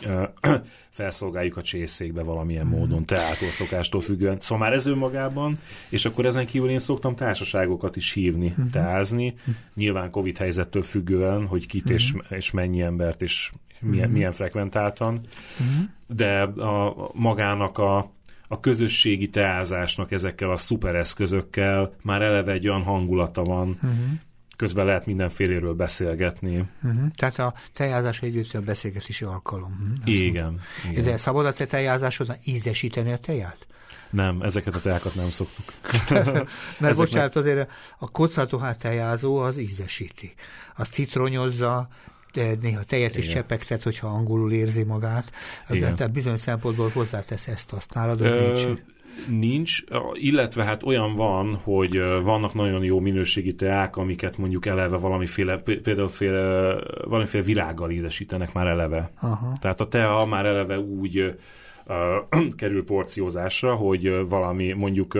felszolgáljuk 0.90 1.56
a 1.56 1.62
csészékbe 1.62 2.22
valamilyen 2.22 2.66
mm. 2.66 2.68
módon, 2.68 3.04
teától 3.04 3.50
szokástól 3.50 4.00
függően. 4.00 4.40
Szóval 4.40 4.58
már 4.58 4.72
ez 4.72 4.86
önmagában, 4.86 5.58
és 5.88 6.04
akkor 6.04 6.26
ezen 6.26 6.46
kívül 6.46 6.68
én 6.68 6.78
szoktam 6.78 7.16
társaságokat 7.16 7.96
is 7.96 8.12
hívni, 8.12 8.54
mm. 8.60 8.64
teázni, 8.70 9.34
nyilván 9.74 10.10
Covid 10.10 10.36
helyzettől 10.36 10.82
függően, 10.82 11.46
hogy 11.46 11.66
kit 11.66 11.90
mm. 11.90 11.94
és, 11.94 12.12
és 12.28 12.50
mennyi 12.50 12.82
embert, 12.82 13.22
és 13.22 13.52
milyen, 13.80 14.08
mm. 14.08 14.12
milyen 14.12 14.32
frekventáltan, 14.32 15.20
mm. 15.62 15.82
de 16.06 16.40
a, 16.42 17.10
magának 17.12 17.78
a 17.78 18.12
a 18.54 18.60
közösségi 18.60 19.28
teázásnak 19.28 20.12
ezekkel 20.12 20.50
a 20.50 20.56
szupereszközökkel 20.56 21.94
már 22.02 22.22
eleve 22.22 22.52
egy 22.52 22.68
olyan 22.68 22.82
hangulata 22.82 23.42
van, 23.42 23.68
uh-huh 23.68 23.92
közben 24.56 24.86
lehet 24.86 25.06
mindenféléről 25.06 25.74
beszélgetni. 25.74 26.68
Uh-huh. 26.82 27.10
Tehát 27.16 27.38
a 27.38 27.54
tejázás 27.72 28.22
együtt 28.22 28.54
a 28.54 28.60
beszélgetési 28.60 29.24
alkalom. 29.24 29.96
Uh-huh. 29.98 30.14
Igen, 30.14 30.60
igen. 30.90 31.04
De 31.04 31.16
szabad 31.16 31.46
a 31.46 31.52
te 31.52 31.66
tejázáshoz 31.66 32.32
ízesíteni 32.44 33.12
a 33.12 33.18
teját? 33.18 33.66
Nem, 34.10 34.42
ezeket 34.42 34.74
a 34.74 34.80
teákat 34.80 35.14
nem 35.14 35.28
szoktuk. 35.28 35.64
Mert 36.78 36.92
Ezek 36.92 36.96
bocsánat, 36.96 37.36
azért 37.36 37.70
a 37.98 38.10
kocatohát 38.10 38.78
tejázó 38.78 39.36
az 39.36 39.58
ízesíti. 39.58 40.34
Az 40.74 40.88
citronyozza, 40.88 41.88
néha 42.60 42.82
tejet 42.82 43.10
Igen. 43.10 43.22
is 43.22 43.28
csepegtet, 43.28 43.82
hogyha 43.82 44.06
angolul 44.06 44.52
érzi 44.52 44.82
magát. 44.82 45.32
Igen. 45.68 45.96
Tehát 45.96 46.12
bizonyos 46.12 46.40
szempontból 46.40 46.90
hozzátesz 46.94 47.48
ezt, 47.48 47.72
azt 47.72 47.94
nálad, 47.94 48.20
Ö, 48.20 48.46
nincs. 48.46 48.66
Nincs, 49.28 49.78
illetve 50.12 50.64
hát 50.64 50.82
olyan 50.82 51.14
van, 51.14 51.54
hogy 51.62 52.02
vannak 52.22 52.54
nagyon 52.54 52.84
jó 52.84 53.00
minőségi 53.00 53.54
teák, 53.54 53.96
amiket 53.96 54.38
mondjuk 54.38 54.66
eleve 54.66 54.96
valamiféle, 54.96 55.56
például 55.58 56.08
féle, 56.08 56.76
valamiféle 57.04 57.44
virággal 57.44 57.90
ízesítenek 57.90 58.52
már 58.52 58.66
eleve. 58.66 59.10
Aha. 59.20 59.52
Tehát 59.60 59.80
a 59.80 59.88
tea 59.88 60.26
már 60.26 60.46
eleve 60.46 60.78
úgy 60.78 61.34
uh, 61.86 62.44
kerül 62.56 62.84
porciózásra, 62.84 63.74
hogy 63.74 64.28
valami 64.28 64.72
mondjuk 64.72 65.18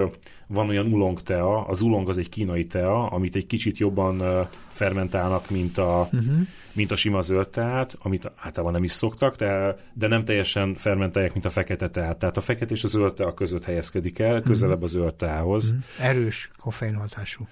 van 0.55 0.69
olyan 0.69 0.93
ulong 0.93 1.23
tea, 1.23 1.65
az 1.67 1.81
ulong 1.81 2.09
az 2.09 2.19
egy 2.19 2.29
kínai 2.29 2.67
tea, 2.67 3.07
amit 3.07 3.37
egy 3.37 3.47
kicsit 3.47 3.79
jobban 3.79 4.23
fermentálnak, 4.69 5.51
mint 5.51 5.79
a, 5.79 6.09
uh-huh. 6.13 6.37
mint 6.73 6.91
a 6.91 6.97
sima 6.97 7.21
zöld 7.21 7.49
teát, 7.49 7.97
amit 8.03 8.33
általában 8.37 8.73
nem 8.73 8.83
is 8.83 8.91
szoktak, 8.91 9.37
de, 9.37 9.77
de 9.93 10.09
nem 10.09 10.25
teljesen 10.25 10.75
fermentálják, 10.75 11.33
mint 11.33 11.45
a 11.45 11.51
fekete 11.51 11.91
teát. 11.91 12.19
Tehát 12.19 12.37
a 12.37 12.41
fekete 12.41 12.73
és 12.75 12.85
a 12.85 12.89
zöld 12.89 13.15
tea 13.15 13.35
között 13.35 13.65
helyezkedik 13.65 14.19
el, 14.19 14.41
közelebb 14.41 14.83
uh-huh. 14.83 14.99
a 14.99 14.99
zöld 14.99 15.15
teához. 15.15 15.65
Uh-huh. 15.65 16.09
Erős 16.09 16.51
koffeinhatású. 16.59 17.47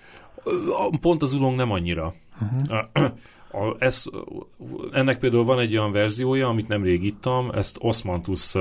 Pont 1.00 1.22
az 1.22 1.32
ulong 1.32 1.56
nem 1.56 1.70
annyira. 1.70 2.14
Uh-huh. 2.40 3.10
A, 3.52 3.76
ez, 3.78 4.04
ennek 4.92 5.18
például 5.18 5.44
van 5.44 5.58
egy 5.58 5.76
olyan 5.76 5.92
verziója, 5.92 6.48
amit 6.48 6.68
nemrég 6.68 7.04
ittam, 7.04 7.50
ezt 7.50 7.76
osmanthus 7.80 8.54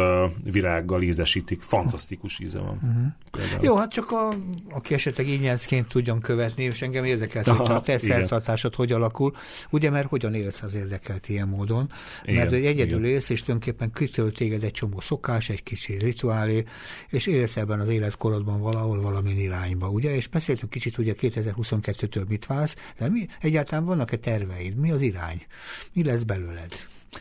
virággal 0.43 1.01
ízesítik. 1.01 1.61
Fantasztikus 1.61 2.39
íze 2.39 2.59
van. 2.59 2.79
Uh-huh. 2.81 3.63
Jó, 3.63 3.75
hát 3.75 3.91
csak 3.91 4.11
a, 4.11 4.29
aki 4.69 4.93
esetleg 4.93 5.27
ingyenszként 5.27 5.87
tudjon 5.87 6.19
követni, 6.19 6.63
és 6.63 6.81
engem 6.81 7.03
érdekelt, 7.03 7.47
Aha, 7.47 7.65
hogy 7.65 7.75
a 7.75 7.81
te 7.81 7.97
szertartásod 7.97 8.75
hogy 8.75 8.91
alakul, 8.91 9.35
ugye, 9.69 9.89
mert 9.89 10.07
hogyan 10.07 10.33
élsz 10.33 10.61
az 10.61 10.73
érdekelt 10.73 11.29
ilyen 11.29 11.47
módon, 11.47 11.91
igen, 12.23 12.35
mert 12.35 12.49
hogy 12.49 12.65
egyedül 12.65 12.99
igen. 12.99 13.11
élsz, 13.11 13.29
és 13.29 13.43
tulajdonképpen 13.43 13.91
kitölt 13.91 14.35
téged 14.35 14.63
egy 14.63 14.71
csomó 14.71 14.99
szokás, 14.99 15.49
egy 15.49 15.63
kicsi 15.63 15.97
rituálé, 15.97 16.63
és 17.09 17.27
élsz 17.27 17.57
ebben 17.57 17.79
az 17.79 17.87
életkorodban 17.87 18.61
valahol 18.61 19.01
valamin 19.01 19.39
irányba, 19.39 19.89
ugye, 19.89 20.15
és 20.15 20.27
beszéltünk 20.27 20.71
kicsit, 20.71 20.97
ugye 20.97 21.13
2022-től 21.19 22.27
mit 22.27 22.45
válsz, 22.45 22.75
de 22.97 23.09
mi, 23.09 23.27
egyáltalán 23.41 23.85
vannak-e 23.85 24.17
terveid? 24.17 24.75
Mi 24.81 24.91
az 24.91 25.01
irány? 25.01 25.45
Mi 25.93 26.03
lesz 26.03 26.23
belőled? 26.23 26.73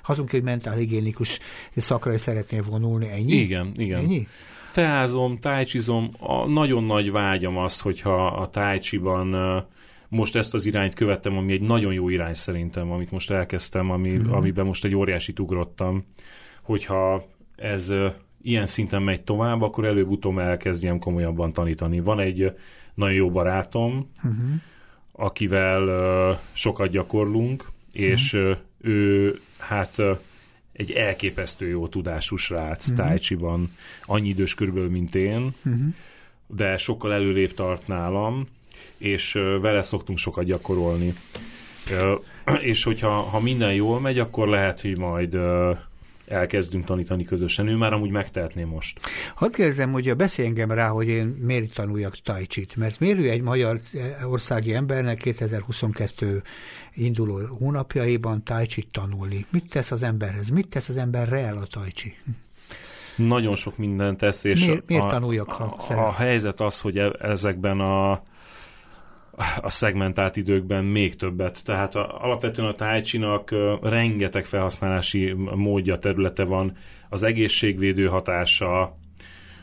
Hazunk, 0.02 0.30
hogy 0.30 0.42
mentálhigiénikus 0.42 1.38
szakra 1.76 2.12
is 2.12 2.20
szeretnél 2.20 2.62
vonulni, 2.62 3.08
ennyi? 3.08 3.32
Igen, 3.32 3.72
igen. 3.76 3.98
Ennyi? 3.98 4.26
Teázom, 4.72 5.38
tájcsizom, 5.38 6.10
a 6.18 6.46
nagyon 6.46 6.84
nagy 6.84 7.10
vágyam 7.10 7.56
az, 7.56 7.80
hogyha 7.80 8.26
a 8.26 8.50
tájcsiban 8.50 9.36
most 10.08 10.36
ezt 10.36 10.54
az 10.54 10.66
irányt 10.66 10.94
követtem, 10.94 11.36
ami 11.36 11.52
egy 11.52 11.60
nagyon 11.60 11.92
jó 11.92 12.08
irány 12.08 12.34
szerintem, 12.34 12.90
amit 12.90 13.10
most 13.10 13.30
elkezdtem, 13.30 13.90
ami, 13.90 14.08
mm-hmm. 14.08 14.32
amiben 14.32 14.66
most 14.66 14.84
egy 14.84 14.94
óriási 14.94 15.32
ugrottam, 15.38 16.04
hogyha 16.62 17.26
ez 17.56 17.92
ilyen 18.42 18.66
szinten 18.66 19.02
megy 19.02 19.22
tovább, 19.22 19.62
akkor 19.62 19.84
előbb-utóbb 19.84 20.38
elkezdjem 20.38 20.98
komolyabban 20.98 21.52
tanítani. 21.52 22.00
Van 22.00 22.20
egy 22.20 22.52
nagyon 22.94 23.14
jó 23.14 23.30
barátom, 23.30 24.10
mm-hmm 24.26 24.54
akivel 25.20 25.82
uh, 25.82 26.38
sokat 26.52 26.90
gyakorlunk, 26.90 27.64
és 27.92 28.32
uh, 28.32 28.56
ő 28.80 29.38
hát 29.58 29.98
uh, 29.98 30.18
egy 30.72 30.90
elképesztő 30.90 31.68
jó 31.68 31.88
tudású 31.88 32.36
srác 32.36 32.88
uh-huh. 32.88 33.06
tájcsiban, 33.06 33.76
annyi 34.04 34.28
idős 34.28 34.54
körülbelül, 34.54 34.90
mint 34.90 35.14
én, 35.14 35.50
uh-huh. 35.64 35.80
de 36.46 36.76
sokkal 36.76 37.12
előrébb 37.12 37.54
tart 37.54 37.86
nálam, 37.86 38.48
és 38.98 39.34
uh, 39.34 39.60
vele 39.60 39.82
szoktunk 39.82 40.18
sokat 40.18 40.44
gyakorolni. 40.44 41.14
Uh, 41.90 42.20
és 42.70 42.82
hogyha 42.82 43.08
ha 43.08 43.40
minden 43.40 43.74
jól 43.74 44.00
megy, 44.00 44.18
akkor 44.18 44.48
lehet, 44.48 44.80
hogy 44.80 44.98
majd 44.98 45.34
uh, 45.34 45.78
elkezdünk 46.30 46.84
tanítani 46.84 47.24
közösen. 47.24 47.68
Ő 47.68 47.76
már 47.76 47.92
amúgy 47.92 48.10
megtehetné 48.10 48.64
most. 48.64 49.00
Hadd 49.34 49.52
kérdezem, 49.52 49.92
hogy 49.92 50.16
beszélj 50.16 50.48
engem 50.48 50.70
rá, 50.70 50.88
hogy 50.88 51.08
én 51.08 51.26
miért 51.26 51.74
tanuljak 51.74 52.16
tajcsit, 52.16 52.76
mert 52.76 53.00
miért 53.00 53.18
egy 53.18 53.42
magyar 53.42 53.80
országi 54.30 54.74
embernek 54.74 55.18
2022 55.18 56.42
induló 56.94 57.40
hónapjaiban 57.58 58.44
tajcsit 58.44 58.88
tanulni? 58.92 59.46
Mit 59.50 59.68
tesz 59.70 59.90
az 59.90 60.02
emberhez? 60.02 60.48
Mit 60.48 60.68
tesz 60.68 60.88
az 60.88 60.96
emberre 60.96 61.38
el 61.38 61.56
a 61.56 61.66
tajcsi? 61.66 62.14
Nagyon 63.16 63.56
sok 63.56 63.76
mindent 63.76 64.18
tesz, 64.18 64.44
és 64.44 64.66
miért, 64.66 64.86
miért 64.86 65.08
tanuljak, 65.08 65.52
ha 65.52 65.76
a, 65.88 65.92
a 65.92 66.12
helyzet 66.12 66.60
az, 66.60 66.80
hogy 66.80 66.98
e- 66.98 67.16
ezekben 67.18 67.80
a 67.80 68.22
a 69.60 69.70
szegmentált 69.70 70.36
időkben 70.36 70.84
még 70.84 71.16
többet. 71.16 71.60
Tehát 71.64 71.94
a, 71.94 72.24
alapvetően 72.24 72.68
a 72.68 72.74
tájcsinak 72.74 73.54
rengeteg 73.82 74.44
felhasználási 74.44 75.34
módja, 75.54 75.96
területe 75.96 76.44
van, 76.44 76.76
az 77.08 77.22
egészségvédő 77.22 78.06
hatása, 78.06 78.98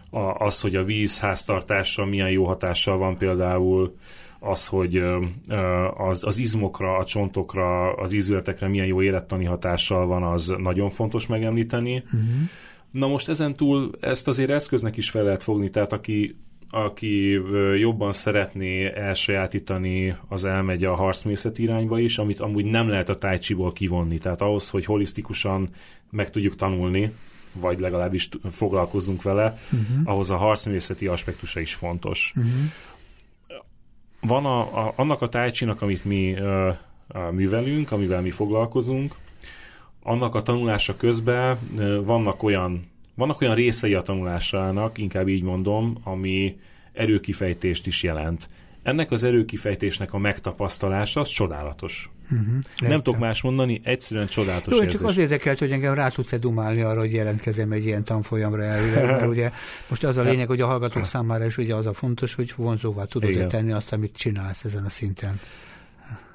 a, 0.09 0.19
az, 0.19 0.61
hogy 0.61 0.75
a 0.75 0.83
vízháztartásra 0.83 2.05
milyen 2.05 2.29
jó 2.29 2.45
hatással 2.45 2.97
van 2.97 3.17
például, 3.17 3.95
az, 4.39 4.67
hogy 4.67 5.03
az, 5.97 6.23
az 6.23 6.37
izmokra, 6.37 6.97
a 6.97 7.05
csontokra, 7.05 7.93
az 7.93 8.13
ízületekre 8.13 8.67
milyen 8.67 8.85
jó 8.85 9.01
élettani 9.01 9.45
hatással 9.45 10.05
van, 10.05 10.23
az 10.23 10.53
nagyon 10.57 10.89
fontos 10.89 11.27
megemlíteni. 11.27 11.95
Uh-huh. 12.05 12.21
Na 12.91 13.07
most 13.07 13.29
ezen 13.29 13.55
túl 13.55 13.91
ezt 13.99 14.27
azért 14.27 14.49
eszköznek 14.49 14.97
is 14.97 15.09
fel 15.09 15.23
lehet 15.23 15.43
fogni, 15.43 15.69
tehát 15.69 15.93
aki 15.93 16.35
aki 16.69 17.41
jobban 17.77 18.13
szeretné 18.13 18.93
elsajátítani, 18.95 20.15
az 20.27 20.45
elmegy 20.45 20.83
a 20.83 20.95
harcmészet 20.95 21.59
irányba 21.59 21.99
is, 21.99 22.17
amit 22.17 22.39
amúgy 22.39 22.65
nem 22.65 22.89
lehet 22.89 23.09
a 23.09 23.17
tájcsiból 23.17 23.71
kivonni. 23.71 24.17
Tehát 24.17 24.41
ahhoz, 24.41 24.69
hogy 24.69 24.85
holisztikusan 24.85 25.69
meg 26.09 26.29
tudjuk 26.29 26.55
tanulni, 26.55 27.13
vagy 27.53 27.79
legalábbis 27.79 28.29
foglalkozunk 28.49 29.21
vele, 29.21 29.57
uh-huh. 29.65 30.01
ahhoz 30.03 30.31
a 30.31 30.35
harcművészeti 30.35 31.07
aspektusa 31.07 31.59
is 31.59 31.73
fontos. 31.73 32.33
Uh-huh. 32.35 32.51
Van 34.21 34.45
a, 34.45 34.59
a, 34.59 34.93
annak 34.95 35.21
a 35.21 35.27
tájcsinak, 35.27 35.81
amit 35.81 36.05
mi 36.05 36.31
uh, 36.31 37.31
művelünk, 37.31 37.91
amivel 37.91 38.21
mi 38.21 38.31
foglalkozunk, 38.31 39.15
annak 40.03 40.35
a 40.35 40.41
tanulása 40.41 40.95
közben 40.95 41.57
uh, 41.75 42.05
vannak 42.05 42.43
olyan 42.43 42.89
vannak 43.17 43.41
olyan 43.41 43.55
részei 43.55 43.93
a 43.93 44.01
tanulásának, 44.01 44.97
inkább 44.97 45.27
így 45.27 45.43
mondom, 45.43 45.95
ami 46.03 46.59
erőkifejtést 46.93 47.87
is 47.87 48.03
jelent. 48.03 48.49
Ennek 48.83 49.11
az 49.11 49.23
erőkifejtésnek 49.23 50.13
a 50.13 50.17
megtapasztalása 50.17 51.19
az 51.19 51.27
csodálatos. 51.27 52.09
Uh-huh, 52.31 52.89
nem 52.89 53.03
tudok 53.03 53.19
más 53.19 53.41
mondani, 53.41 53.81
egyszerűen 53.83 54.27
csodálatos 54.27 54.73
Jó, 54.73 54.81
érzés. 54.81 54.99
csak 54.99 55.07
az 55.07 55.17
érdekelt, 55.17 55.59
hogy 55.59 55.71
engem 55.71 55.93
rá 55.93 56.09
tudsz-e 56.09 56.37
dumálni 56.37 56.81
arra, 56.81 56.99
hogy 56.99 57.13
jelentkezem 57.13 57.71
egy 57.71 57.85
ilyen 57.85 58.03
tanfolyamra 58.03 58.63
elvileg, 58.63 59.05
mert 59.05 59.27
ugye 59.35 59.51
most 59.87 60.03
az 60.03 60.17
a 60.17 60.23
lényeg, 60.23 60.47
hogy 60.47 60.61
a 60.61 60.65
hallgatók 60.65 61.05
számára 61.05 61.45
is 61.45 61.57
ugye 61.57 61.75
az 61.75 61.85
a 61.85 61.93
fontos, 61.93 62.33
hogy 62.33 62.53
vonzóvá 62.55 63.03
tudod 63.03 63.47
tenni 63.47 63.71
azt, 63.71 63.93
amit 63.93 64.17
csinálsz 64.17 64.63
ezen 64.63 64.85
a 64.85 64.89
szinten. 64.89 65.39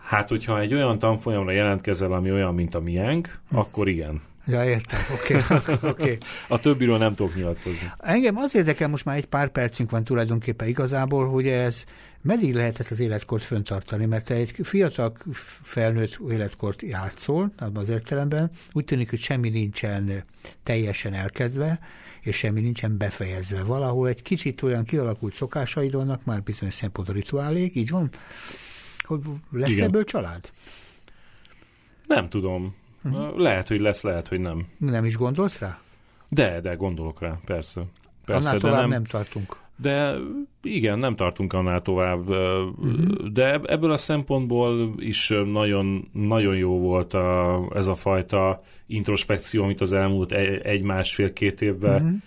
Hát, 0.02 0.28
hogyha 0.28 0.60
egy 0.60 0.74
olyan 0.74 0.98
tanfolyamra 0.98 1.52
jelentkezel, 1.52 2.12
ami 2.12 2.30
olyan, 2.30 2.54
mint 2.54 2.74
a 2.74 2.80
miénk, 2.80 3.38
hm. 3.48 3.56
akkor 3.56 3.88
igen. 3.88 4.20
Ja, 4.46 4.64
értem. 4.64 5.00
Oké. 5.12 5.36
Okay. 5.50 5.90
okay. 5.90 6.18
A 6.48 6.58
többiről 6.58 6.98
nem 6.98 7.14
tudok 7.14 7.34
nyilatkozni. 7.34 7.92
Engem 7.98 8.36
az 8.36 8.54
érdekel, 8.54 8.88
most 8.88 9.04
már 9.04 9.16
egy 9.16 9.26
pár 9.26 9.48
percünk 9.48 9.90
van 9.90 10.04
tulajdonképpen 10.04 10.68
igazából, 10.68 11.28
hogy 11.28 11.46
ez 11.46 11.84
meddig 12.20 12.54
lehet 12.54 12.80
ezt 12.80 12.90
az 12.90 13.00
életkort 13.00 13.42
föntartani, 13.42 14.04
mert 14.04 14.24
te 14.24 14.34
egy 14.34 14.54
fiatal 14.62 15.12
felnőtt 15.62 16.20
életkort 16.30 16.82
játszol, 16.82 17.52
abban 17.58 17.82
az 17.82 17.88
értelemben, 17.88 18.50
úgy 18.72 18.84
tűnik, 18.84 19.10
hogy 19.10 19.18
semmi 19.18 19.48
nincsen 19.48 20.24
teljesen 20.62 21.14
elkezdve, 21.14 21.78
és 22.20 22.36
semmi 22.36 22.60
nincsen 22.60 22.98
befejezve. 22.98 23.62
Valahol 23.62 24.08
egy 24.08 24.22
kicsit 24.22 24.62
olyan 24.62 24.84
kialakult 24.84 25.34
szokásaid 25.34 25.92
vannak, 25.94 26.24
már 26.24 26.42
bizonyos 26.42 26.74
szempontból 26.74 27.14
rituálék, 27.16 27.76
így 27.76 27.90
van? 27.90 28.10
Hogy 29.50 29.60
lesz 29.60 29.70
Igen. 29.70 29.86
ebből 29.86 30.04
család? 30.04 30.50
Nem 32.06 32.28
tudom 32.28 32.74
Uh-huh. 33.04 33.38
Lehet, 33.38 33.68
hogy 33.68 33.80
lesz, 33.80 34.02
lehet, 34.02 34.28
hogy 34.28 34.40
nem. 34.40 34.66
Nem 34.78 35.04
is 35.04 35.16
gondolsz 35.16 35.58
rá? 35.58 35.80
De, 36.28 36.60
de 36.60 36.74
gondolok 36.74 37.20
rá, 37.20 37.38
persze. 37.44 37.82
persze 38.24 38.48
Annál 38.48 38.60
tovább 38.60 38.74
de 38.74 38.80
nem, 38.80 38.90
nem 38.90 39.04
tartunk. 39.04 39.60
De 39.76 40.14
igen, 40.62 40.98
nem 40.98 41.16
tartunk 41.16 41.52
annál 41.52 41.82
tovább, 41.82 42.28
uh-huh. 42.28 43.28
de 43.32 43.60
ebből 43.64 43.92
a 43.92 43.96
szempontból 43.96 44.94
is 44.98 45.32
nagyon, 45.44 46.08
nagyon 46.12 46.56
jó 46.56 46.78
volt 46.78 47.14
a, 47.14 47.62
ez 47.74 47.86
a 47.86 47.94
fajta 47.94 48.60
introspekció, 48.86 49.62
amit 49.62 49.80
az 49.80 49.92
elmúlt 49.92 50.32
egy-másfél-két 50.62 51.60
évben 51.60 52.02
uh-huh. 52.02 52.18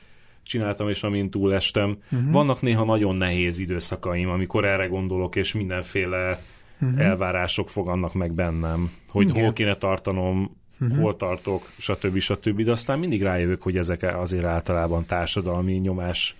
csináltam, 0.44 0.90
és 0.90 1.04
amint 1.04 1.32
túlestem. 1.32 1.98
Uh-huh. 2.12 2.32
Vannak 2.32 2.62
néha 2.62 2.84
nagyon 2.84 3.16
nehéz 3.16 3.60
időszakaim, 3.60 4.30
amikor 4.30 4.66
erre 4.66 4.88
gondolok, 4.88 5.36
és 5.36 5.54
mindenféle 5.54 6.40
uh-huh. 6.82 7.06
elvárások 7.06 7.70
fogannak 7.70 8.14
meg 8.14 8.34
bennem, 8.34 8.92
hogy 9.10 9.30
Igen. 9.30 9.44
hol 9.44 9.54
kéne 9.54 9.76
tartanom, 9.76 10.58
uh-huh. 10.80 10.98
hol 10.98 11.16
tartok, 11.16 11.62
stb. 11.80 12.20
stb. 12.20 12.62
De 12.62 12.72
aztán 12.72 13.00
mindig 13.00 13.22
rájövök, 13.22 13.62
hogy 13.62 13.78
ezek 13.78 14.16
azért 14.16 14.46
általában 14.46 15.06
társadalmi 15.06 15.74
nyomás 15.74 16.36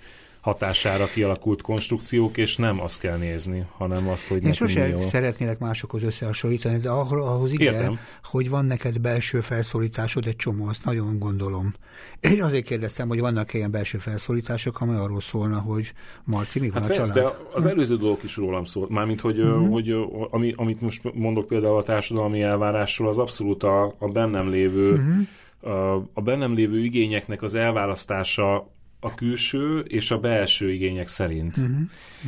hatására 0.46 1.06
kialakult 1.06 1.62
konstrukciók, 1.62 2.38
és 2.38 2.56
nem 2.56 2.82
azt 2.82 3.00
kell 3.00 3.18
nézni, 3.18 3.66
hanem 3.78 4.10
azt, 4.10 4.28
hogy 4.28 4.46
Én 4.46 4.54
sose 4.54 4.88
jó. 4.88 5.02
szeretnélek 5.02 5.60
másokhoz 5.60 6.04
összehasonlítani, 6.04 6.78
de 6.78 6.90
ahhoz 6.90 7.52
igen, 7.52 7.74
Értem. 7.74 8.00
hogy 8.24 8.50
van 8.50 8.66
neked 8.66 9.00
belső 9.00 9.40
felszólításod, 9.40 10.28
egy 10.28 10.36
csomó, 10.36 10.68
azt 10.68 10.86
nagyon 10.86 11.20
gondolom. 11.20 11.74
És 12.20 12.40
azért 12.40 12.66
kérdeztem, 12.66 13.08
hogy 13.08 13.20
vannak 13.20 13.54
ilyen 13.54 13.72
belső 13.72 13.98
felszólítások, 13.98 14.82
amely 14.82 14.98
arról 14.98 15.22
szólna, 15.22 15.60
hogy 15.60 15.94
Marci, 16.24 16.60
mi 16.60 16.70
van 16.70 16.82
hát 16.82 16.92
a 16.92 16.94
persze, 16.94 17.14
család? 17.14 17.32
De 17.32 17.38
az 17.54 17.66
előző 17.66 17.98
dolgok 17.98 18.24
is 18.24 18.36
rólam 18.36 18.66
szól. 18.66 18.88
Mármint, 18.90 19.20
hogy, 19.20 19.40
uh-huh. 19.40 19.72
hogy 19.72 19.96
ami, 20.30 20.54
amit 20.56 20.82
most 20.82 21.14
mondok 21.14 21.48
például 21.48 21.78
a 21.78 21.84
társadalmi 21.84 22.42
elvárásról, 22.42 23.08
az 23.08 23.18
abszolút 23.18 23.64
a, 23.64 23.96
a 23.98 24.08
bennem 24.08 24.50
lévő 24.50 24.92
uh-huh. 24.92 25.76
a, 25.76 26.10
a 26.14 26.22
bennem 26.22 26.54
lévő 26.54 26.84
igényeknek 26.84 27.42
az 27.42 27.56
elválasztása 27.56 28.74
a 29.06 29.16
külső 29.16 29.80
és 29.80 30.12
a 30.12 30.20
belső 30.20 30.72
igények 30.72 31.08
szerint. 31.08 31.58
Uh-huh. 31.58 31.80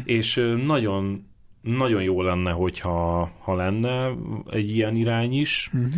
És 0.03 0.41
nagyon, 0.65 1.28
nagyon 1.61 2.01
jó 2.03 2.21
lenne, 2.21 2.51
hogyha 2.51 3.32
ha 3.39 3.55
lenne 3.55 4.11
egy 4.49 4.75
ilyen 4.75 4.95
irány 4.95 5.39
is. 5.39 5.69
Uh-huh. 5.73 5.93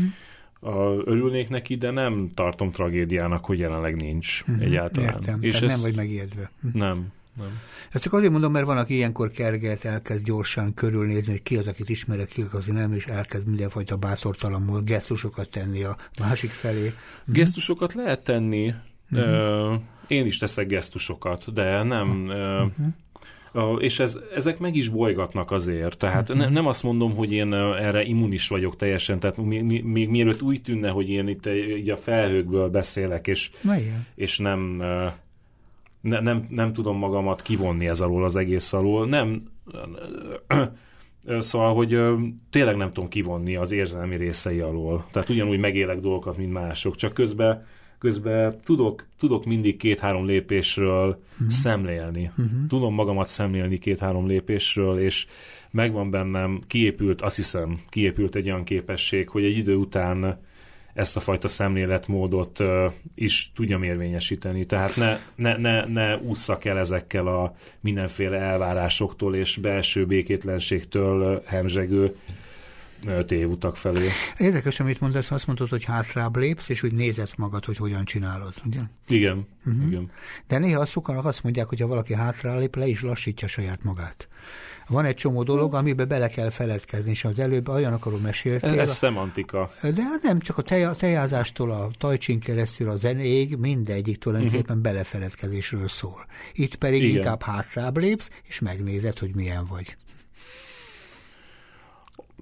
A, 0.62 1.02
örülnék 1.06 1.50
neki, 1.50 1.76
de 1.76 1.92
nem 1.92 2.30
tartom 2.34 2.72
tragédiának, 2.72 3.46
hogy 3.46 3.60
jelenleg 3.60 3.96
nincs 3.96 4.42
uh-huh. 4.42 4.66
egyáltalán. 4.66 5.14
Értem, 5.14 5.44
és 5.44 5.62
ezt, 5.62 5.76
nem 5.76 5.82
vagy 5.82 5.96
megijedve. 5.96 6.52
Nem. 6.74 7.08
Nem. 7.38 7.60
Ezt 7.92 8.04
csak 8.04 8.14
azért 8.14 8.32
mondom, 8.32 8.52
mert 8.52 8.66
van, 8.66 8.78
aki 8.78 8.94
ilyenkor 8.94 9.30
kerget, 9.30 9.86
elkezd 9.86 10.26
gyorsan 10.26 10.74
körülnézni, 10.74 11.32
hogy 11.32 11.44
ki 11.44 11.58
az, 11.58 11.68
akit 11.68 11.90
ismerek, 11.90 12.28
ki 12.28 12.44
az, 12.52 12.66
nem, 12.66 12.94
és 12.94 13.06
elkezd 13.06 13.48
mindenfajta 13.48 13.96
bátortalanul 13.96 14.82
gesztusokat 14.82 15.50
tenni 15.50 15.84
a 15.84 15.98
másik 16.20 16.50
felé. 16.50 16.94
Gesztusokat 17.26 17.94
lehet 17.94 18.24
tenni, 18.24 18.74
uh-huh. 19.12 19.82
Én 20.10 20.26
is 20.26 20.38
teszek 20.38 20.68
gesztusokat, 20.68 21.54
de 21.54 21.84
nem... 21.84 22.26
Uh-huh. 22.28 23.84
És 23.84 24.00
ez, 24.00 24.18
ezek 24.36 24.60
meg 24.60 24.76
is 24.76 24.90
bolygatnak 24.90 25.52
azért. 25.52 25.98
Tehát 25.98 26.30
uh-huh. 26.30 26.46
ne, 26.46 26.50
nem 26.52 26.66
azt 26.66 26.84
mondom, 26.84 27.16
hogy 27.16 27.32
én 27.32 27.54
erre 27.54 28.04
immunis 28.04 28.48
vagyok 28.48 28.76
teljesen, 28.76 29.20
tehát 29.20 29.38
még, 29.38 29.84
még 29.84 30.10
mielőtt 30.10 30.42
úgy 30.42 30.62
tűnne, 30.62 30.90
hogy 30.90 31.10
én 31.10 31.28
itt 31.28 31.48
így 31.78 31.90
a 31.90 31.98
felhőkből 31.98 32.70
beszélek, 32.70 33.28
és, 33.28 33.50
és 34.16 34.38
nem, 34.38 34.60
ne, 36.02 36.20
nem, 36.20 36.48
nem 36.50 36.74
tudom 36.74 36.98
magamat 36.98 37.42
kivonni 37.42 37.88
ez 37.88 38.02
alól 38.02 38.24
az 38.24 38.36
egész 38.36 38.74
alól. 38.74 39.08
Nem, 39.08 39.44
Szóval, 41.40 41.74
hogy 41.74 42.00
tényleg 42.50 42.76
nem 42.76 42.94
tudom 42.94 43.10
kivonni 43.10 43.56
az 43.56 43.72
érzelmi 43.72 44.16
részei 44.16 44.60
alól. 44.60 45.06
Tehát 45.12 45.30
ugyanúgy 45.30 45.60
megélek 45.60 46.00
dolgokat, 46.00 46.38
mint 46.38 46.54
mások, 46.54 46.96
csak 46.96 47.14
közben 47.14 47.66
közben 48.00 48.60
tudok, 48.64 49.06
tudok 49.20 49.46
mindig 49.46 49.78
két-három 49.78 50.26
lépésről 50.26 51.22
uh-huh. 51.34 51.50
szemlélni. 51.50 52.32
Uh-huh. 52.38 52.68
Tudom 52.68 52.94
magamat 52.94 53.28
szemlélni 53.28 53.78
két-három 53.78 54.28
lépésről, 54.28 55.00
és 55.00 55.26
megvan 55.72 56.10
bennem, 56.10 56.62
kiépült, 56.68 57.22
azt 57.22 57.36
hiszem, 57.36 57.80
kiépült 57.90 58.36
egy 58.36 58.46
olyan 58.46 58.64
képesség, 58.64 59.30
hogy 59.30 59.44
egy 59.44 59.58
idő 59.58 59.76
után 59.76 60.40
ezt 60.94 61.16
a 61.16 61.20
fajta 61.20 61.48
szemléletmódot 61.48 62.60
uh, 62.60 62.92
is 63.16 63.52
tudjam 63.56 63.84
érvényesíteni. 63.84 64.66
Tehát 64.66 64.96
ne, 64.96 65.18
ne, 65.36 65.58
ne, 65.58 65.86
ne 65.86 66.18
ússzak 66.18 66.66
el 66.66 66.78
ezekkel 66.78 67.28
a 67.28 67.56
mindenféle 67.80 68.38
elvárásoktól 68.38 69.36
és 69.36 69.58
belső 69.58 70.06
békétlenségtől 70.06 71.44
hemzsegő 71.46 72.16
tévutak 73.26 73.78
felé. 73.78 74.08
Érdekes, 74.38 74.80
amit 74.80 75.00
mondasz, 75.00 75.32
azt 75.32 75.48
mondod, 75.48 75.70
hogy 75.70 75.84
hátrább 75.84 76.38
lépsz, 76.38 76.70
és 76.70 76.84
úgy 76.84 76.94
nézed 76.94 77.30
magad, 77.38 77.66
hogy 77.66 77.78
hogyan 77.78 78.06
csinálod, 78.06 78.54
ugye? 78.66 78.80
Igen, 79.08 79.48
uh-huh. 79.66 79.88
igen. 79.88 80.12
De 80.48 80.58
néha 80.58 80.86
sokan 80.86 81.18
azt 81.18 81.44
mondják, 81.44 81.68
hogy 81.68 81.80
ha 81.80 81.88
valaki 81.88 82.14
hátrálép, 82.14 82.76
le 82.76 82.88
is 82.88 83.02
lassítja 83.02 83.48
saját 83.48 83.84
magát. 83.84 84.28
Van 84.88 85.06
egy 85.06 85.16
csomó 85.16 85.44
dolog, 85.44 85.74
amiben 85.74 86.08
bele 86.08 86.28
kell 86.28 86.50
feledkezni, 86.50 87.10
és 87.10 87.26
az 87.26 87.40
előbb 87.40 87.70
olyanokról 87.70 88.20
meséltél. 88.20 88.70
Ez, 88.70 88.90
ez 88.90 88.96
szemantika. 88.96 89.72
De 89.82 90.04
nem, 90.22 90.40
csak 90.40 90.58
a 90.58 90.62
tej, 90.62 90.88
tejázástól, 90.98 91.72
a 91.72 91.90
tajcsin 91.98 92.40
keresztül 92.40 92.90
a 92.90 92.96
zenéig 92.96 93.56
mindegyik 93.56 94.18
tulajdonképpen 94.18 94.78
uh-huh. 94.78 94.82
belefeledkezésről 94.82 95.88
szól. 95.88 96.26
Itt 96.54 96.76
pedig 96.76 97.04
Igen. 97.04 97.16
inkább 97.16 97.42
hátrább 97.42 97.98
lépsz, 97.98 98.30
és 98.44 98.60
megnézed, 98.60 99.20
hogy 99.20 99.36
milyen 99.36 99.66
vagy 99.66 99.98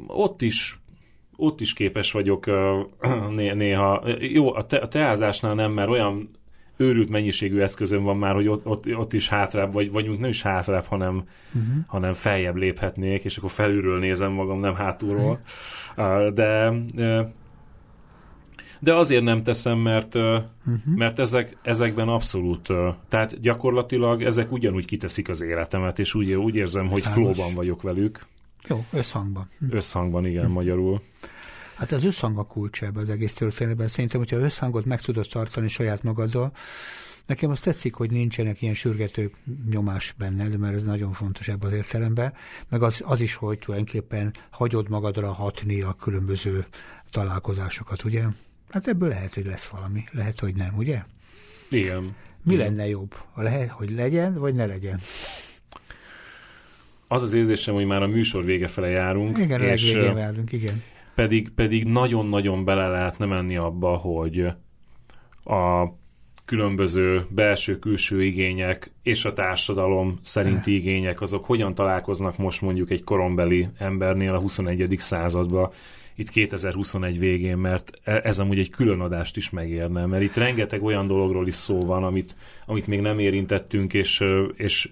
ott 0.07 0.41
is 0.41 0.79
ott 1.39 1.61
is 1.61 1.73
képes 1.73 2.11
vagyok 2.11 2.45
néha. 3.35 4.03
Jó, 4.19 4.55
a, 4.55 4.61
te, 4.61 4.77
a 4.77 4.87
teázásnál 4.87 5.53
nem, 5.53 5.71
mert 5.71 5.89
olyan 5.89 6.29
őrült 6.77 7.09
mennyiségű 7.09 7.59
eszközön 7.59 8.03
van 8.03 8.17
már, 8.17 8.33
hogy 8.33 8.47
ott, 8.47 8.65
ott, 8.65 8.95
ott 8.95 9.13
is 9.13 9.29
hátrább, 9.29 9.73
vagy 9.73 9.91
vagyunk 9.91 10.19
nem 10.19 10.29
is 10.29 10.41
hátrább, 10.41 10.85
hanem, 10.85 11.15
uh-huh. 11.15 11.83
hanem 11.87 12.13
feljebb 12.13 12.55
léphetnék, 12.55 13.23
és 13.23 13.37
akkor 13.37 13.51
felülről 13.51 13.99
nézem 13.99 14.31
magam, 14.31 14.59
nem 14.59 14.75
hátulról. 14.75 15.39
De 16.33 16.73
de 18.79 18.95
azért 18.95 19.23
nem 19.23 19.43
teszem, 19.43 19.77
mert, 19.77 20.15
uh-huh. 20.15 20.41
mert 20.95 21.19
ezek, 21.19 21.57
ezekben 21.61 22.07
abszolút, 22.07 22.69
tehát 23.09 23.39
gyakorlatilag 23.39 24.23
ezek 24.23 24.51
ugyanúgy 24.51 24.85
kiteszik 24.85 25.29
az 25.29 25.41
életemet, 25.41 25.99
és 25.99 26.15
úgy, 26.15 26.33
úgy 26.33 26.55
érzem, 26.55 26.87
hogy 26.87 27.05
flóban 27.05 27.53
vagyok 27.55 27.81
velük. 27.81 28.19
Jó, 28.67 28.85
összhangban. 28.91 29.49
Hm. 29.59 29.75
Összhangban, 29.75 30.25
igen, 30.25 30.45
hm. 30.45 30.51
magyarul. 30.51 31.01
Hát 31.75 31.91
az 31.91 32.03
összhang 32.03 32.37
a 32.37 32.43
kulcs 32.43 32.83
ebben 32.83 33.03
az 33.03 33.09
egész 33.09 33.33
történetben. 33.33 33.87
Szerintem, 33.87 34.19
hogyha 34.19 34.37
összhangot 34.37 34.85
meg 34.85 35.01
tudod 35.01 35.27
tartani 35.29 35.67
saját 35.67 36.03
magaddal, 36.03 36.51
Nekem 37.27 37.51
azt 37.51 37.63
tetszik, 37.63 37.93
hogy 37.93 38.11
nincsenek 38.11 38.61
ilyen 38.61 38.73
sürgető 38.73 39.31
nyomás 39.69 40.13
benned, 40.17 40.57
mert 40.57 40.73
ez 40.73 40.83
nagyon 40.83 41.13
fontos 41.13 41.47
ebben 41.47 41.69
az 41.69 41.75
értelemben, 41.75 42.33
meg 42.69 42.81
az, 42.81 43.01
az 43.05 43.19
is, 43.19 43.35
hogy 43.35 43.59
tulajdonképpen 43.59 44.33
hagyod 44.49 44.89
magadra 44.89 45.31
hatni 45.31 45.81
a 45.81 45.93
különböző 45.93 46.65
találkozásokat, 47.09 48.03
ugye? 48.03 48.23
Hát 48.69 48.87
ebből 48.87 49.09
lehet, 49.09 49.33
hogy 49.33 49.45
lesz 49.45 49.65
valami, 49.65 50.03
lehet, 50.11 50.39
hogy 50.39 50.55
nem, 50.55 50.77
ugye? 50.77 51.03
Igen. 51.69 52.15
Mi 52.43 52.53
Igen. 52.53 52.65
lenne 52.65 52.87
jobb? 52.87 53.15
Lehet, 53.35 53.69
hogy 53.69 53.91
legyen, 53.91 54.33
vagy 54.33 54.55
ne 54.55 54.65
legyen? 54.65 54.99
Az 57.07 57.21
az 57.21 57.33
érzésem, 57.33 57.73
hogy 57.73 57.85
már 57.85 58.01
a 58.01 58.07
műsor 58.07 58.45
vége 58.45 58.67
fele 58.67 58.87
járunk. 58.87 59.37
Igen, 59.37 59.61
és 59.61 59.93
a 59.93 60.17
járunk, 60.17 60.51
igen. 60.51 60.83
Pedig, 61.15 61.49
pedig 61.49 61.83
nagyon-nagyon 61.83 62.65
bele 62.65 62.87
lehetne 62.87 63.25
menni 63.25 63.57
abba, 63.57 63.95
hogy 63.95 64.39
a 65.43 65.87
különböző 66.45 67.25
belső-külső 67.29 68.23
igények 68.23 68.91
és 69.03 69.25
a 69.25 69.33
társadalom 69.33 70.19
szerinti 70.23 70.75
igények, 70.79 71.21
azok 71.21 71.45
hogyan 71.45 71.75
találkoznak 71.75 72.37
most 72.37 72.61
mondjuk 72.61 72.89
egy 72.89 73.03
korombeli 73.03 73.67
embernél 73.77 74.33
a 74.33 74.39
21. 74.39 74.95
században, 74.97 75.71
itt 76.15 76.29
2021 76.29 77.19
végén, 77.19 77.57
mert 77.57 77.91
e, 78.03 78.21
ez 78.23 78.39
amúgy 78.39 78.59
egy 78.59 78.69
külön 78.69 78.99
adást 78.99 79.37
is 79.37 79.49
megérne, 79.49 80.05
mert 80.05 80.23
itt 80.23 80.35
rengeteg 80.35 80.83
olyan 80.83 81.07
dologról 81.07 81.47
is 81.47 81.53
szó 81.53 81.85
van, 81.85 82.03
amit, 82.03 82.35
amit 82.65 82.87
még 82.87 82.99
nem 82.99 83.19
érintettünk, 83.19 83.93
és, 83.93 84.23
és 84.55 84.89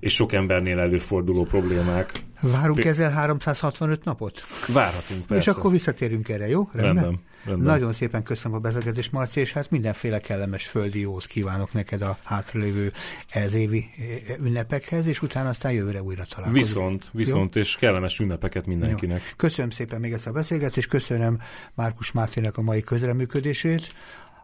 és 0.00 0.14
sok 0.14 0.32
embernél 0.32 0.78
előforduló 0.78 1.44
problémák. 1.44 2.12
Várunk 2.40 2.84
ezzel 2.84 3.10
365 3.10 4.04
napot? 4.04 4.42
Várhatunk, 4.72 5.26
persze. 5.26 5.50
És 5.50 5.56
akkor 5.56 5.70
visszatérünk 5.70 6.28
erre, 6.28 6.48
jó? 6.48 6.68
Rendben. 6.72 7.02
rendben. 7.02 7.22
rendben. 7.44 7.66
Nagyon 7.66 7.92
szépen 7.92 8.22
köszönöm 8.22 8.56
a 8.56 8.60
beszélgetést, 8.60 9.12
Marci, 9.12 9.40
és 9.40 9.52
hát 9.52 9.70
mindenféle 9.70 10.18
kellemes 10.18 10.66
földi 10.66 11.00
jót 11.00 11.26
kívánok 11.26 11.72
neked 11.72 12.02
a 12.02 12.18
hátralévő 12.24 12.92
ez 13.28 13.54
évi 13.54 13.90
eh, 14.28 14.38
ünnepekhez, 14.44 15.06
és 15.06 15.22
utána 15.22 15.48
aztán 15.48 15.72
jövőre 15.72 16.02
újra 16.02 16.24
találkozunk. 16.24 16.64
Viszont, 16.64 17.08
viszont, 17.12 17.54
jó? 17.54 17.60
és 17.60 17.76
kellemes 17.76 18.18
ünnepeket 18.18 18.66
mindenkinek. 18.66 19.20
Jó. 19.20 19.32
Köszönöm 19.36 19.70
szépen 19.70 20.00
még 20.00 20.12
ezt 20.12 20.26
a 20.26 20.32
beszélgetést, 20.32 20.88
köszönöm 20.88 21.38
Márkus 21.74 22.12
Mátének 22.12 22.56
a 22.56 22.62
mai 22.62 22.82
közreműködését. 22.82 23.92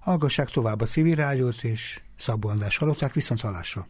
Hallgassák 0.01 0.49
tovább 0.49 0.81
a 0.81 0.87
civil 0.87 1.15
rádiót, 1.15 1.63
és 1.63 2.01
Szabó 2.17 2.49
András 2.49 2.77
hallották, 2.77 3.13
viszont 3.13 3.41
hallásra. 3.41 3.89